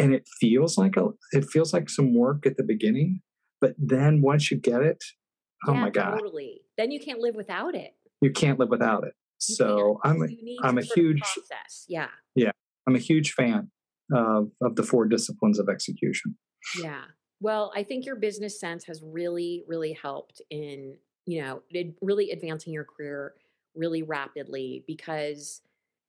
and 0.00 0.14
it 0.14 0.28
feels 0.40 0.78
like 0.78 0.96
a 0.96 1.08
it 1.32 1.44
feels 1.50 1.72
like 1.72 1.90
some 1.90 2.14
work 2.14 2.46
at 2.46 2.56
the 2.56 2.62
beginning 2.62 3.20
but 3.60 3.74
then 3.78 4.22
once 4.22 4.50
you 4.50 4.56
get 4.56 4.80
it 4.80 5.02
oh 5.66 5.72
yeah, 5.72 5.80
my 5.80 5.90
god. 5.90 6.18
totally. 6.18 6.60
Then 6.76 6.92
you 6.92 7.00
can't 7.00 7.18
live 7.18 7.34
without 7.34 7.74
it. 7.74 7.96
You 8.20 8.30
can't 8.30 8.60
live 8.60 8.68
without 8.68 9.04
it. 9.04 9.14
You 9.48 9.54
so 9.56 10.00
can't. 10.04 10.16
i'm 10.16 10.22
a, 10.22 10.66
i'm 10.66 10.78
a 10.78 10.82
huge 10.82 11.20
process. 11.20 11.84
Yeah. 11.88 12.08
Yeah 12.34 12.52
i'm 12.86 12.94
a 12.94 13.00
huge 13.00 13.32
fan 13.32 13.70
of, 14.12 14.50
of 14.62 14.76
the 14.76 14.82
four 14.82 15.06
disciplines 15.06 15.58
of 15.58 15.68
execution. 15.68 16.36
Yeah 16.80 17.02
well, 17.40 17.72
I 17.74 17.82
think 17.82 18.04
your 18.04 18.16
business 18.16 18.58
sense 18.58 18.84
has 18.84 19.02
really, 19.02 19.64
really 19.66 19.92
helped 19.92 20.42
in, 20.50 20.96
you 21.26 21.42
know, 21.42 21.62
really 22.02 22.30
advancing 22.30 22.72
your 22.72 22.84
career 22.84 23.34
really 23.74 24.02
rapidly 24.02 24.84
because, 24.86 25.60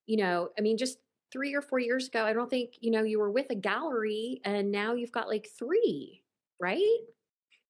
you 0.08 0.18
know, 0.18 0.50
I 0.58 0.62
mean, 0.62 0.78
just 0.78 0.98
three 1.32 1.54
or 1.54 1.62
four 1.62 1.80
years 1.80 2.08
ago, 2.08 2.26
I 2.26 2.34
don't 2.34 2.50
think, 2.50 2.74
you 2.80 2.90
know, 2.90 3.04
you 3.04 3.20
were 3.20 3.32
with 3.32 3.48
a 3.52 3.56
gallery 3.56 4.42
and 4.44 4.72
now 4.72 4.96
you've 4.96 5.12
got 5.12 5.28
like 5.28 5.48
three, 5.58 6.24
right? 6.60 6.98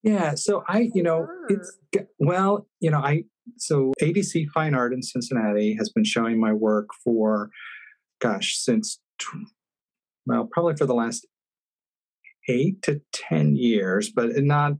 Yeah. 0.02 0.34
So 0.34 0.64
I, 0.66 0.90
you 0.94 1.02
know, 1.02 1.26
it's, 1.50 1.76
well, 2.18 2.66
you 2.80 2.90
know, 2.90 3.00
I, 3.00 3.24
so 3.58 3.92
ADC 4.00 4.48
Fine 4.54 4.74
Art 4.74 4.94
in 4.94 5.02
Cincinnati 5.02 5.74
has 5.78 5.90
been 5.90 6.04
showing 6.04 6.40
my 6.40 6.54
work 6.54 6.88
for, 7.04 7.50
gosh, 8.20 8.56
since, 8.56 9.00
well, 10.24 10.48
probably 10.50 10.76
for 10.76 10.86
the 10.86 10.94
last 10.94 11.26
eight 12.50 12.82
to 12.82 13.00
10 13.12 13.56
years, 13.56 14.10
but 14.10 14.30
not 14.36 14.72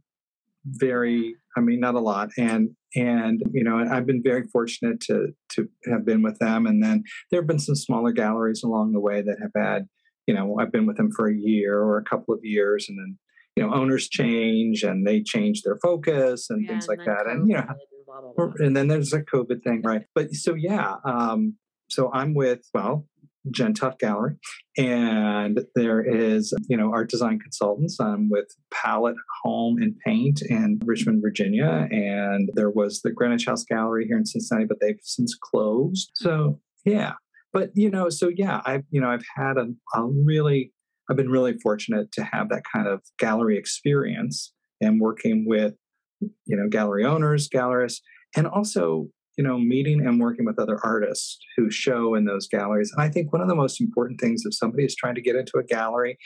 very, 0.65 1.37
I 1.57 1.61
mean, 1.61 1.81
not 1.81 1.95
a 1.95 2.01
lot. 2.01 2.31
And, 2.37 2.71
and, 2.95 3.41
you 3.53 3.65
know, 3.65 3.79
I've 3.79 4.07
been 4.07 4.23
very 4.23 4.45
fortunate 4.53 5.01
to, 5.03 5.29
to 5.51 5.69
have 5.91 6.05
been 6.05 6.23
with 6.23 6.39
them. 6.39 6.67
And 6.67 6.83
then 6.83 7.05
there 7.31 7.41
have 7.41 7.47
been 7.47 7.59
some 7.59 7.77
smaller 7.77 8.13
galleries 8.13 8.63
along 8.63 8.93
the 8.93 9.01
way 9.01 9.23
that 9.23 9.39
have 9.41 9.53
had, 9.57 9.89
you 10.27 10.35
know, 10.35 10.59
I've 10.61 10.73
been 10.73 10.87
with 10.87 10.97
them 10.97 11.11
for 11.13 11.29
a 11.29 11.35
year 11.35 11.79
or 11.79 11.99
a 11.99 12.05
couple 12.05 12.35
of 12.35 12.41
years 12.43 12.87
and 12.89 12.99
then, 12.99 13.19
you 13.57 13.63
know, 13.63 13.73
owners 13.75 14.09
change 14.09 14.83
and 14.83 15.07
they 15.07 15.23
change 15.23 15.63
their 15.63 15.79
focus 15.83 16.51
and 16.51 16.65
yeah, 16.65 16.71
things 16.71 16.89
like 16.89 16.99
that. 16.99 17.27
COVID 17.27 17.31
and, 17.31 17.49
you 17.49 17.57
know, 17.57 17.61
and, 17.69 17.79
blah, 18.07 18.21
blah, 18.21 18.33
blah. 18.33 18.67
and 18.67 18.77
then 18.77 18.89
there's 18.89 19.13
a 19.13 19.23
COVID 19.23 19.63
thing, 19.63 19.83
right? 19.85 20.03
But 20.15 20.33
so, 20.33 20.55
yeah, 20.55 20.97
um, 21.05 21.55
so 21.89 22.11
I'm 22.13 22.35
with, 22.35 22.61
well, 22.75 23.07
Jen 23.51 23.75
Tough 23.75 23.99
Gallery. 23.99 24.37
And 24.77 25.61
there 25.75 26.01
is, 26.03 26.53
you 26.69 26.77
know, 26.77 26.93
art 26.93 27.11
design 27.11 27.39
consultants. 27.39 27.99
I'm 28.01 28.29
with 28.29 28.55
Palette 28.73 29.17
Home 29.43 29.79
and 29.81 29.97
Paint 30.05 30.43
in 30.43 30.81
Richmond, 30.85 31.23
Virginia. 31.23 31.89
And 31.91 32.51
there 32.55 32.71
was 32.71 33.01
the 33.03 33.11
Greenwich 33.11 33.47
House 33.47 33.65
Gallery 33.65 34.07
here 34.07 34.19
in 34.19 34.27
Cincinnati, 34.27 34.67
but 34.67 34.79
they've 34.81 35.01
since 35.03 35.35
closed. 35.35 36.11
So, 36.15 36.61
yeah. 36.85 37.15
But, 37.53 37.71
you 37.75 37.91
know, 37.91 38.11
so 38.11 38.31
yeah, 38.35 38.61
I've, 38.65 38.85
you 38.91 39.01
know, 39.01 39.09
I've 39.09 39.25
had 39.37 39.57
a, 39.57 39.67
a 39.99 40.07
really, 40.07 40.73
I've 41.11 41.17
been 41.17 41.31
really 41.31 41.59
fortunate 41.59 42.13
to 42.13 42.23
have 42.23 42.49
that 42.51 42.63
kind 42.73 42.87
of 42.87 43.03
gallery 43.19 43.59
experience 43.59 44.53
and 44.81 45.01
working 45.01 45.45
with, 45.47 45.75
you 46.21 46.57
know, 46.57 46.69
gallery 46.69 47.05
owners, 47.05 47.49
gallerists, 47.49 48.01
and 48.37 48.47
also 48.47 49.09
you 49.41 49.47
know 49.47 49.57
meeting 49.57 50.07
and 50.07 50.21
working 50.21 50.45
with 50.45 50.59
other 50.59 50.79
artists 50.85 51.39
who 51.57 51.71
show 51.71 52.15
in 52.15 52.27
those 52.27 52.47
galleries. 52.47 52.93
And 52.95 53.03
i 53.03 53.09
think 53.09 53.33
one 53.33 53.41
of 53.41 53.49
the 53.49 53.55
most 53.55 53.81
important 53.81 54.21
things 54.21 54.43
if 54.45 54.55
somebody 54.55 54.85
is 54.85 54.95
trying 54.95 55.15
to 55.15 55.23
get 55.23 55.35
into 55.35 55.57
a 55.57 55.65
gallery 55.65 56.19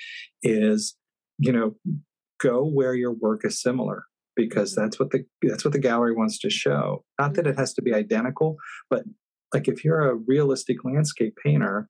is 0.43 0.97
you 1.39 1.53
know 1.53 1.77
go 2.41 2.65
where 2.65 2.95
your 2.95 3.13
work 3.13 3.45
is 3.45 3.63
similar 3.63 4.03
because 4.35 4.73
mm-hmm. 4.73 4.83
that's 4.83 4.99
what 4.99 5.11
the 5.13 5.25
that's 5.43 5.65
what 5.65 5.73
the 5.73 5.79
gallery 5.79 6.13
wants 6.13 6.41
to 6.41 6.51
show. 6.51 7.05
Not 7.21 7.35
that 7.35 7.47
it 7.47 7.57
has 7.57 7.73
to 7.75 7.83
be 7.83 7.95
identical 7.95 8.57
but 8.91 9.05
like 9.53 9.69
if 9.69 9.85
you're 9.85 10.11
a 10.11 10.17
realistic 10.17 10.79
landscape 10.85 11.37
painter 11.45 11.89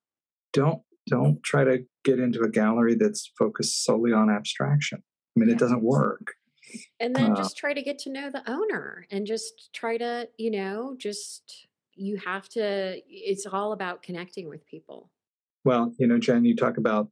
don't 0.52 0.82
don't 1.08 1.42
try 1.42 1.64
to 1.64 1.78
get 2.04 2.18
into 2.20 2.40
a 2.42 2.50
gallery 2.50 2.96
that's 2.96 3.32
focused 3.38 3.82
solely 3.82 4.12
on 4.12 4.28
abstraction. 4.28 4.98
I 5.02 5.40
mean 5.40 5.48
yeah. 5.48 5.54
it 5.54 5.58
doesn't 5.58 5.82
work 5.82 6.34
and 7.00 7.14
then 7.14 7.32
uh, 7.32 7.36
just 7.36 7.56
try 7.56 7.72
to 7.72 7.82
get 7.82 7.98
to 8.00 8.10
know 8.10 8.30
the 8.30 8.48
owner 8.50 9.06
and 9.10 9.26
just 9.26 9.72
try 9.72 9.96
to 9.96 10.28
you 10.38 10.50
know 10.50 10.94
just 10.98 11.66
you 11.94 12.16
have 12.16 12.48
to 12.48 13.00
it's 13.08 13.46
all 13.46 13.72
about 13.72 14.02
connecting 14.02 14.48
with 14.48 14.66
people. 14.66 15.10
Well 15.64 15.94
you 15.98 16.06
know 16.06 16.18
jen 16.18 16.44
you 16.44 16.56
talk 16.56 16.76
about 16.76 17.08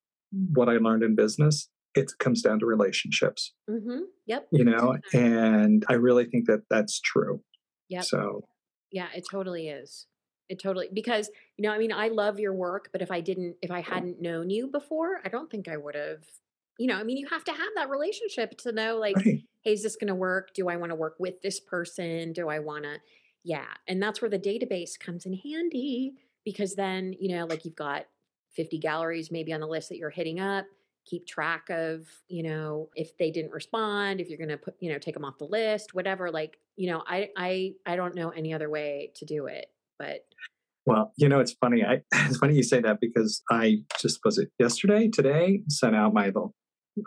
what 0.55 0.69
i 0.69 0.77
learned 0.77 1.03
in 1.03 1.15
business 1.15 1.69
it 1.95 2.11
comes 2.19 2.41
down 2.41 2.59
to 2.59 2.67
relationships. 2.67 3.53
Mm-hmm. 3.69 4.01
yep 4.27 4.47
you 4.51 4.65
know 4.65 4.97
and 5.13 5.85
i 5.89 5.95
really 5.95 6.25
think 6.25 6.47
that 6.47 6.63
that's 6.71 7.01
true 7.01 7.43
yeah 7.89 8.01
so 8.01 8.47
yeah 8.91 9.09
it 9.15 9.25
totally 9.31 9.69
is 9.69 10.07
it 10.49 10.61
totally 10.61 10.89
because 10.93 11.31
you 11.57 11.63
know 11.63 11.73
i 11.73 11.79
mean 11.79 11.93
i 11.93 12.09
love 12.09 12.39
your 12.39 12.55
work 12.55 12.89
but 12.93 13.03
if 13.03 13.11
i 13.11 13.21
didn't 13.21 13.57
if 13.63 13.71
i 13.71 13.81
hadn't 13.81 14.21
known 14.21 14.51
you 14.51 14.69
before 14.69 15.21
i 15.25 15.29
don't 15.29 15.51
think 15.51 15.69
i 15.69 15.77
would 15.77 15.95
have 15.95 16.25
you 16.79 16.87
know 16.87 16.97
i 16.97 17.03
mean 17.03 17.17
you 17.17 17.27
have 17.29 17.45
to 17.45 17.53
have 17.53 17.71
that 17.77 17.89
relationship 17.89 18.57
to 18.59 18.73
know 18.73 18.99
like 18.99 19.17
right. 19.17 19.43
Hey 19.63 19.73
is 19.73 19.83
this 19.83 19.97
going 19.97 20.09
to 20.09 20.15
work 20.15 20.53
do 20.55 20.69
i 20.69 20.77
want 20.77 20.91
to 20.91 20.97
work 20.97 21.17
with 21.19 21.41
this 21.43 21.61
person 21.61 22.33
do 22.33 22.49
i 22.49 22.59
want 22.59 22.85
to 22.85 22.99
yeah 23.45 23.67
and 23.89 24.03
that's 24.03 24.21
where 24.21 24.31
the 24.31 24.39
database 24.39 24.99
comes 24.99 25.27
in 25.27 25.35
handy 25.35 26.15
because 26.45 26.75
then 26.75 27.15
you 27.19 27.35
know 27.35 27.47
like 27.47 27.65
you've 27.65 27.77
got 27.77 28.07
50 28.57 28.79
galleries 28.79 29.31
maybe 29.31 29.53
on 29.53 29.61
the 29.61 29.67
list 29.67 29.89
that 29.89 29.99
you're 29.99 30.11
hitting 30.11 30.41
up 30.41 30.67
keep 31.05 31.27
track 31.27 31.69
of 31.71 32.07
you 32.29 32.43
know 32.43 32.89
if 32.95 33.17
they 33.19 33.31
didn't 33.31 33.51
respond 33.51 34.21
if 34.21 34.29
you're 34.29 34.39
going 34.39 34.49
to 34.49 34.57
put 34.57 34.75
you 34.81 34.93
know 34.93 34.99
take 34.99 35.15
them 35.15 35.25
off 35.25 35.39
the 35.39 35.45
list 35.45 35.95
whatever 35.95 36.31
like 36.31 36.59
you 36.77 36.91
know 36.91 37.03
i 37.09 37.29
i 37.37 37.73
i 37.87 37.97
don't 37.97 38.15
know 38.15 38.31
any 38.31 38.55
other 38.55 38.71
way 38.71 39.11
to 39.15 39.25
do 39.25 39.47
it 39.47 39.67
but 39.99 40.25
well, 40.85 41.13
you 41.17 41.29
know, 41.29 41.39
it's 41.39 41.53
funny. 41.53 41.85
I, 41.85 42.03
it's 42.27 42.39
funny 42.39 42.55
you 42.55 42.63
say 42.63 42.81
that 42.81 42.99
because 43.01 43.43
I 43.51 43.79
just 44.01 44.21
was 44.25 44.39
it 44.39 44.51
yesterday, 44.59 45.09
today, 45.09 45.63
sent 45.69 45.95
out 45.95 46.13
my 46.13 46.27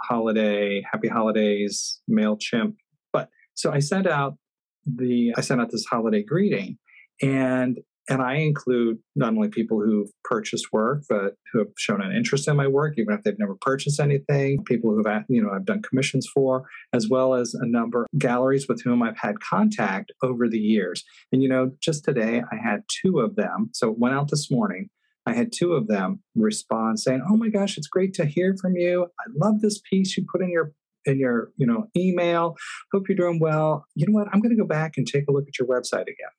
holiday, 0.02 0.84
happy 0.90 1.08
holidays, 1.08 2.02
MailChimp. 2.10 2.76
But 3.14 3.30
so 3.54 3.72
I 3.72 3.80
sent 3.80 4.08
out 4.08 4.38
the, 4.86 5.34
I 5.38 5.42
sent 5.42 5.62
out 5.62 5.72
this 5.72 5.86
holiday 5.86 6.24
greeting 6.24 6.78
and 7.22 7.80
and 8.08 8.22
I 8.22 8.36
include 8.36 9.00
not 9.16 9.34
only 9.34 9.50
people 9.50 9.82
who've 9.82 10.10
purchased 10.24 10.72
work, 10.72 11.04
but 11.10 11.36
who 11.52 11.60
have 11.60 11.70
shown 11.78 12.02
an 12.02 12.16
interest 12.16 12.48
in 12.48 12.56
my 12.56 12.68
work, 12.68 12.96
even 12.98 13.16
if 13.16 13.24
they've 13.24 13.40
never 13.40 13.56
purchased 13.60 14.00
anything, 14.00 14.64
people 14.64 14.92
who've, 14.92 15.08
you 15.28 15.42
know, 15.42 15.50
I've 15.50 15.66
done 15.66 15.82
commissions 15.82 16.28
for, 16.32 16.66
as 16.94 17.10
well 17.10 17.34
as 17.34 17.56
a 17.56 17.66
number 17.66 18.04
of 18.04 18.20
galleries 18.20 18.68
with 18.68 18.84
whom 18.84 19.02
I've 19.02 19.18
had 19.18 19.40
contact 19.40 20.12
over 20.22 20.48
the 20.48 20.60
years. 20.60 21.04
And, 21.32 21.42
you 21.42 21.50
know, 21.50 21.72
just 21.82 22.06
today 22.06 22.44
I 22.52 22.56
had 22.56 22.84
two 23.02 23.20
of 23.20 23.36
them. 23.36 23.72
So 23.74 23.90
it 23.92 23.98
went 23.98 24.14
out 24.14 24.30
this 24.30 24.52
morning. 24.52 24.90
I 25.26 25.34
had 25.34 25.52
two 25.52 25.74
of 25.74 25.88
them 25.88 26.22
respond 26.36 27.00
saying, 27.00 27.24
"Oh 27.28 27.38
my 27.38 27.50
gosh, 27.50 27.78
it's 27.78 27.88
great 27.88 28.14
to 28.16 28.26
hear 28.26 28.56
from 28.62 28.76
you. 28.76 29.08
I 29.20 29.24
love 29.36 29.62
this 29.62 29.82
piece 29.90 30.16
you 30.16 30.26
put 30.32 30.42
in 30.42 30.52
your 30.52 30.74
in 31.06 31.20
your 31.20 31.52
you 31.58 31.66
know 31.66 31.88
email. 31.96 32.56
Hope 32.94 33.08
you're 33.10 33.18
doing 33.18 33.40
well. 33.40 33.86
You 33.96 34.08
know 34.08 34.14
what? 34.14 34.28
I'm 34.34 34.42
going 34.42 34.56
to 34.56 34.62
go 34.62 34.68
back 34.68 34.94
and 34.98 35.08
take 35.08 35.26
a 35.28 35.32
look 35.32 35.46
at 35.48 35.60
your 35.60 35.68
website 35.68 36.04
again." 36.04 36.34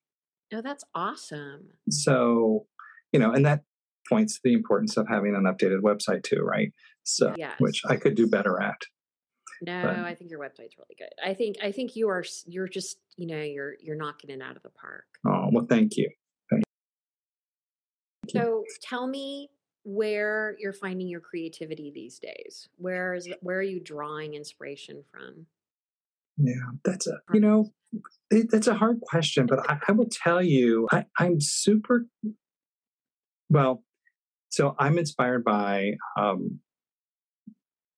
Oh, 0.55 0.63
that's 0.63 0.85
awesome. 0.95 1.71
So, 1.91 2.67
you 3.13 3.19
know, 3.19 3.33
and 3.33 3.45
that 3.45 3.63
points 4.09 4.35
to 4.35 4.41
the 4.45 4.53
importance 4.53 4.97
of 4.97 5.09
having 5.09 5.35
an 5.35 5.43
updated 5.43 5.81
website 5.81 6.23
too, 6.23 6.41
right? 6.41 6.73
So, 7.03 7.35
yes. 7.37 7.57
which 7.59 7.83
I 7.89 7.97
could 7.97 8.15
do 8.15 8.29
better 8.29 8.61
at. 8.63 8.81
No, 9.63 9.83
but, 9.83 9.99
I 10.05 10.15
think 10.15 10.31
your 10.31 10.41
website's 10.41 10.77
really 10.77 10.97
good. 10.99 11.09
I 11.25 11.35
think 11.35 11.57
I 11.63 11.73
think 11.73 11.97
you 11.97 12.09
are 12.09 12.25
you're 12.47 12.69
just 12.69 12.99
you 13.17 13.27
know 13.27 13.41
you're 13.41 13.75
you're 13.81 13.97
knocking 13.97 14.31
it 14.31 14.43
out 14.43 14.57
of 14.57 14.63
the 14.63 14.71
park. 14.71 15.05
Oh 15.27 15.49
well, 15.51 15.67
thank 15.69 15.97
you. 15.97 16.11
So 18.29 18.65
tell 18.83 19.07
me 19.07 19.51
where 19.85 20.57
you're 20.59 20.73
finding 20.73 21.09
your 21.09 21.21
creativity 21.21 21.93
these 21.95 22.19
days. 22.19 22.69
Where 22.77 23.15
is 23.15 23.29
where 23.41 23.59
are 23.59 23.63
you 23.63 23.81
drawing 23.81 24.35
inspiration 24.35 25.05
from? 25.11 25.47
Yeah, 26.39 26.55
that's 26.85 27.07
a 27.07 27.19
you 27.33 27.41
know 27.41 27.73
it, 28.31 28.51
that's 28.51 28.67
a 28.67 28.75
hard 28.75 29.01
question, 29.01 29.47
but 29.47 29.71
I, 29.71 29.79
I 29.89 29.93
will 29.93 30.09
tell 30.11 30.43
you, 30.43 30.89
I, 30.91 31.05
I'm 31.19 31.41
super 31.41 32.07
well. 33.49 33.83
So 34.49 34.75
I'm 34.79 34.99
inspired 34.99 35.45
by. 35.45 35.93
Um, 36.19 36.61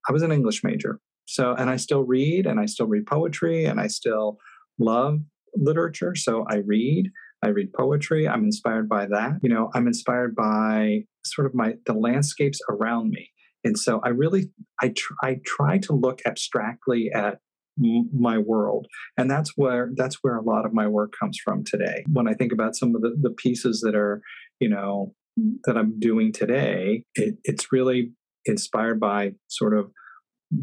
I 0.08 0.12
was 0.12 0.22
an 0.22 0.32
English 0.32 0.64
major, 0.64 1.00
so 1.26 1.54
and 1.54 1.70
I 1.70 1.76
still 1.76 2.02
read, 2.02 2.46
and 2.46 2.60
I 2.60 2.66
still 2.66 2.86
read 2.86 3.06
poetry, 3.06 3.64
and 3.64 3.80
I 3.80 3.86
still 3.86 4.38
love 4.78 5.20
literature. 5.54 6.14
So 6.14 6.44
I 6.48 6.56
read. 6.56 7.10
I 7.42 7.48
read 7.48 7.72
poetry. 7.72 8.26
I'm 8.26 8.44
inspired 8.44 8.88
by 8.88 9.06
that. 9.06 9.38
You 9.42 9.50
know, 9.50 9.70
I'm 9.74 9.86
inspired 9.86 10.34
by 10.34 11.04
sort 11.24 11.46
of 11.46 11.54
my 11.54 11.74
the 11.86 11.92
landscapes 11.94 12.60
around 12.68 13.10
me. 13.10 13.30
And 13.64 13.78
so 13.78 14.00
I 14.04 14.08
really 14.08 14.50
I 14.80 14.88
tr- 14.88 15.14
I 15.22 15.40
try 15.44 15.78
to 15.78 15.92
look 15.92 16.20
abstractly 16.26 17.10
at 17.14 17.38
my 18.12 18.38
world 18.38 18.86
and 19.16 19.30
that's 19.30 19.52
where 19.56 19.90
that's 19.94 20.16
where 20.22 20.36
a 20.36 20.42
lot 20.42 20.66
of 20.66 20.72
my 20.72 20.86
work 20.86 21.12
comes 21.18 21.38
from 21.38 21.62
today 21.64 22.04
when 22.12 22.26
i 22.26 22.34
think 22.34 22.52
about 22.52 22.74
some 22.74 22.94
of 22.96 23.02
the, 23.02 23.16
the 23.20 23.30
pieces 23.30 23.80
that 23.82 23.94
are 23.94 24.20
you 24.58 24.68
know 24.68 25.14
that 25.64 25.76
i'm 25.76 25.98
doing 26.00 26.32
today 26.32 27.04
it, 27.14 27.36
it's 27.44 27.70
really 27.70 28.10
inspired 28.46 28.98
by 28.98 29.30
sort 29.46 29.78
of 29.78 29.90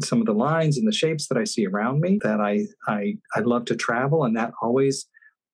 some 0.02 0.20
of 0.20 0.26
the 0.26 0.34
lines 0.34 0.76
and 0.76 0.86
the 0.86 0.92
shapes 0.92 1.28
that 1.28 1.38
i 1.38 1.44
see 1.44 1.66
around 1.66 2.00
me 2.00 2.18
that 2.22 2.40
i 2.40 2.66
i 2.86 3.14
i 3.34 3.40
love 3.40 3.64
to 3.64 3.76
travel 3.76 4.24
and 4.24 4.36
that 4.36 4.52
always 4.60 5.06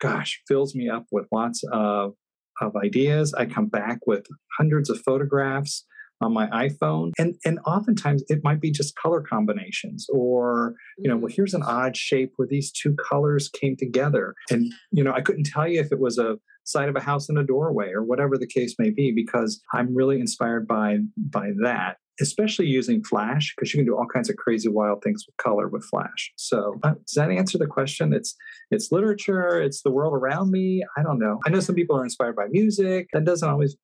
gosh 0.03 0.41
fills 0.49 0.75
me 0.75 0.89
up 0.89 1.07
with 1.13 1.27
lots 1.33 1.63
of 1.73 2.15
of 2.61 2.75
ideas 2.77 3.33
i 3.35 3.47
come 3.47 3.67
back 3.67 3.99
with 4.07 4.27
hundreds 4.59 4.91
of 4.91 5.01
photographs 5.01 5.85
on 6.23 6.33
my 6.33 6.47
iPhone. 6.49 7.11
And 7.19 7.35
and 7.45 7.59
oftentimes 7.67 8.23
it 8.29 8.41
might 8.43 8.61
be 8.61 8.71
just 8.71 8.97
color 8.97 9.21
combinations 9.21 10.07
or, 10.11 10.75
you 10.99 11.09
know, 11.11 11.17
well, 11.17 11.31
mm. 11.31 11.35
here's 11.35 11.55
an 11.55 11.63
odd 11.63 11.97
shape 11.97 12.33
where 12.37 12.49
these 12.49 12.71
two 12.71 12.95
colors 12.95 13.49
came 13.49 13.77
together. 13.77 14.35
And, 14.51 14.73
you 14.91 15.05
know, 15.05 15.13
I 15.13 15.21
couldn't 15.21 15.45
tell 15.45 15.69
you 15.69 15.81
if 15.81 15.93
it 15.93 16.01
was 16.01 16.19
a 16.19 16.39
side 16.65 16.89
of 16.89 16.97
a 16.97 17.01
house 17.01 17.29
in 17.29 17.37
a 17.37 17.45
doorway 17.45 17.91
or 17.91 18.05
whatever 18.05 18.39
the 18.39 18.47
case 18.47 18.77
may 18.79 18.91
be, 18.91 19.13
because 19.15 19.61
I'm 19.75 19.95
really 19.95 20.21
inspired 20.21 20.67
by 20.67 20.99
by 21.17 21.51
that. 21.63 21.97
Especially 22.23 22.67
using 22.67 23.03
Flashe, 23.03 23.51
because 23.55 23.75
you 23.75 23.79
can 23.79 23.87
do 23.87 23.97
all 23.97 24.07
kinds 24.07 24.31
of 24.31 24.37
crazy, 24.37 24.69
wild 24.69 25.03
things 25.03 25.25
with 25.27 25.37
color 25.37 25.69
with 25.69 25.85
Flashe. 25.93 26.31
So, 26.37 26.79
uh, 26.83 26.95
does 27.07 27.15
that 27.17 27.31
answer 27.31 27.59
the 27.59 27.67
question? 27.67 28.13
It's 28.13 28.35
it's 28.71 28.93
literature, 28.93 29.61
it's 29.61 29.83
the 29.83 29.91
world 29.91 30.15
around 30.15 30.51
me. 30.51 30.83
I 30.97 31.03
don't 31.03 31.19
know. 31.19 31.39
I 31.47 31.51
know 31.51 31.61
some 31.61 31.75
people 31.75 31.97
are 31.97 32.05
inspired 32.05 32.37
by 32.37 32.47
music. 32.51 33.09
That 33.13 33.25
doesn't 33.25 33.49
always 33.49 33.77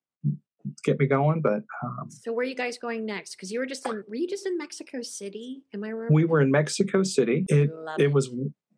get 0.83 0.99
me 0.99 1.07
going. 1.07 1.41
But 1.41 1.63
um, 1.83 2.09
so, 2.09 2.31
where 2.31 2.43
are 2.43 2.49
you 2.49 2.55
guys 2.55 2.77
going 2.77 3.05
next? 3.05 3.35
Because 3.35 3.51
you 3.51 3.59
were 3.59 3.65
just 3.65 3.85
in, 3.85 4.03
were 4.07 4.15
you 4.15 4.27
just 4.27 4.45
in 4.45 4.57
Mexico 4.57 5.01
City? 5.01 5.63
Am 5.73 5.83
I 5.83 5.91
right? 5.91 6.11
We 6.11 6.25
were 6.25 6.41
in 6.41 6.51
Mexico 6.51 7.03
City. 7.03 7.45
It, 7.49 7.69
it, 7.97 8.03
it 8.03 8.13
was 8.13 8.29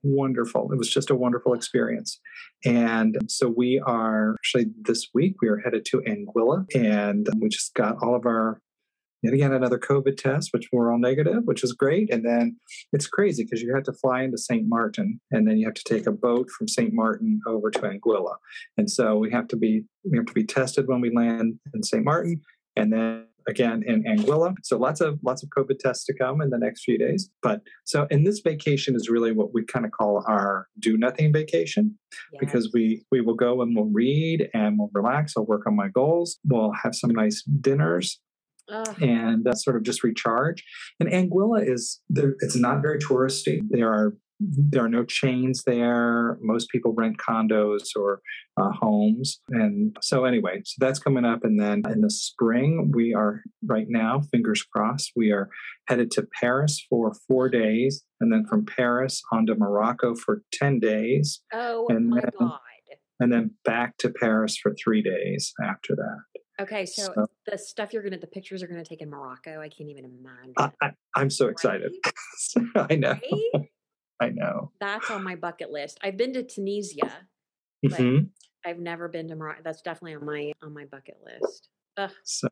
wonderful. 0.04 0.72
It 0.72 0.78
was 0.78 0.90
just 0.90 1.10
a 1.10 1.16
wonderful 1.16 1.54
experience. 1.54 2.20
And 2.66 3.18
so 3.28 3.48
we 3.48 3.80
are 3.86 4.36
actually 4.40 4.68
this 4.82 5.10
week 5.14 5.36
we 5.42 5.48
are 5.48 5.58
headed 5.58 5.86
to 5.86 6.02
Anguilla 6.02 6.66
and 6.76 7.28
we 7.40 7.50
just 7.50 7.74
got 7.76 7.98
all 8.02 8.16
of 8.16 8.26
our 8.26 8.62
yet 9.22 9.34
again 9.34 9.54
another 9.54 9.80
COVID 9.80 10.18
test, 10.18 10.50
which 10.52 10.68
were 10.72 10.92
all 10.92 11.00
negative, 11.00 11.44
which 11.46 11.64
is 11.64 11.74
great. 11.74 12.12
And 12.14 12.26
then 12.26 12.58
it's 12.94 13.08
crazy 13.08 13.44
because 13.44 13.62
you 13.62 13.74
have 13.74 13.84
to 13.84 13.94
fly 13.94 14.24
into 14.24 14.38
St. 14.38 14.68
Martin 14.68 15.20
and 15.32 15.48
then 15.48 15.58
you 15.58 15.66
have 15.66 15.76
to 15.76 15.84
take 15.84 16.08
a 16.08 16.12
boat 16.12 16.50
from 16.50 16.68
St. 16.68 16.94
Martin 16.94 17.40
over 17.48 17.70
to 17.72 17.80
Anguilla. 17.80 18.36
And 18.78 18.90
so 18.90 19.18
we 19.18 19.32
have 19.32 19.48
to 19.50 19.56
be 19.56 19.84
we 20.10 20.18
have 20.18 20.28
to 20.28 20.34
be 20.34 20.46
tested 20.46 20.88
when 20.88 21.02
we 21.02 21.12
land 21.14 21.60
in 21.74 21.84
St. 21.84 22.04
Martin 22.04 22.42
and 22.76 22.92
then 22.92 23.26
again 23.48 23.84
in 23.86 24.04
Anguilla. 24.04 24.56
So 24.64 24.78
lots 24.78 25.02
of 25.02 25.20
lots 25.24 25.44
of 25.44 25.50
COVID 25.50 25.80
tests 25.80 26.06
to 26.06 26.14
come 26.14 26.42
in 26.42 26.50
the 26.50 26.58
next 26.58 26.84
few 26.84 26.98
days. 26.98 27.30
But 27.42 27.62
so 27.86 28.08
and 28.12 28.26
this 28.26 28.40
vacation 28.40 28.96
is 28.96 29.10
really 29.10 29.32
what 29.32 29.54
we 29.54 29.64
kind 29.66 29.86
of 29.86 29.92
call 29.92 30.24
our 30.28 30.68
do 30.80 30.98
nothing 30.98 31.34
vacation 31.34 31.98
yes. 32.32 32.40
because 32.40 32.72
we 32.74 33.04
we 33.12 33.22
will 33.22 33.36
go 33.36 33.62
and 33.62 33.76
we'll 33.76 33.92
read 33.92 34.50
and 34.54 34.78
we'll 34.78 34.92
relax. 34.94 35.34
I'll 35.36 35.46
work 35.46 35.66
on 35.68 35.76
my 35.76 35.90
goals. 35.90 36.40
We'll 36.46 36.74
have 36.84 36.96
some 36.96 37.12
nice 37.12 37.44
dinners 37.44 38.20
and 39.02 39.48
uh, 39.48 39.54
sort 39.54 39.76
of 39.76 39.84
just 39.84 40.04
recharge. 40.04 40.64
And 41.00 41.10
Anguilla 41.10 41.68
is 41.68 42.02
it's 42.10 42.56
not 42.56 42.82
very 42.82 43.00
touristy. 43.00 43.62
There 43.70 43.92
are 43.92 44.14
there 44.42 44.84
are 44.84 44.90
no 44.90 45.06
chains 45.06 45.64
there. 45.66 46.38
Most 46.42 46.70
people 46.70 46.94
rent 46.94 47.18
condos 47.18 47.90
or 47.96 48.22
uh, 48.60 48.72
homes. 48.72 49.40
And 49.50 49.96
so, 50.02 50.26
anyway, 50.26 50.62
so 50.66 50.84
that's 50.84 51.00
coming 51.00 51.26
up. 51.26 51.44
And 51.44 51.60
then 51.60 51.84
in 51.92 52.02
the 52.02 52.10
spring, 52.10 52.92
we 52.94 53.14
are 53.14 53.42
right 53.66 53.86
now, 53.88 54.22
fingers 54.32 54.64
crossed, 54.64 55.12
we 55.16 55.32
are 55.32 55.50
headed 55.88 56.12
to 56.12 56.28
Paris 56.40 56.84
for 56.90 57.14
four 57.28 57.50
days. 57.50 58.04
And 58.20 58.32
then 58.32 58.46
from 58.50 58.66
Paris 58.66 59.22
on 59.32 59.46
to 59.48 59.56
Morocco 59.56 60.16
for 60.16 60.42
10 60.54 60.80
days. 60.80 61.42
Oh, 61.54 61.86
and 61.90 62.10
my 62.10 62.22
then, 62.22 62.32
God. 62.40 62.60
and 63.20 63.32
then 63.32 63.52
back 63.64 63.98
to 63.98 64.10
Paris 64.10 64.58
for 64.58 64.74
three 64.74 65.04
days 65.04 65.54
after 65.64 65.96
that. 65.96 66.31
Okay, 66.62 66.86
so, 66.86 67.04
So- 67.16 67.28
the 67.52 67.58
stuff 67.58 67.92
you're 67.94 68.04
gonna, 68.04 68.20
the 68.20 68.28
pictures 68.28 68.62
are 68.62 68.68
gonna 68.68 68.86
take 68.86 69.02
in 69.02 69.10
Morocco. 69.10 69.60
I 69.62 69.70
can't 69.70 69.90
even 69.90 70.06
imagine. 70.06 70.54
I, 70.82 70.92
I'm 71.16 71.30
so 71.30 71.48
excited. 71.48 71.92
I 72.76 72.96
know. 72.96 73.12
Right? 73.54 73.70
I 74.22 74.30
know. 74.30 74.72
That's 74.80 75.10
on 75.10 75.24
my 75.24 75.36
bucket 75.36 75.72
list. 75.72 75.98
I've 76.04 76.18
been 76.18 76.34
to 76.34 76.44
Tunisia. 76.44 77.12
But- 77.84 77.92
Mhm. 78.00 78.30
I've 78.64 78.78
never 78.78 79.08
been 79.08 79.28
to 79.30 79.36
Morocco. 79.36 79.62
That's 79.64 79.82
definitely 79.82 80.16
on 80.18 80.26
my 80.26 80.52
on 80.62 80.72
my 80.72 80.86
bucket 80.86 81.18
list. 81.26 81.68
Ugh, 81.98 82.12
So, 82.24 82.48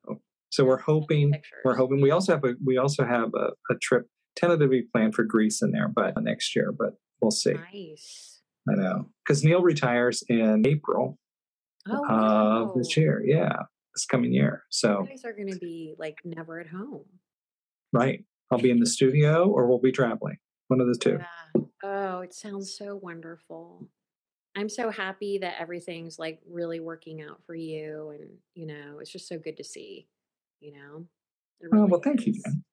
so 0.50 0.66
we're 0.66 0.80
hoping 0.80 1.32
we're 1.64 1.76
hoping 1.76 2.02
we 2.02 2.10
also 2.10 2.34
have 2.34 2.44
a 2.44 2.56
we 2.66 2.78
also 2.78 3.06
have 3.06 3.30
a, 3.36 3.52
a 3.70 3.76
trip 3.80 4.08
tentatively 4.36 4.88
planned 4.92 5.14
for 5.14 5.24
Greece 5.24 5.62
in 5.62 5.70
there, 5.72 5.88
but 5.88 6.16
next 6.24 6.56
year. 6.56 6.72
But 6.72 6.96
we'll 7.22 7.30
see. 7.30 7.54
Nice. 7.54 8.42
I 8.68 8.74
know 8.74 9.10
because 9.24 9.44
Neil 9.44 9.62
retires 9.62 10.24
in 10.28 10.66
April 10.66 11.20
Oh, 11.88 12.06
of 12.72 12.74
this 12.76 12.98
year. 12.98 13.22
Yeah, 13.24 13.54
this 13.94 14.06
coming 14.06 14.34
year. 14.34 14.64
So 14.70 15.02
You 15.02 15.10
guys 15.10 15.26
are 15.26 15.34
going 15.34 15.52
to 15.52 15.60
be 15.60 15.94
like 15.98 16.20
never 16.24 16.60
at 16.60 16.68
home. 16.68 17.06
right, 17.94 18.24
I'll 18.52 18.60
be 18.60 18.72
in 18.72 18.80
the 18.80 18.86
studio 18.86 19.48
or 19.48 19.68
we'll 19.68 19.80
be 19.80 19.92
traveling. 19.92 20.38
One 20.68 20.82
of 20.82 20.88
the 20.88 20.98
two. 21.00 21.20
Yeah. 21.20 21.62
Oh, 21.84 22.20
it 22.20 22.34
sounds 22.34 22.76
so 22.78 23.00
wonderful. 23.02 23.88
I'm 24.56 24.70
so 24.70 24.90
happy 24.92 25.38
that 25.40 25.56
everything's 25.60 26.20
like 26.20 26.42
really 26.50 26.80
working 26.80 27.22
out 27.22 27.42
for 27.46 27.56
you. 27.56 28.12
And, 28.14 28.30
you 28.56 28.68
know, 28.68 29.00
it's 29.00 29.12
just 29.12 29.28
so 29.28 29.38
good 29.40 29.58
to 29.58 29.64
see, 29.64 30.08
you 30.60 30.74
know? 30.74 31.06
It 31.62 31.70
Oh 31.74 31.86
well, 31.86 32.02
thank 32.02 32.26
you. 32.26 32.34
Jen. 32.34 32.64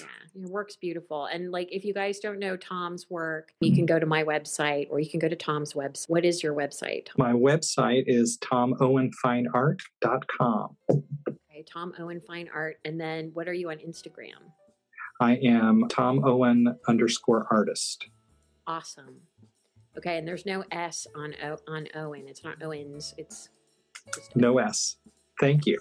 Yeah, 0.00 0.06
your 0.34 0.48
work's 0.48 0.76
beautiful. 0.76 1.26
And 1.26 1.50
like, 1.50 1.68
if 1.70 1.84
you 1.84 1.92
guys 1.92 2.18
don't 2.18 2.38
know 2.38 2.56
Tom's 2.56 3.10
work, 3.10 3.52
you 3.60 3.72
can 3.72 3.80
mm-hmm. 3.80 3.94
go 3.94 3.98
to 3.98 4.06
my 4.06 4.24
website 4.24 4.86
or 4.90 5.00
you 5.00 5.10
can 5.10 5.20
go 5.20 5.28
to 5.28 5.36
Tom's 5.36 5.74
website. 5.74 6.08
What 6.08 6.24
is 6.24 6.42
your 6.42 6.54
website? 6.54 7.04
Tom? 7.06 7.16
My 7.18 7.32
website 7.32 8.04
is 8.06 8.38
tomowenfineart.com. 8.38 10.76
Okay, 10.90 11.64
Tom 11.70 11.92
Owen 11.98 12.20
Fine 12.20 12.48
Art. 12.54 12.78
And 12.84 12.98
then 13.00 13.30
what 13.34 13.48
are 13.48 13.52
you 13.52 13.70
on 13.70 13.76
Instagram? 13.78 14.52
I 15.20 15.36
am 15.36 15.86
Tom 15.88 16.24
Owen 16.24 16.76
underscore 16.88 17.46
artist. 17.50 18.06
Awesome. 18.66 19.20
Okay, 19.98 20.16
and 20.16 20.26
there's 20.26 20.46
no 20.46 20.64
S 20.72 21.06
on 21.14 21.34
o- 21.44 21.58
on 21.68 21.86
Owen. 21.94 22.24
It's 22.26 22.42
not 22.42 22.62
Owens. 22.62 23.12
It's 23.18 23.50
just 24.14 24.34
No 24.34 24.56
S. 24.58 24.96
Thank 25.38 25.66
you. 25.66 25.78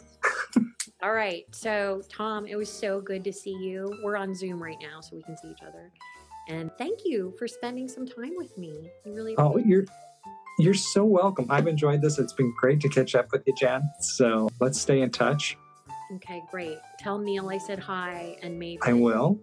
All 1.03 1.13
right. 1.13 1.45
So, 1.51 2.01
Tom, 2.09 2.45
it 2.45 2.55
was 2.55 2.71
so 2.71 3.01
good 3.01 3.23
to 3.23 3.33
see 3.33 3.53
you. 3.53 3.91
We're 4.03 4.17
on 4.17 4.35
Zoom 4.35 4.61
right 4.61 4.77
now, 4.81 5.01
so 5.01 5.15
we 5.15 5.23
can 5.23 5.35
see 5.37 5.49
each 5.49 5.63
other. 5.63 5.91
And 6.47 6.71
thank 6.77 6.99
you 7.05 7.33
for 7.39 7.47
spending 7.47 7.87
some 7.87 8.05
time 8.07 8.33
with 8.35 8.57
me. 8.57 8.89
You 9.05 9.13
really 9.13 9.35
Oh, 9.37 9.57
you're 9.57 9.85
you're 10.59 10.73
so 10.73 11.03
welcome. 11.05 11.47
I've 11.49 11.67
enjoyed 11.67 12.01
this. 12.01 12.19
It's 12.19 12.33
been 12.33 12.53
great 12.59 12.81
to 12.81 12.89
catch 12.89 13.15
up 13.15 13.31
with 13.31 13.43
you, 13.47 13.53
Jen. 13.57 13.81
So 13.99 14.49
let's 14.59 14.79
stay 14.79 15.01
in 15.01 15.09
touch. 15.09 15.57
Okay, 16.15 16.43
great. 16.51 16.77
Tell 16.99 17.17
Neil 17.17 17.49
I 17.49 17.57
said 17.57 17.79
hi 17.79 18.37
and 18.43 18.59
maybe 18.59 18.79
I 18.83 18.93
will. 18.93 19.39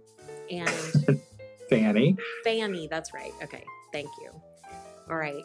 and 0.50 0.68
Fanny. 1.70 2.16
Fanny. 2.44 2.88
That's 2.88 3.12
right. 3.14 3.32
Okay. 3.42 3.64
Thank 3.92 4.11
you. 4.22 4.30
All 5.09 5.16
right. 5.16 5.44